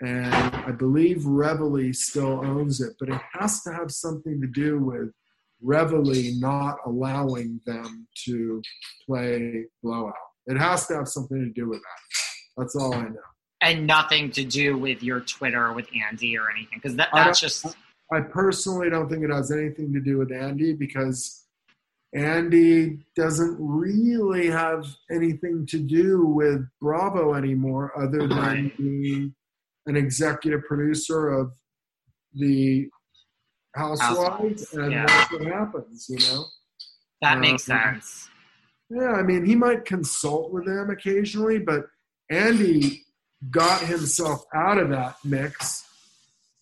[0.00, 4.78] and I believe Reveille still owns it, but it has to have something to do
[4.78, 5.10] with
[5.60, 8.62] Reveille not allowing them to
[9.06, 10.14] play Blowout.
[10.46, 12.18] It has to have something to do with that.
[12.56, 13.16] That's all I know.
[13.60, 17.66] and nothing to do with your Twitter with Andy or anything because that, that's just
[18.12, 21.44] I personally don't think it has anything to do with Andy because
[22.14, 29.34] Andy doesn't really have anything to do with Bravo anymore other than being
[29.88, 31.52] an executive producer of
[32.34, 32.88] the
[33.74, 35.06] Housewives, Housewives, and yeah.
[35.06, 36.44] that's what happens, you know?
[37.22, 38.28] that makes Um, sense.
[38.90, 41.86] Yeah, I mean, he might consult with them occasionally, but
[42.30, 43.04] Andy
[43.50, 45.84] got himself out of that mix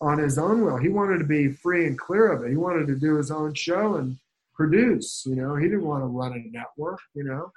[0.00, 0.76] on his own will.
[0.76, 2.50] He wanted to be free and clear of it.
[2.50, 4.18] He wanted to do his own show and
[4.54, 5.56] produce, you know.
[5.56, 7.50] He didn't want to run a network, you know.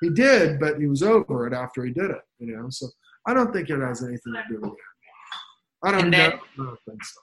[0.00, 2.66] He did, but he was over it after he did it, you know.
[2.70, 2.88] So
[3.26, 4.78] I don't think it has anything to do with it.
[5.84, 6.16] I don't And know.
[6.18, 7.20] then- I don't think so.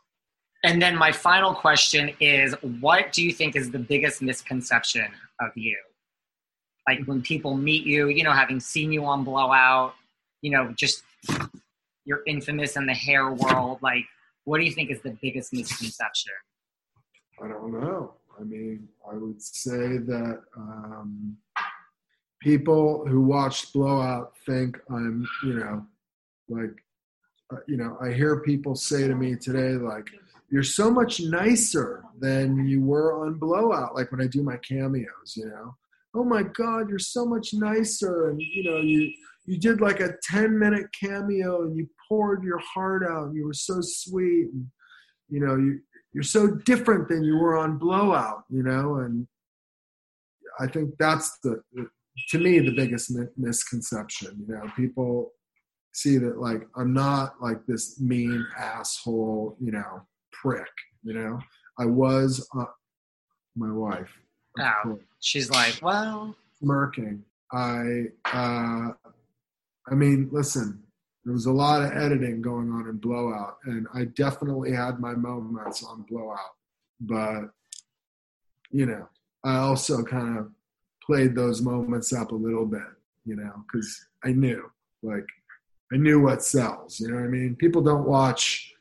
[0.63, 5.05] And then my final question is what do you think is the biggest misconception
[5.39, 5.77] of you?
[6.87, 9.93] Like when people meet you, you know, having seen you on Blowout,
[10.41, 11.03] you know, just
[12.05, 13.79] you're infamous in the hair world.
[13.83, 14.05] Like,
[14.45, 16.33] what do you think is the biggest misconception?
[17.43, 18.13] I don't know.
[18.39, 21.37] I mean, I would say that um,
[22.41, 25.85] people who watch Blowout think I'm, you know,
[26.49, 26.75] like,
[27.51, 30.09] uh, you know, I hear people say to me today, like,
[30.49, 35.33] you're so much nicer than you were on Blowout, like when I do my cameos,
[35.35, 35.75] you know.
[36.15, 38.29] Oh my God, you're so much nicer.
[38.29, 39.11] And, you know, you,
[39.45, 43.45] you did like a 10 minute cameo and you poured your heart out and you
[43.45, 44.49] were so sweet.
[44.53, 44.67] And,
[45.29, 45.79] you know, you,
[46.13, 49.27] you're so different than you were on Blowout, you know, and
[50.59, 51.61] I think that's the,
[52.29, 54.45] to me, the biggest misconception.
[54.47, 55.33] You know, people
[55.95, 60.01] see that like I'm not like this mean asshole, you know,
[60.31, 60.67] prick.
[61.03, 61.39] You know,
[61.79, 62.65] I was uh,
[63.55, 64.11] my wife.
[64.59, 67.23] Oh, she's like, well, smirking.
[67.51, 68.91] I, uh,
[69.87, 70.81] I mean, listen,
[71.23, 74.99] there was a lot of editing going on in Blow Out, and I definitely had
[74.99, 76.55] my moments on Blow Out.
[76.99, 77.49] But,
[78.71, 79.07] you know,
[79.43, 80.51] I also kind of
[81.05, 82.81] played those moments up a little bit,
[83.25, 84.71] you know, because I knew,
[85.03, 85.25] like,
[85.93, 86.99] I knew what sells.
[86.99, 87.55] You know what I mean?
[87.55, 88.73] People don't watch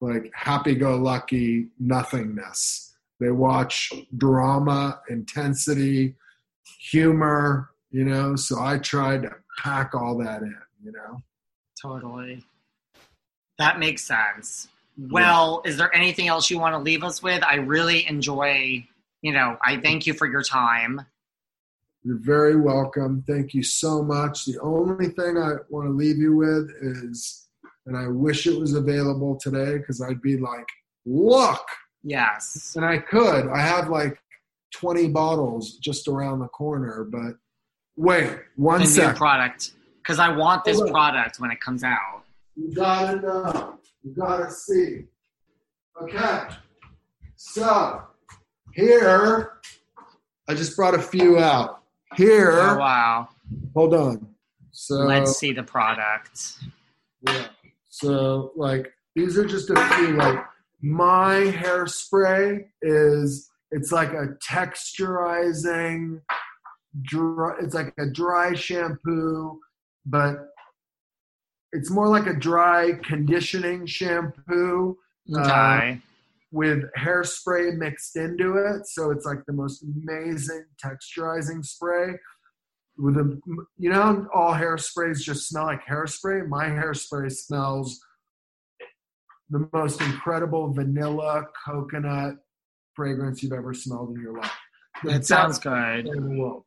[0.00, 2.94] like happy go lucky nothingness.
[3.20, 6.16] They watch drama, intensity,
[6.80, 8.34] humor, you know.
[8.34, 11.22] So I tried to pack all that in, you know.
[11.80, 12.44] Totally.
[13.58, 14.68] That makes sense.
[14.98, 15.70] Well, yeah.
[15.70, 17.42] is there anything else you want to leave us with?
[17.44, 18.86] I really enjoy,
[19.22, 21.02] you know, I thank you for your time.
[22.04, 23.22] You're very welcome.
[23.28, 24.44] Thank you so much.
[24.44, 27.46] The only thing I want to leave you with is,
[27.86, 30.66] and I wish it was available today because I'd be like,
[31.06, 31.64] look.
[32.02, 32.74] Yes.
[32.76, 33.48] And I could.
[33.48, 34.18] I have like
[34.74, 37.36] 20 bottles just around the corner, but
[37.96, 39.16] wait, one the second.
[39.16, 42.24] product because I want this product when it comes out.
[42.56, 43.78] You gotta know.
[44.02, 45.04] You gotta see.
[46.00, 46.48] Okay.
[47.36, 48.02] So
[48.72, 49.52] here,
[50.48, 51.81] I just brought a few out.
[52.16, 52.52] Here.
[52.52, 53.28] Oh wow.
[53.74, 54.26] Hold on.
[54.70, 56.58] So let's see the product.
[57.26, 57.48] Yeah.
[57.88, 60.16] So like these are just a few.
[60.16, 60.44] Like
[60.80, 66.20] my hairspray is it's like a texturizing.
[67.00, 69.58] Dry, it's like a dry shampoo
[70.06, 70.48] but
[71.72, 74.96] it's more like a dry conditioning shampoo
[75.34, 75.94] uh,
[76.52, 78.86] with hairspray mixed into it.
[78.86, 82.14] So it's like the most amazing texturizing spray.
[82.98, 83.40] With a,
[83.78, 86.46] you know, all hairsprays just smell like hairspray.
[86.46, 88.00] My hairspray smells
[89.50, 92.34] the most incredible vanilla coconut
[92.94, 94.52] fragrance you've ever smelled in your life.
[95.02, 96.06] The it sounds good.
[96.06, 96.64] In the world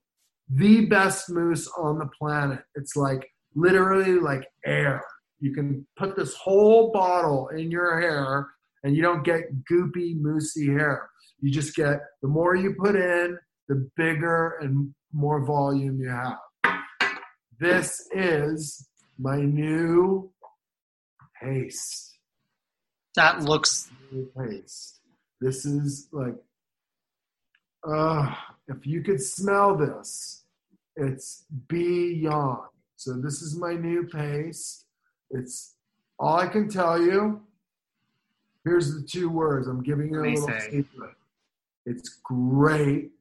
[0.49, 2.59] the best mousse on the planet.
[2.75, 5.03] It's like literally like air.
[5.39, 8.49] You can put this whole bottle in your hair
[8.85, 11.09] and you don't get goopy, moussey hair.
[11.41, 13.37] You just get the more you put in,
[13.67, 16.37] the bigger and more volume you have.
[17.59, 18.87] This is
[19.17, 20.31] my new
[21.41, 22.19] paste.
[23.15, 23.89] That looks
[24.37, 24.99] paste.
[25.41, 26.35] This is like,
[27.87, 28.35] uh,
[28.67, 30.43] if you could smell this,
[30.95, 32.67] it's beyond.
[32.97, 34.85] So this is my new paste.
[35.31, 35.73] It's
[36.19, 37.41] all I can tell you.
[38.65, 39.67] Here's the two words.
[39.67, 41.11] I'm giving you a little secret.
[41.85, 43.11] It's great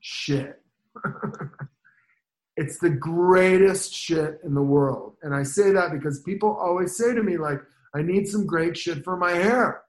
[0.00, 0.60] shit.
[2.56, 5.14] it's the greatest shit in the world.
[5.22, 7.60] And I say that because people always say to me, like,
[7.94, 9.82] I need some great shit for my hair.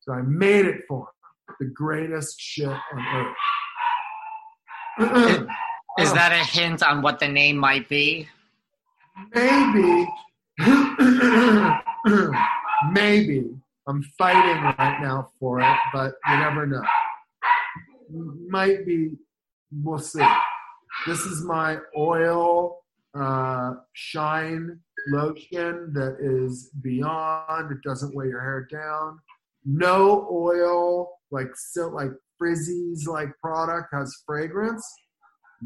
[0.00, 1.56] So I made it for them.
[1.60, 2.80] The greatest shit on
[3.14, 3.36] earth.
[5.98, 8.26] Is that a hint on what the name might be?
[9.34, 10.08] Maybe.
[12.90, 13.50] Maybe.
[13.86, 16.82] I'm fighting right now for it, but you never know.
[18.48, 19.16] Might be.
[19.72, 20.24] We'll see.
[21.06, 22.78] This is my oil
[23.18, 24.78] uh, shine
[25.08, 27.72] lotion that is beyond.
[27.72, 29.18] It doesn't weigh your hair down.
[29.64, 34.86] No oil, like so, like frizzies, like product has fragrance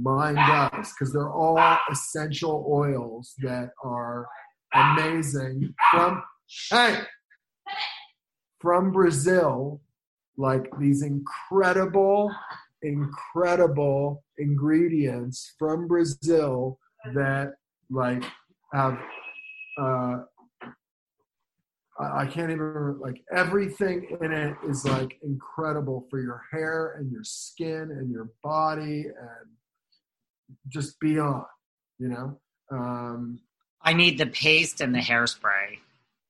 [0.01, 1.59] Mine does because they're all
[1.90, 4.27] essential oils that are
[4.74, 6.23] amazing from
[6.70, 7.01] hey
[8.60, 9.80] from Brazil.
[10.36, 12.32] Like these incredible,
[12.82, 16.78] incredible ingredients from Brazil
[17.14, 17.55] that
[17.90, 18.22] like
[18.72, 18.98] have
[19.80, 20.18] uh,
[22.01, 27.24] I, can't even like everything in it is like incredible for your hair and your
[27.24, 31.44] skin and your body and just beyond.
[31.98, 32.40] You know.
[32.70, 33.40] Um,
[33.82, 35.78] I need the paste and the hairspray.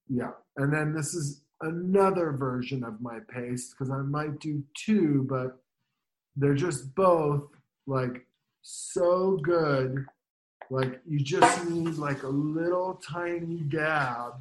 [0.09, 5.26] yeah, and then this is another version of my paste because I might do two,
[5.28, 5.59] but
[6.36, 7.48] they're just both
[7.86, 8.26] like
[8.62, 10.06] so good.
[10.70, 14.32] Like you just need like a little tiny dab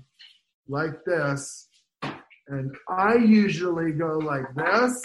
[0.68, 1.69] like this.
[2.49, 5.02] And I usually go like this.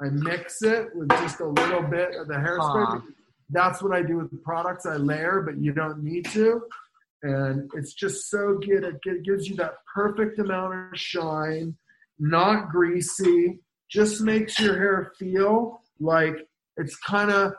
[0.00, 2.86] I mix it with just a little bit of the hairspray.
[2.86, 3.00] Huh.
[3.50, 4.86] That's what I do with the products.
[4.86, 6.62] I layer, but you don't need to.
[7.24, 8.84] And it's just so good.
[8.84, 11.74] It gives you that perfect amount of shine,
[12.18, 13.60] not greasy,
[13.90, 16.36] just makes your hair feel like
[16.76, 17.54] it's kind of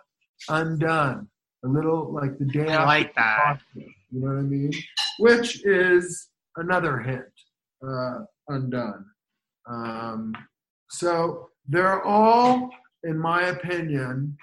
[0.49, 1.27] undone.
[1.63, 3.57] A little like the day I after like that.
[3.73, 4.71] you know what I mean?
[5.17, 6.27] Which is
[6.57, 7.23] another hint,
[7.83, 9.05] uh, undone.
[9.67, 10.35] Um,
[10.91, 12.69] so they're all,
[13.03, 14.37] in my opinion,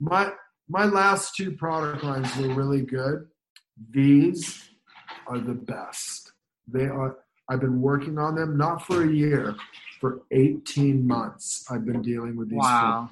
[0.00, 0.32] my
[0.70, 3.26] my last two product lines were really good.
[3.90, 4.68] These
[5.26, 6.32] are the best.
[6.68, 7.18] They are.
[7.48, 9.54] I've been working on them not for a year,
[10.00, 11.64] for 18 months.
[11.70, 12.58] I've been dealing with these.
[12.58, 13.10] Wow.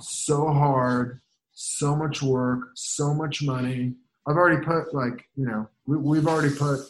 [0.00, 1.20] So hard,
[1.52, 3.94] so much work, so much money.
[4.26, 6.80] I've already put like you know we, we've already put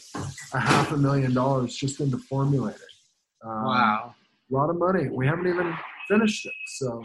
[0.52, 2.80] a half a million dollars just into formulating.
[3.44, 4.14] Um, Wow.
[4.50, 5.08] a lot of money.
[5.08, 5.72] We haven't even
[6.08, 6.52] finished it.
[6.78, 7.02] So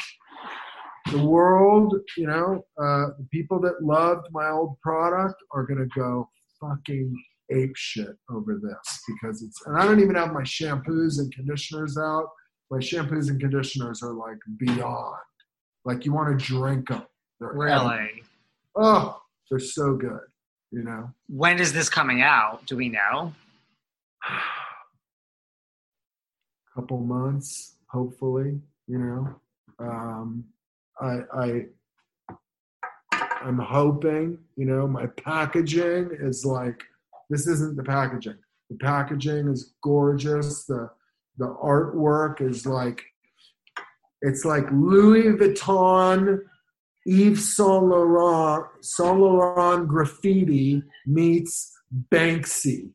[1.12, 6.30] the world, you know, uh, the people that loved my old product are gonna go
[6.60, 7.14] fucking
[7.52, 9.66] ape shit over this because it's.
[9.66, 12.30] And I don't even have my shampoos and conditioners out.
[12.72, 15.20] My shampoos and conditioners are like beyond.
[15.86, 17.04] Like you want to drink them.
[17.40, 18.24] They're Really?
[18.76, 20.22] Oh, they're so good.
[20.72, 21.12] You know.
[21.28, 22.66] When is this coming out?
[22.66, 23.34] Do we know?
[26.74, 28.60] couple months, hopefully.
[28.88, 29.36] You know,
[29.80, 30.44] um,
[31.04, 31.66] I, I,
[33.42, 34.38] I'm hoping.
[34.56, 36.82] You know, my packaging is like
[37.30, 37.48] this.
[37.48, 38.38] Isn't the packaging?
[38.70, 40.66] The packaging is gorgeous.
[40.66, 40.90] The
[41.38, 43.02] the artwork is like
[44.22, 46.40] it's like Louis Vuitton,
[47.06, 51.72] Yves Saint Laurent, Saint Laurent graffiti meets
[52.12, 52.92] Banksy,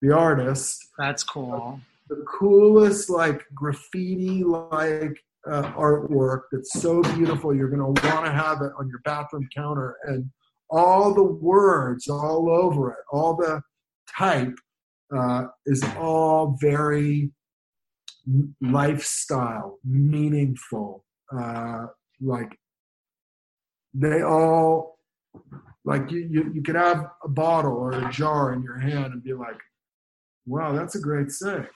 [0.00, 1.80] the artist That's cool.
[2.08, 5.18] the coolest like graffiti like
[5.50, 9.48] uh, artwork that's so beautiful you're going to want to have it on your bathroom
[9.54, 10.30] counter and
[10.70, 13.60] all the words all over it all the
[14.16, 14.54] type
[15.16, 17.30] uh, is all very
[18.60, 21.04] lifestyle meaningful
[21.36, 21.86] uh,
[22.20, 22.56] like
[23.94, 24.98] they all
[25.84, 29.24] like you, you you could have a bottle or a jar in your hand and
[29.24, 29.58] be like
[30.46, 31.66] wow that's a great thing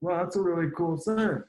[0.00, 1.42] wow, that's a really cool saying.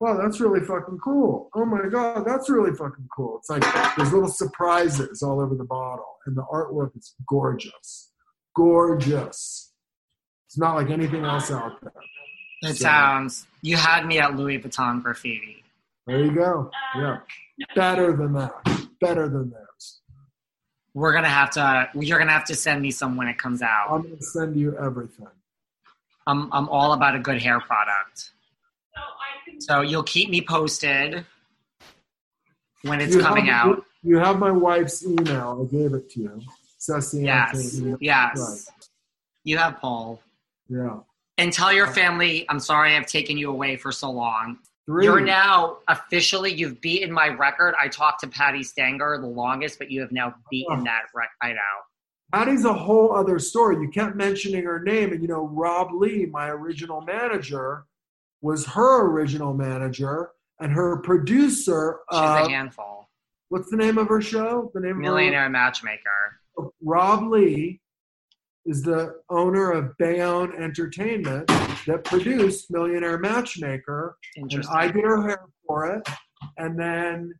[0.00, 1.50] Wow, that's really fucking cool.
[1.54, 3.36] Oh my god, that's really fucking cool.
[3.38, 3.62] It's like
[3.96, 8.10] there's little surprises all over the bottle, and the artwork is gorgeous,
[8.56, 9.72] gorgeous.
[10.48, 11.92] It's not like anything else out there.
[12.62, 13.46] It So- sounds.
[13.62, 15.62] You had me at Louis Vuitton graffiti.
[16.06, 16.70] There you go.
[16.96, 17.18] Yeah,
[17.76, 18.52] better than that.
[19.00, 20.00] Better than those.
[20.94, 21.88] We're gonna have to.
[21.94, 23.88] You're gonna have to send me some when it comes out.
[23.90, 25.28] I'm gonna send you everything.
[26.26, 28.30] I'm I'm all about a good hair product.
[29.60, 31.24] So you'll keep me posted
[32.82, 33.84] when it's You coming have, out.
[34.02, 35.66] You have my wife's email.
[35.68, 36.40] I gave it to you.
[36.78, 37.96] Ceci Yes, Anthony.
[38.00, 38.68] yes.
[39.44, 40.20] You have Paul.
[40.68, 41.00] Yeah.
[41.36, 44.58] And tell your family, I'm sorry I've taken you away for so long.
[44.86, 45.04] Three.
[45.04, 47.74] You're now officially, you've beaten my record.
[47.78, 50.84] I talked to Patti Stanger the longest, but you have now beaten Oh.
[50.84, 51.30] that record.
[51.42, 51.58] I know.
[52.32, 53.76] Patti's a whole other story.
[53.82, 57.84] You kept mentioning her name, and you know, Rob Lee, my original manager,
[58.42, 60.30] was her original manager,
[60.60, 62.00] and her producer.
[62.10, 63.08] She's a handful.
[63.48, 64.70] what's the name of her show?
[64.74, 66.38] The name Millionaire matchmaker.
[66.56, 67.80] of her, Rob Lee
[68.66, 71.46] is the owner of Bayonne Entertainment
[71.86, 76.06] that produced Millionaire Matchmaker, and I did her hair for it,
[76.58, 77.32] and then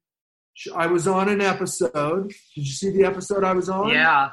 [0.75, 2.29] I was on an episode.
[2.55, 3.89] Did you see the episode I was on?
[3.91, 4.31] yeah.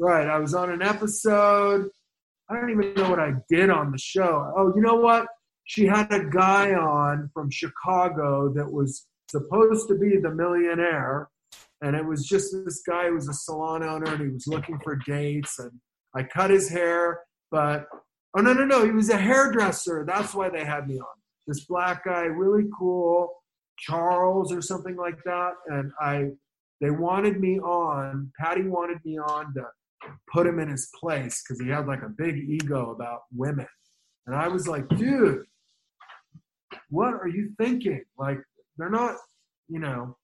[0.00, 0.28] Right.
[0.28, 1.88] I was on an episode.
[2.48, 4.52] I don't even know what I did on the show.
[4.56, 5.26] Oh, you know what?
[5.68, 11.28] She had a guy on from Chicago that was supposed to be the millionaire.
[11.82, 14.78] And it was just this guy who was a salon owner and he was looking
[14.82, 15.58] for dates.
[15.58, 15.70] And
[16.16, 17.20] I cut his hair,
[17.50, 17.86] but
[18.34, 18.86] oh, no, no, no.
[18.86, 20.06] He was a hairdresser.
[20.08, 21.06] That's why they had me on.
[21.46, 23.30] This black guy, really cool,
[23.78, 25.52] Charles or something like that.
[25.66, 26.30] And I,
[26.80, 29.66] they wanted me on, Patti wanted me on to
[30.32, 33.68] put him in his place because he had like a big ego about women.
[34.26, 35.44] And I was like, dude,
[36.90, 38.04] what are you thinking?
[38.18, 38.38] Like,
[38.76, 39.16] they're not,
[39.68, 40.16] you know,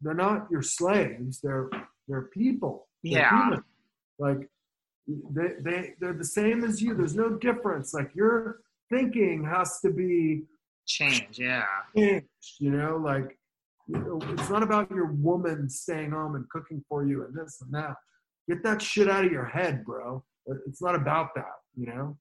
[0.00, 1.40] they're not your slaves.
[1.42, 1.68] They're
[2.06, 2.88] they're people.
[3.02, 3.42] They're Yeah.
[3.42, 3.64] human.
[4.18, 4.48] Like
[5.06, 6.94] they they they're the same as you.
[6.94, 7.92] There's no difference.
[7.94, 8.60] Like your
[8.90, 10.44] thinking has to be
[10.86, 11.64] Change, yeah.
[11.94, 12.26] changed.
[12.60, 13.38] You know, like
[13.88, 17.60] you know, it's not about your woman staying home and cooking for you and this
[17.60, 17.94] and that.
[18.48, 20.24] Get that shit out of your head, bro.
[20.66, 21.56] It's not about that.
[21.76, 22.18] You know.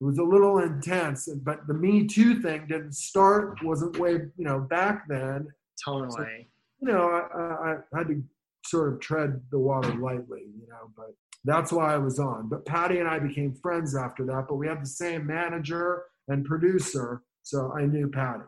[0.00, 3.62] It was a little intense, but the Me Too thing didn't start.
[3.62, 5.48] wasn't way you know back then.
[5.84, 6.48] Totally.
[6.80, 8.22] You know, I, I, I had to
[8.64, 10.44] sort of tread the water lightly.
[10.58, 11.14] You know, but
[11.44, 12.48] that's why I was on.
[12.48, 14.46] But Patti and I became friends after that.
[14.48, 18.44] But we had the same manager and producer, so I knew Patti.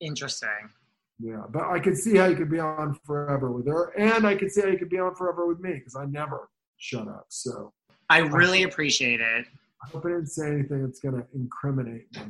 [0.00, 0.70] Interesting.
[1.18, 4.34] Yeah, but I could see how you could be on forever with her, and I
[4.34, 7.26] could see how you could be on forever with me because I never shut up.
[7.28, 7.72] So
[8.08, 9.46] I really appreciate it.
[9.82, 12.22] I hope I didn't say anything that's going to incriminate me.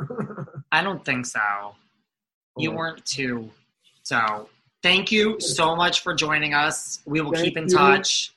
[0.72, 1.74] I don't think so.
[2.58, 3.50] You weren't too.
[4.02, 4.48] So
[4.82, 7.00] thank you so much for joining us.
[7.06, 7.76] We will Thank keep in you.
[7.76, 8.34] touch.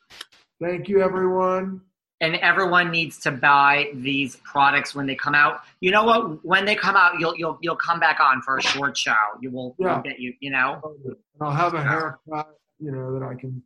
[0.62, 1.82] Thank you, everyone.
[2.22, 5.62] And everyone needs to buy these products when they come out.
[5.82, 6.46] You know what?
[6.46, 9.14] When they come out, you'll you'll you'll come back on for a short show.
[9.42, 10.02] You will Yeah.
[10.02, 10.34] get you.
[10.40, 10.82] You know.
[11.06, 13.62] And I'll have a haircut, you know, that I can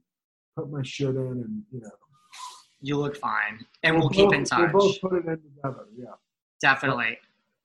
[0.57, 1.89] put my shit in, and you know,
[2.81, 4.71] You look fine, and we'll, We'll keep both- in touch.
[4.73, 5.85] We'll both put it in together.
[5.97, 6.05] Yeah.
[6.61, 7.17] Definitely.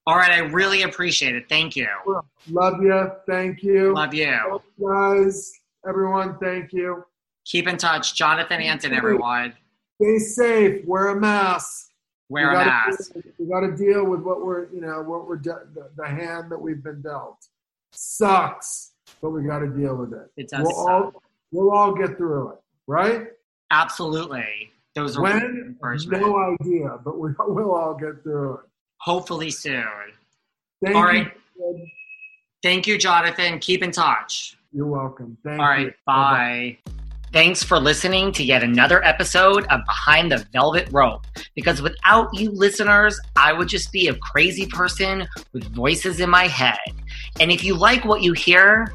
[0.07, 1.49] All right, I really appreciate it.
[1.49, 1.89] Thank you.
[2.51, 3.11] Love you.
[3.27, 3.95] Thank you.
[3.95, 4.61] Love you.
[4.85, 5.53] guys.
[5.89, 7.05] Everyone, thank you.
[7.45, 8.93] Keep in touch, Jonathan Antin.
[8.93, 9.55] Everyone,
[10.01, 10.85] Stay safe.
[10.86, 11.91] Wear a mask.
[12.28, 13.12] wear We a mask.
[13.12, 16.07] deal- We got to deal with what we're, you know, what we're de- the, the
[16.07, 17.47] hand that we've been dealt.
[17.93, 18.93] Sucks,
[19.23, 20.31] but we got to deal with it.
[20.36, 21.23] It does We'll all
[21.53, 23.28] we'll all get through it, right?
[23.70, 24.73] Absolutely.
[24.95, 25.77] Those are When?
[26.07, 28.61] No idea, but we we'll all get through it.
[28.99, 29.85] Hopefully soon.
[30.85, 31.23] Thank All you.
[31.25, 31.33] right.
[32.62, 33.59] Thank you, Jonathan.
[33.59, 34.57] Keep in touch.
[34.73, 35.37] You're welcome.
[35.45, 35.87] Thank All you.
[35.87, 35.95] right.
[36.07, 36.79] Bye.
[37.33, 41.27] Thanks for listening to yet another episode of Behind the Velvet Rope.
[41.57, 46.47] Because without you listeners, I would just be a crazy person with voices in my
[46.47, 46.79] head.
[47.41, 48.95] And if you like what you hear,